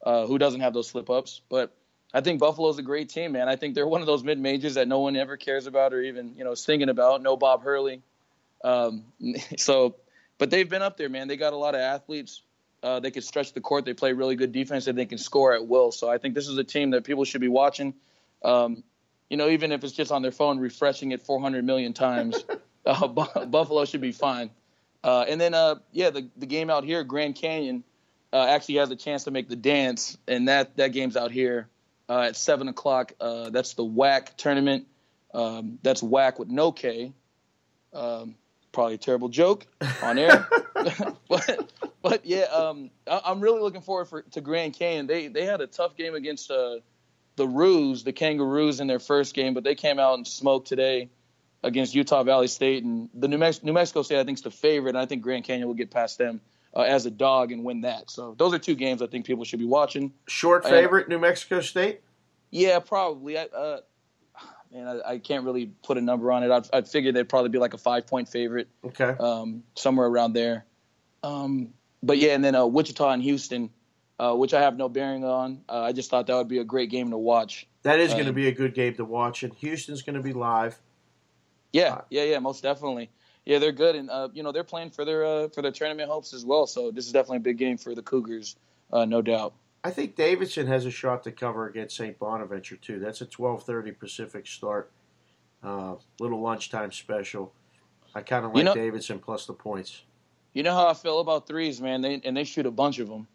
Uh, 0.04 0.26
who 0.26 0.36
doesn't 0.36 0.60
have 0.60 0.74
those 0.74 0.88
slip 0.88 1.08
ups? 1.08 1.40
But 1.48 1.74
I 2.14 2.20
think 2.20 2.38
Buffalo's 2.38 2.78
a 2.78 2.82
great 2.82 3.08
team, 3.08 3.32
man. 3.32 3.48
I 3.48 3.56
think 3.56 3.74
they're 3.74 3.88
one 3.88 4.00
of 4.00 4.06
those 4.06 4.22
mid 4.22 4.38
majors 4.38 4.74
that 4.74 4.86
no 4.86 5.00
one 5.00 5.16
ever 5.16 5.36
cares 5.36 5.66
about 5.66 5.92
or 5.92 6.00
even 6.00 6.36
you 6.36 6.44
know 6.44 6.52
is 6.52 6.64
thinking 6.64 6.88
about. 6.88 7.22
No 7.22 7.36
Bob 7.36 7.64
Hurley. 7.64 8.02
Um, 8.62 9.04
so, 9.56 9.96
but 10.38 10.50
they've 10.50 10.68
been 10.68 10.80
up 10.80 10.96
there, 10.96 11.08
man. 11.08 11.26
They 11.26 11.36
got 11.36 11.52
a 11.52 11.56
lot 11.56 11.74
of 11.74 11.80
athletes. 11.80 12.42
Uh, 12.84 13.00
they 13.00 13.10
can 13.10 13.22
stretch 13.22 13.52
the 13.52 13.60
court. 13.60 13.84
They 13.84 13.94
play 13.94 14.12
really 14.12 14.36
good 14.36 14.52
defense, 14.52 14.86
and 14.86 14.96
they 14.96 15.06
can 15.06 15.18
score 15.18 15.54
at 15.54 15.66
will. 15.66 15.90
So 15.90 16.08
I 16.08 16.18
think 16.18 16.34
this 16.34 16.46
is 16.46 16.56
a 16.56 16.64
team 16.64 16.90
that 16.90 17.02
people 17.02 17.24
should 17.24 17.40
be 17.40 17.48
watching. 17.48 17.94
Um, 18.44 18.84
you 19.28 19.36
know, 19.36 19.48
even 19.48 19.72
if 19.72 19.82
it's 19.82 19.94
just 19.94 20.12
on 20.12 20.22
their 20.22 20.30
phone, 20.30 20.60
refreshing 20.60 21.10
it 21.10 21.22
400 21.22 21.64
million 21.64 21.94
times, 21.94 22.44
uh, 22.86 23.08
Buffalo 23.08 23.86
should 23.86 24.02
be 24.02 24.12
fine. 24.12 24.50
Uh, 25.02 25.24
and 25.28 25.40
then, 25.40 25.52
uh, 25.52 25.76
yeah, 25.90 26.10
the 26.10 26.28
the 26.36 26.46
game 26.46 26.70
out 26.70 26.84
here, 26.84 27.02
Grand 27.02 27.34
Canyon, 27.34 27.82
uh, 28.32 28.46
actually 28.48 28.76
has 28.76 28.90
a 28.90 28.96
chance 28.96 29.24
to 29.24 29.32
make 29.32 29.48
the 29.48 29.56
dance, 29.56 30.16
and 30.28 30.46
that 30.46 30.76
that 30.76 30.92
game's 30.92 31.16
out 31.16 31.32
here 31.32 31.68
uh, 32.08 32.20
at 32.20 32.36
seven 32.36 32.68
o'clock. 32.68 33.12
that's 33.18 33.74
the 33.74 33.84
WAC 33.84 34.36
tournament. 34.36 34.86
Um, 35.32 35.78
that's 35.82 36.00
WAC 36.00 36.38
with 36.38 36.48
no 36.48 36.70
K. 36.72 37.12
Um, 37.92 38.36
probably 38.72 38.94
a 38.94 38.98
terrible 38.98 39.28
joke 39.28 39.66
on 40.02 40.18
air, 40.18 40.48
but 41.28 41.72
but 42.02 42.26
yeah, 42.26 42.42
um, 42.42 42.90
I, 43.10 43.30
am 43.30 43.40
really 43.40 43.60
looking 43.60 43.80
forward 43.80 44.06
for, 44.06 44.22
to 44.22 44.40
Grand 44.40 44.74
Canyon. 44.74 45.06
They 45.06 45.28
they 45.28 45.44
had 45.44 45.60
a 45.60 45.66
tough 45.66 45.96
game 45.96 46.14
against 46.14 46.50
uh, 46.50 46.76
the 47.36 47.48
Roos, 47.48 48.04
the 48.04 48.12
Kangaroos, 48.12 48.80
in 48.80 48.86
their 48.86 48.98
first 48.98 49.34
game, 49.34 49.54
but 49.54 49.64
they 49.64 49.74
came 49.74 49.98
out 49.98 50.14
and 50.14 50.26
smoked 50.26 50.68
today 50.68 51.08
against 51.62 51.94
Utah 51.94 52.22
Valley 52.22 52.48
State, 52.48 52.84
and 52.84 53.08
the 53.14 53.26
New, 53.26 53.38
Mex- 53.38 53.62
New 53.62 53.72
Mexico 53.72 54.02
State 54.02 54.20
I 54.20 54.24
think 54.24 54.38
is 54.38 54.42
the 54.44 54.50
favorite, 54.50 54.90
and 54.90 54.98
I 54.98 55.06
think 55.06 55.22
Grand 55.22 55.44
Canyon 55.44 55.66
will 55.66 55.74
get 55.74 55.90
past 55.90 56.18
them. 56.18 56.40
Uh, 56.76 56.80
as 56.80 57.06
a 57.06 57.10
dog 57.10 57.52
and 57.52 57.62
win 57.62 57.82
that. 57.82 58.10
So 58.10 58.34
those 58.36 58.52
are 58.52 58.58
two 58.58 58.74
games 58.74 59.00
I 59.00 59.06
think 59.06 59.26
people 59.26 59.44
should 59.44 59.60
be 59.60 59.64
watching. 59.64 60.12
Short 60.26 60.64
favorite, 60.64 61.08
New 61.08 61.20
Mexico 61.20 61.60
State. 61.60 62.00
Yeah, 62.50 62.80
probably. 62.80 63.38
I, 63.38 63.44
uh, 63.44 63.80
man, 64.72 64.88
I, 64.88 65.12
I, 65.12 65.18
can't 65.18 65.44
really 65.44 65.66
put 65.84 65.98
a 65.98 66.00
number 66.00 66.32
on 66.32 66.42
it. 66.42 66.50
I'd, 66.50 66.66
I'd 66.72 66.88
figure 66.88 67.12
they'd 67.12 67.28
probably 67.28 67.50
be 67.50 67.58
like 67.58 67.74
a 67.74 67.78
five 67.78 68.06
point 68.06 68.28
favorite. 68.28 68.68
Okay. 68.84 69.14
Um, 69.20 69.62
somewhere 69.76 70.06
around 70.06 70.32
there. 70.32 70.64
Um, 71.22 71.74
but 72.02 72.18
yeah, 72.18 72.34
and 72.34 72.44
then 72.44 72.54
uh, 72.54 72.66
Wichita 72.66 73.08
and 73.08 73.22
Houston, 73.22 73.70
uh, 74.18 74.34
which 74.34 74.52
I 74.52 74.60
have 74.60 74.76
no 74.76 74.88
bearing 74.88 75.24
on. 75.24 75.62
Uh, 75.68 75.82
I 75.82 75.92
just 75.92 76.10
thought 76.10 76.26
that 76.26 76.36
would 76.36 76.48
be 76.48 76.58
a 76.58 76.64
great 76.64 76.90
game 76.90 77.10
to 77.10 77.18
watch. 77.18 77.66
That 77.82 78.00
is 78.00 78.12
going 78.12 78.26
to 78.26 78.32
be 78.32 78.48
a 78.48 78.52
good 78.52 78.74
game 78.74 78.94
to 78.96 79.04
watch, 79.04 79.42
and 79.42 79.54
Houston's 79.54 80.02
going 80.02 80.16
to 80.16 80.22
be 80.22 80.32
live. 80.32 80.78
Yeah, 81.72 82.02
yeah, 82.10 82.24
yeah, 82.24 82.38
most 82.38 82.62
definitely. 82.62 83.10
Yeah, 83.46 83.58
they're 83.58 83.72
good, 83.72 83.94
and 83.94 84.10
uh, 84.10 84.28
you 84.32 84.42
know 84.42 84.52
they're 84.52 84.64
playing 84.64 84.90
for 84.90 85.04
their 85.04 85.24
uh, 85.24 85.48
for 85.48 85.60
their 85.62 85.72
tournament 85.72 86.10
hopes 86.10 86.32
as 86.32 86.44
well. 86.44 86.66
So 86.66 86.90
this 86.90 87.06
is 87.06 87.12
definitely 87.12 87.38
a 87.38 87.40
big 87.40 87.58
game 87.58 87.76
for 87.76 87.94
the 87.94 88.02
Cougars, 88.02 88.56
uh, 88.92 89.04
no 89.04 89.20
doubt. 89.22 89.52
I 89.82 89.90
think 89.90 90.16
Davidson 90.16 90.66
has 90.66 90.86
a 90.86 90.90
shot 90.90 91.24
to 91.24 91.32
cover 91.32 91.68
against 91.68 91.96
St. 91.96 92.18
Bonaventure 92.18 92.76
too. 92.76 92.98
That's 92.98 93.20
a 93.20 93.26
twelve 93.26 93.64
thirty 93.64 93.92
Pacific 93.92 94.46
start, 94.46 94.90
Uh 95.62 95.96
little 96.20 96.40
lunchtime 96.40 96.90
special. 96.90 97.52
I 98.14 98.22
kind 98.22 98.46
of 98.46 98.52
like 98.52 98.58
you 98.58 98.64
know, 98.64 98.74
Davidson 98.74 99.18
plus 99.18 99.44
the 99.44 99.52
points. 99.52 100.02
You 100.54 100.62
know 100.62 100.72
how 100.72 100.86
I 100.88 100.94
feel 100.94 101.20
about 101.20 101.46
threes, 101.46 101.80
man. 101.82 102.00
They 102.00 102.20
and 102.24 102.34
they 102.36 102.44
shoot 102.44 102.64
a 102.64 102.70
bunch 102.70 102.98
of 102.98 103.08
them. 103.08 103.26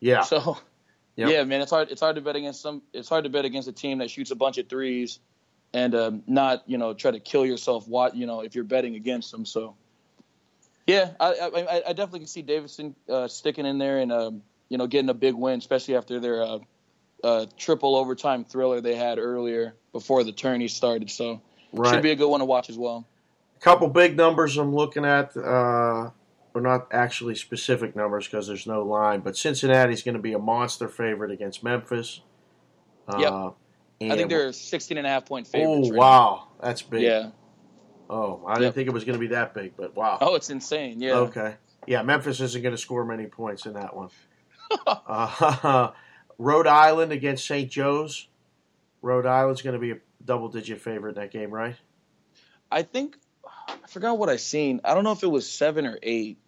Yeah. 0.00 0.22
So, 0.22 0.58
Yep. 1.16 1.30
yeah, 1.30 1.44
man, 1.44 1.62
it's 1.62 1.70
hard. 1.70 1.90
It's 1.90 2.02
hard 2.02 2.16
to 2.16 2.20
bet 2.20 2.36
against 2.36 2.60
some. 2.60 2.82
It's 2.92 3.08
hard 3.08 3.24
to 3.24 3.30
bet 3.30 3.46
against 3.46 3.66
a 3.66 3.72
team 3.72 3.98
that 3.98 4.10
shoots 4.10 4.30
a 4.30 4.34
bunch 4.36 4.58
of 4.58 4.68
threes, 4.68 5.18
and 5.76 5.94
um, 5.94 6.22
not 6.26 6.62
you 6.66 6.78
know 6.78 6.94
try 6.94 7.10
to 7.10 7.20
kill 7.20 7.44
yourself. 7.44 7.86
What 7.86 8.16
you 8.16 8.26
know 8.26 8.40
if 8.40 8.54
you're 8.54 8.64
betting 8.64 8.94
against 8.94 9.30
them. 9.30 9.44
So, 9.44 9.76
yeah, 10.86 11.10
I 11.20 11.32
I, 11.32 11.82
I 11.88 11.92
definitely 11.92 12.20
can 12.20 12.28
see 12.28 12.42
Davidson 12.42 12.96
uh, 13.08 13.28
sticking 13.28 13.66
in 13.66 13.76
there 13.76 13.98
and 13.98 14.10
um, 14.10 14.42
you 14.70 14.78
know 14.78 14.86
getting 14.86 15.10
a 15.10 15.14
big 15.14 15.34
win, 15.34 15.58
especially 15.58 15.96
after 15.96 16.18
their 16.18 16.42
uh, 16.42 16.58
uh, 17.22 17.46
triple 17.58 17.94
overtime 17.94 18.46
thriller 18.46 18.80
they 18.80 18.94
had 18.94 19.18
earlier 19.18 19.74
before 19.92 20.24
the 20.24 20.32
tourney 20.32 20.68
started. 20.68 21.10
So, 21.10 21.42
right. 21.74 21.92
should 21.92 22.02
be 22.02 22.10
a 22.10 22.16
good 22.16 22.28
one 22.28 22.40
to 22.40 22.46
watch 22.46 22.70
as 22.70 22.78
well. 22.78 23.06
A 23.58 23.60
couple 23.60 23.88
big 23.88 24.16
numbers 24.16 24.56
I'm 24.56 24.74
looking 24.74 25.04
at. 25.04 25.36
Uh, 25.36 26.10
well, 26.54 26.64
not 26.64 26.86
actually 26.90 27.34
specific 27.34 27.94
numbers 27.94 28.26
because 28.26 28.46
there's 28.46 28.66
no 28.66 28.82
line, 28.82 29.20
but 29.20 29.36
Cincinnati's 29.36 30.02
going 30.02 30.14
to 30.14 30.22
be 30.22 30.32
a 30.32 30.38
monster 30.38 30.88
favorite 30.88 31.30
against 31.30 31.62
Memphis. 31.62 32.22
Yep. 33.18 33.56
Uh, 34.00 34.12
I 34.12 34.16
think 34.16 34.28
they're 34.28 34.52
16 34.52 34.98
and 34.98 35.06
a 35.06 35.10
half 35.10 35.26
point 35.26 35.46
favorites. 35.46 35.88
Oh 35.88 35.90
right 35.90 35.98
wow, 35.98 36.48
that's 36.60 36.82
big. 36.82 37.02
Yeah. 37.02 37.30
Oh, 38.08 38.44
I 38.46 38.58
didn't 38.58 38.74
think 38.74 38.88
it 38.88 38.92
was 38.92 39.04
going 39.04 39.14
to 39.14 39.20
be 39.20 39.28
that 39.28 39.54
big, 39.54 39.76
but 39.76 39.96
wow. 39.96 40.18
Oh, 40.20 40.34
it's 40.36 40.50
insane. 40.50 41.00
Yeah. 41.00 41.14
Okay. 41.14 41.54
Yeah, 41.86 42.02
Memphis 42.02 42.40
isn't 42.40 42.62
going 42.62 42.74
to 42.74 42.80
score 42.80 43.04
many 43.04 43.26
points 43.26 43.66
in 43.66 43.72
that 43.74 43.96
one. 43.96 44.10
uh, 44.86 45.90
Rhode 46.38 46.66
Island 46.66 47.12
against 47.12 47.46
St. 47.46 47.70
Joe's. 47.70 48.28
Rhode 49.02 49.26
Island's 49.26 49.62
going 49.62 49.74
to 49.74 49.80
be 49.80 49.92
a 49.92 49.98
double-digit 50.24 50.80
favorite 50.80 51.16
in 51.16 51.22
that 51.22 51.30
game, 51.30 51.50
right? 51.50 51.76
I 52.70 52.82
think 52.82 53.16
I 53.68 53.76
forgot 53.88 54.18
what 54.18 54.28
I 54.28 54.36
seen. 54.36 54.80
I 54.84 54.94
don't 54.94 55.04
know 55.04 55.12
if 55.12 55.22
it 55.22 55.28
was 55.28 55.48
seven 55.48 55.86
or 55.86 55.98
eight. 56.02 56.38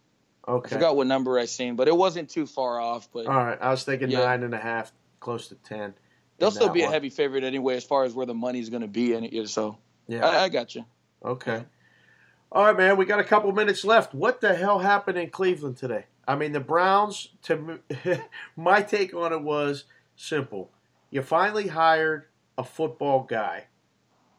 Okay. 0.47 0.75
I 0.75 0.79
forgot 0.79 0.97
what 0.97 1.07
number 1.07 1.39
I 1.39 1.45
seen, 1.45 1.77
but 1.77 1.89
it 1.89 1.97
wasn't 1.97 2.31
too 2.31 2.47
far 2.47 2.81
off. 2.81 3.09
But 3.13 3.27
All 3.27 3.35
right. 3.35 3.59
I 3.61 3.71
was 3.71 3.85
thinking 3.85 4.11
Yeah. 4.11 4.21
nine 4.21 4.43
and 4.43 4.55
a 4.55 4.59
half, 4.59 4.93
close 5.21 5.49
to 5.49 5.55
ten. 5.57 5.95
They'll 6.39 6.51
still 6.51 6.71
be 6.71 6.83
a 6.83 6.91
heavy 6.91 7.11
favorite 7.11 7.45
anyway, 7.45 7.77
as 7.77 7.85
far 7.85 8.05
as 8.05 8.15
where 8.15 8.27
the 8.27 8.35
money's 8.35 8.71
going 8.71 8.83
to 8.83 8.89
be. 8.89 9.15
And 9.15 9.49
so 9.49 9.79
Yeah. 10.07 10.27
I, 10.27 10.45
I 10.45 10.49
got 10.49 10.75
you. 10.75 10.85
Okay. 11.25 11.65
All 12.51 12.65
right, 12.65 12.77
man. 12.77 12.97
We 12.97 13.05
got 13.05 13.21
a 13.21 13.25
couple 13.25 13.53
minutes 13.53 13.85
left. 13.85 14.15
What 14.15 14.41
the 14.41 14.55
hell 14.55 14.79
happened 14.79 15.19
in 15.19 15.31
Cleveland 15.31 15.77
today? 15.77 16.07
I 16.27 16.37
mean, 16.37 16.53
the 16.53 16.61
Browns. 16.61 17.29
To 17.45 17.81
my 18.57 18.83
take 18.83 19.15
on 19.15 19.33
it 19.33 19.43
was 19.43 19.85
simple. 20.17 20.71
You 21.11 21.23
finally 21.23 21.69
hired 21.69 22.27
a 22.57 22.65
football 22.65 23.25
guy, 23.25 23.67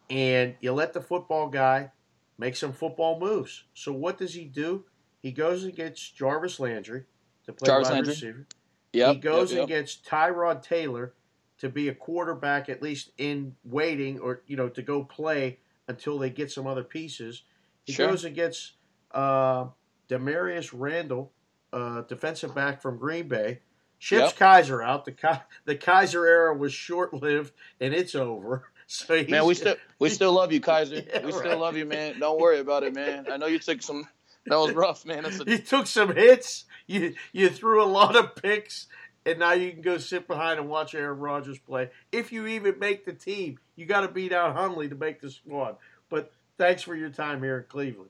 and 0.09 0.55
you 0.61 0.71
let 0.71 0.93
the 0.93 1.01
football 1.01 1.49
guy 1.49 1.91
make 2.37 2.55
some 2.55 2.73
football 2.73 3.19
moves. 3.19 3.63
So 3.73 3.91
what 3.91 4.17
does 4.17 4.33
he 4.33 4.45
do? 4.45 4.85
He 5.21 5.31
goes 5.31 5.63
and 5.63 5.75
gets 5.75 6.09
Jarvis 6.09 6.59
Landry 6.59 7.03
to 7.45 7.53
play 7.53 7.67
Jarvis 7.67 7.89
wide 7.89 7.93
Landry. 7.95 8.13
receiver. 8.13 8.47
Yep. 8.93 9.13
he 9.13 9.19
goes 9.19 9.51
yep, 9.51 9.59
and 9.59 9.67
gets 9.67 9.97
Tyrod 9.97 10.63
Taylor 10.63 11.13
to 11.59 11.69
be 11.69 11.87
a 11.89 11.93
quarterback, 11.93 12.69
at 12.69 12.81
least 12.81 13.11
in 13.17 13.55
waiting, 13.63 14.19
or 14.19 14.41
you 14.47 14.57
know, 14.57 14.69
to 14.69 14.81
go 14.81 15.03
play 15.03 15.59
until 15.87 16.17
they 16.19 16.29
get 16.29 16.51
some 16.51 16.67
other 16.67 16.83
pieces. 16.83 17.43
He 17.85 17.93
Sure. 17.93 18.07
goes 18.09 18.25
and 18.25 18.35
gets 18.35 18.73
uh, 19.11 19.65
Damarious 20.09 20.71
Randall, 20.73 21.31
uh, 21.73 22.01
defensive 22.01 22.53
back 22.55 22.81
from 22.81 22.97
Green 22.97 23.27
Bay. 23.27 23.59
Ships 23.97 24.33
Yep. 24.33 24.37
Kizer 24.37 24.83
out. 24.85 25.05
The 25.05 25.11
Ki- 25.11 25.43
the 25.65 25.75
Kizer 25.75 26.25
era 26.25 26.55
was 26.55 26.73
short 26.73 27.13
lived, 27.13 27.53
and 27.79 27.93
it's 27.93 28.15
over. 28.15 28.67
So 28.91 29.15
he's, 29.15 29.29
Man, 29.29 29.45
we 29.45 29.53
still 29.53 29.75
we 29.99 30.09
still 30.19 30.33
love 30.33 30.51
you, 30.51 30.59
Kizer. 30.59 31.07
Yeah, 31.07 31.23
we 31.23 31.31
still 31.31 31.59
love 31.59 31.77
you, 31.77 31.85
man. 31.85 32.19
Don't 32.19 32.39
worry 32.41 32.57
about 32.57 32.81
it, 32.81 32.95
man. 32.95 33.27
I 33.31 33.37
know 33.37 33.45
you 33.45 33.59
took 33.59 33.83
some. 33.83 34.07
That 34.47 34.55
was 34.55 34.71
rough, 34.73 35.05
man. 35.05 35.21
That's 35.25 35.39
a, 35.39 35.43
you 35.47 35.59
took 35.59 35.85
some 35.85 36.15
hits. 36.15 36.65
You 36.87 37.13
you 37.31 37.49
threw 37.51 37.83
a 37.83 37.85
lot 37.85 38.15
of 38.15 38.35
picks, 38.35 38.87
and 39.29 39.39
now 39.39 39.53
you 39.53 39.71
can 39.71 39.81
go 39.81 39.97
sit 39.97 40.27
behind 40.27 40.59
and 40.59 40.67
watch 40.67 40.95
Aaron 40.95 41.19
Rodgers 41.19 41.59
play. 41.59 41.91
If 42.11 42.31
you 42.31 42.47
even 42.47 42.79
make 42.79 43.05
the 43.05 43.13
team, 43.13 43.59
you 43.75 43.85
got 43.85 44.01
to 44.01 44.07
beat 44.07 44.33
out 44.33 44.55
Hundley 44.55 44.89
to 44.89 44.95
make 44.95 45.21
the 45.21 45.29
squad. 45.29 45.77
But 46.09 46.31
thanks 46.57 46.81
for 46.81 46.95
your 46.95 47.09
time 47.09 47.43
here 47.43 47.59
in 47.59 47.65
Cleveland. 47.69 48.09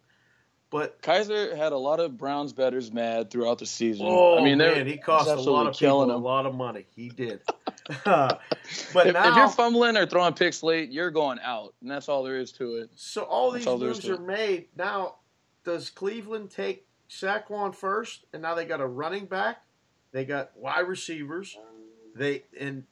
But 0.70 1.02
Kizer 1.02 1.58
had 1.58 1.72
a 1.74 1.78
lot 1.78 2.00
of 2.00 2.16
Browns 2.18 2.54
betters 2.54 2.92
mad 2.92 3.32
throughout 3.32 3.58
the 3.58 3.66
season. 3.66 4.06
oh 4.08 4.38
I 4.38 4.44
mean, 4.44 4.60
man, 4.60 4.86
he 4.86 4.98
cost 4.98 5.28
a 5.28 5.34
lot 5.34 5.68
of 5.68 5.74
people 5.74 6.06
killing 6.06 6.12
a 6.12 6.18
lot 6.18 6.46
of 6.46 6.54
money. 6.54 6.86
He 6.96 7.10
did. 7.10 7.42
but 8.06 8.40
if, 9.08 9.14
now, 9.14 9.30
if 9.30 9.36
you're 9.36 9.50
fumbling 9.50 9.98
or 9.98 10.06
throwing 10.06 10.34
picks 10.34 10.62
late, 10.62 10.92
you're 10.92 11.10
going 11.10 11.40
out, 11.42 11.74
and 11.82 11.90
that's 11.90 12.08
all 12.08 12.24
there 12.24 12.38
is 12.38 12.52
to 12.54 12.76
it. 12.76 12.92
so 12.96 13.24
all 13.24 13.52
That's 13.52 13.66
these 13.66 13.68
all 13.68 13.80
moves 13.80 14.08
are 14.08 14.20
made. 14.20 14.68
Now, 14.78 15.16
does 15.66 15.90
Cleveland 15.90 16.52
take 16.52 16.86
Saquon 17.10 17.74
first, 17.74 18.26
and 18.32 18.44
now 18.44 18.54
they 18.54 18.66
got 18.66 18.80
a 18.80 18.86
running 18.86 19.26
back, 19.26 19.64
they 20.12 20.26
got 20.26 20.52
wide 20.58 20.88
receivers, 20.88 21.58
they 22.16 22.44
and 22.60 22.84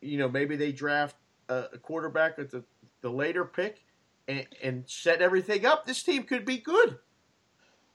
you 0.00 0.18
know 0.18 0.28
maybe 0.28 0.56
they 0.56 0.72
draft 0.72 1.16
a, 1.48 1.64
a 1.72 1.78
quarterback 1.78 2.38
at 2.38 2.50
the 2.50 2.64
the 3.02 3.10
later 3.10 3.44
pick, 3.44 3.84
and, 4.28 4.46
and 4.62 4.84
set 4.86 5.22
everything 5.22 5.66
up. 5.66 5.86
This 5.86 6.02
team 6.02 6.24
could 6.24 6.44
be 6.44 6.58
good. 6.58 6.98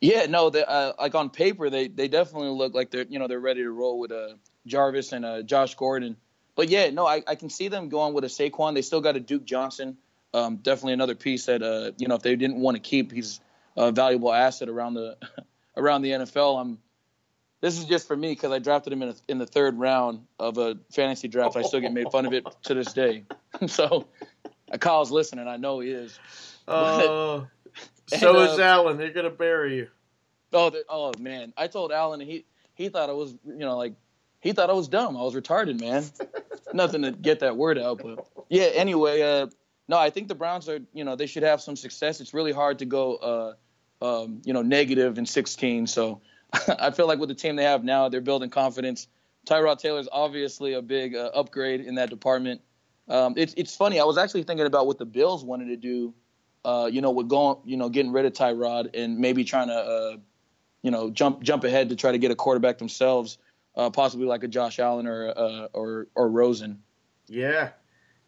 Yeah, 0.01 0.25
no, 0.25 0.49
they, 0.49 0.63
uh, 0.63 0.93
like 0.99 1.15
on 1.15 1.29
paper, 1.29 1.69
they 1.69 1.87
they 1.87 2.07
definitely 2.07 2.49
look 2.49 2.73
like 2.73 2.91
they're 2.91 3.05
you 3.07 3.19
know 3.19 3.27
they're 3.27 3.39
ready 3.39 3.63
to 3.63 3.71
roll 3.71 3.99
with 3.99 4.11
uh, 4.11 4.33
Jarvis 4.65 5.13
and 5.13 5.25
uh, 5.25 5.41
Josh 5.41 5.75
Gordon. 5.75 6.17
But 6.55 6.69
yeah, 6.69 6.89
no, 6.89 7.05
I, 7.05 7.21
I 7.27 7.35
can 7.35 7.49
see 7.49 7.67
them 7.67 7.89
going 7.89 8.13
with 8.13 8.23
a 8.23 8.27
Saquon. 8.27 8.75
They 8.75 8.81
still 8.81 9.01
got 9.01 9.17
a 9.17 9.19
Duke 9.19 9.43
Johnson, 9.43 9.97
um, 10.35 10.57
definitely 10.57 10.93
another 10.93 11.15
piece 11.15 11.45
that 11.45 11.63
uh, 11.63 11.91
you 11.97 12.07
know 12.07 12.15
if 12.15 12.21
they 12.21 12.35
didn't 12.35 12.57
want 12.57 12.75
to 12.75 12.81
keep, 12.81 13.11
he's 13.11 13.39
a 13.77 13.91
valuable 13.91 14.33
asset 14.33 14.69
around 14.69 14.95
the 14.95 15.17
around 15.77 16.01
the 16.01 16.11
NFL. 16.11 16.59
I'm 16.59 16.79
this 17.61 17.77
is 17.79 17.85
just 17.85 18.07
for 18.07 18.15
me 18.15 18.29
because 18.29 18.51
I 18.51 18.59
drafted 18.59 18.93
him 18.93 19.01
in, 19.01 19.09
a, 19.09 19.15
in 19.27 19.37
the 19.37 19.45
third 19.45 19.77
round 19.77 20.25
of 20.39 20.57
a 20.57 20.77
fantasy 20.91 21.27
draft. 21.27 21.55
I 21.55 21.61
still 21.63 21.79
get 21.79 21.93
made 21.93 22.11
fun 22.11 22.25
of 22.25 22.33
it 22.33 22.45
to 22.63 22.73
this 22.73 22.93
day. 22.93 23.23
so 23.67 24.07
uh, 24.71 24.77
Kyle's 24.77 25.11
listening. 25.11 25.47
I 25.47 25.57
know 25.57 25.79
he 25.79 25.91
is. 25.91 26.19
Uh, 26.67 27.45
And, 28.11 28.21
so 28.21 28.39
uh, 28.39 28.53
is 28.53 28.59
Allen. 28.59 28.97
They're 28.97 29.11
gonna 29.11 29.29
bury 29.29 29.77
you. 29.77 29.87
Oh, 30.53 30.71
oh 30.89 31.11
man! 31.19 31.53
I 31.57 31.67
told 31.67 31.91
Alan 31.91 32.21
and 32.21 32.29
he 32.29 32.45
he 32.73 32.89
thought 32.89 33.09
I 33.09 33.13
was 33.13 33.35
you 33.45 33.57
know 33.57 33.77
like 33.77 33.93
he 34.39 34.51
thought 34.53 34.69
I 34.69 34.73
was 34.73 34.87
dumb. 34.87 35.17
I 35.17 35.21
was 35.21 35.33
retarded, 35.33 35.79
man. 35.79 36.05
Nothing 36.73 37.01
to 37.03 37.11
get 37.11 37.39
that 37.39 37.57
word 37.57 37.77
out, 37.77 38.01
but 38.01 38.27
yeah. 38.49 38.65
Anyway, 38.73 39.21
uh, 39.21 39.47
no, 39.87 39.97
I 39.97 40.09
think 40.09 40.27
the 40.27 40.35
Browns 40.35 40.69
are 40.69 40.79
you 40.93 41.03
know 41.03 41.15
they 41.15 41.25
should 41.25 41.43
have 41.43 41.61
some 41.61 41.75
success. 41.75 42.21
It's 42.21 42.33
really 42.33 42.51
hard 42.51 42.79
to 42.79 42.85
go 42.85 43.15
uh, 43.15 43.53
um, 44.05 44.41
you 44.45 44.53
know 44.53 44.61
negative 44.61 45.17
in 45.17 45.25
16. 45.25 45.87
So 45.87 46.21
I 46.79 46.91
feel 46.91 47.07
like 47.07 47.19
with 47.19 47.29
the 47.29 47.35
team 47.35 47.55
they 47.55 47.63
have 47.63 47.83
now, 47.83 48.09
they're 48.09 48.21
building 48.21 48.49
confidence. 48.49 49.07
Tyrod 49.45 49.79
Taylor's 49.79 50.07
obviously 50.11 50.73
a 50.73 50.81
big 50.81 51.15
uh, 51.15 51.31
upgrade 51.33 51.81
in 51.81 51.95
that 51.95 52.09
department. 52.09 52.61
Um, 53.07 53.35
it's 53.37 53.53
it's 53.55 53.75
funny. 53.75 53.99
I 53.99 54.03
was 54.03 54.17
actually 54.17 54.43
thinking 54.43 54.65
about 54.65 54.87
what 54.87 54.97
the 54.97 55.05
Bills 55.05 55.43
wanted 55.43 55.67
to 55.67 55.77
do. 55.77 56.13
Uh, 56.63 56.89
you 56.91 56.99
know, 56.99 57.11
with 57.11 57.29
going, 57.29 57.57
you 57.63 57.77
know, 57.77 57.89
getting 57.89 58.11
rid 58.11 58.25
of 58.25 58.33
Tyrod 58.33 58.89
and 58.95 59.19
maybe 59.19 59.43
trying 59.43 59.67
to, 59.67 59.75
uh, 59.75 60.17
you 60.81 60.89
know, 60.89 61.11
jump 61.11 61.43
jump 61.43 61.63
ahead 61.63 61.89
to 61.89 61.95
try 61.95 62.11
to 62.11 62.17
get 62.17 62.31
a 62.31 62.35
quarterback 62.35 62.79
themselves, 62.79 63.37
uh, 63.75 63.91
possibly 63.91 64.25
like 64.25 64.43
a 64.43 64.47
Josh 64.47 64.79
Allen 64.79 65.05
or 65.05 65.31
uh, 65.37 65.67
or 65.73 66.07
or 66.15 66.29
Rosen. 66.29 66.81
Yeah, 67.27 67.69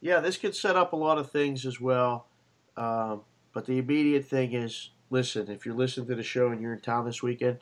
yeah. 0.02 0.20
This 0.20 0.38
could 0.38 0.56
set 0.56 0.76
up 0.76 0.94
a 0.94 0.96
lot 0.96 1.18
of 1.18 1.32
things 1.32 1.66
as 1.66 1.82
well. 1.82 2.28
Um, 2.76 3.22
but 3.54 3.66
the 3.66 3.80
immediate 3.80 4.26
thing 4.26 4.54
is, 4.54 4.92
listen. 5.10 5.50
If 5.50 5.66
you're 5.66 5.76
listening 5.76 6.06
to 6.08 6.16
the 6.16 6.22
show 6.22 6.50
and 6.50 6.62
you're 6.62 6.74
in 6.74 6.82
town 6.82 7.06
this 7.06 7.24
weekend, 7.24 7.58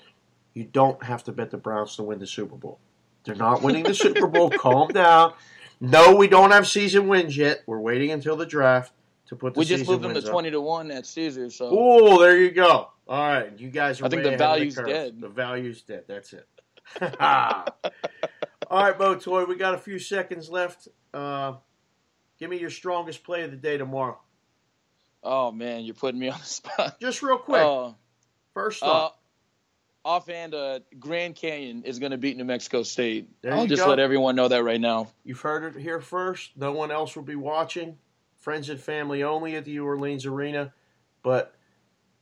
you 0.56 0.64
don't 0.64 1.02
have 1.04 1.24
to 1.26 1.32
bet 1.32 1.52
the 1.52 1.58
Browns 1.58 1.96
to 1.98 2.04
win 2.04 2.18
the 2.18 2.26
Super 2.26 2.56
Bowl. 2.56 2.80
They're 3.26 3.36
not 3.36 3.62
winning 3.62 3.84
the 3.84 3.94
Super 3.94 4.26
Bowl. 4.26 4.50
Calm 4.58 4.88
down. 4.88 5.34
No, 5.80 6.16
we 6.16 6.28
don't 6.28 6.50
have 6.52 6.68
season 6.68 7.08
wins 7.08 7.36
yet. 7.38 7.62
We're 7.68 7.80
waiting 7.80 8.10
until 8.12 8.36
the 8.36 8.46
draft 8.48 8.92
to 9.28 9.36
put 9.36 9.54
the 9.54 9.60
We 9.60 9.66
just 9.66 9.82
season 9.82 9.92
moved 9.94 10.04
them 10.06 10.14
to 10.14 10.20
up. 10.28 10.32
twenty 10.32 10.50
to 10.52 10.62
one 10.62 10.90
at 10.92 11.06
Caesars. 11.06 11.56
so 11.56 11.70
Oh, 11.72 12.20
there 12.22 12.38
you 12.40 12.50
go. 12.52 12.90
All 13.08 13.28
right, 13.30 13.52
you 13.60 13.70
guys 13.70 14.02
are. 14.02 14.06
I 14.06 14.10
think 14.10 14.20
way 14.20 14.24
the 14.24 14.30
ahead 14.30 14.40
value's 14.40 14.76
curve. 14.76 14.88
dead. 14.88 15.22
The 15.22 15.30
value's 15.30 15.82
dead. 15.84 16.06
That's 16.08 16.34
it. 16.34 16.48
All 18.70 18.84
right, 18.84 18.98
Motoy, 18.98 19.48
we 19.48 19.56
got 19.56 19.74
a 19.76 19.78
few 19.78 20.00
seconds 20.00 20.50
left. 20.50 20.88
Uh, 21.14 21.54
give 22.40 22.50
me 22.50 22.58
your 22.58 22.70
strongest 22.70 23.24
play 23.24 23.44
of 23.44 23.52
the 23.52 23.58
day 23.58 23.78
tomorrow. 23.78 24.20
oh 25.24 25.52
man, 25.52 25.84
you're 25.84 25.94
putting 25.96 26.20
me 26.20 26.30
on 26.30 26.40
the 26.40 26.46
spot. 26.46 27.00
Just 27.00 27.22
real 27.22 27.38
quick. 27.38 27.62
Uh, 27.64 27.92
First 28.54 28.82
uh, 28.84 28.86
off, 28.88 29.14
offhand, 30.06 30.54
uh, 30.54 30.80
Grand 31.00 31.36
Canyon 31.36 31.84
is 31.84 32.00
going 32.00 32.12
to 32.12 32.18
beat 32.18 32.38
New 32.38 32.46
Mexico 32.46 32.84
State. 32.84 33.28
There 33.42 33.54
I'll 33.54 33.66
just 33.68 33.84
go. 33.84 33.90
let 33.90 34.00
everyone 34.00 34.36
know 34.36 34.48
that 34.48 34.64
right 34.64 34.80
now. 34.80 35.10
you've 35.26 35.42
heard 35.42 35.76
it 35.76 35.82
here 35.82 36.00
first. 36.00 36.52
No 36.56 36.72
one 36.72 36.92
else 36.92 37.16
will 37.16 37.24
be 37.24 37.36
watching. 37.36 37.98
Friends 38.38 38.70
and 38.70 38.80
family 38.80 39.24
only 39.24 39.56
at 39.56 39.66
the 39.66 39.72
New 39.74 39.86
Orleans 39.86 40.26
Arena. 40.26 40.72
But 41.24 41.56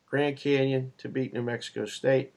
Grand 0.06 0.38
Canyon 0.38 0.94
to 1.00 1.10
beat 1.10 1.34
New 1.34 1.44
Mexico 1.44 1.86
State. 1.86 2.34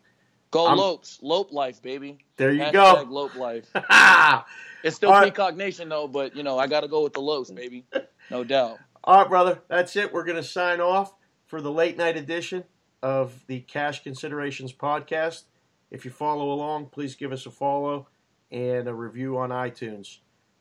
Go 0.51 0.67
I'm- 0.67 0.79
Lopes, 0.79 1.19
Lope 1.23 1.53
life, 1.53 1.81
baby. 1.81 2.19
There 2.37 2.53
you 2.53 2.63
Hashtag 2.63 2.73
go. 2.73 3.07
Lope 3.09 3.37
life. 3.37 3.71
It's 4.83 4.95
still 4.95 5.11
All 5.11 5.19
right. 5.21 5.33
Peacock 5.33 5.57
Nation 5.57 5.89
though, 5.89 6.07
but 6.07 6.37
you 6.37 6.45
know 6.45 6.57
I 6.59 6.69
got 6.69 6.83
to 6.83 6.89
go 6.89 7.03
with 7.03 7.13
the 7.13 7.21
Lopes, 7.21 7.51
baby, 7.51 7.85
no 8.31 8.45
doubt. 8.45 8.79
All 9.03 9.19
right, 9.19 9.29
brother. 9.29 9.61
That's 9.67 9.97
it. 9.97 10.13
We're 10.13 10.23
going 10.23 10.37
to 10.37 10.45
sign 10.45 10.81
off 10.81 11.13
for 11.47 11.61
the 11.61 11.73
late 11.73 11.97
night 11.97 12.17
edition 12.17 12.63
of 13.03 13.45
the 13.47 13.61
Cash 13.61 14.03
Considerations 14.03 14.73
podcast. 14.73 15.45
If 15.91 16.05
you 16.05 16.11
follow 16.11 16.51
along, 16.51 16.87
please 16.87 17.15
give 17.15 17.33
us 17.33 17.47
a 17.47 17.51
follow 17.51 18.09
and 18.51 18.89
a 18.89 18.95
review 18.95 19.39
on 19.39 19.51
iTunes. 19.51 20.19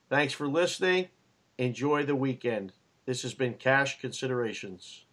Thanks 0.10 0.34
for 0.34 0.48
listening. 0.48 1.10
Enjoy 1.58 2.04
the 2.04 2.16
weekend. 2.16 2.74
This 3.06 3.22
has 3.22 3.34
been 3.34 3.54
Cash 3.54 4.00
Considerations. 4.00 5.05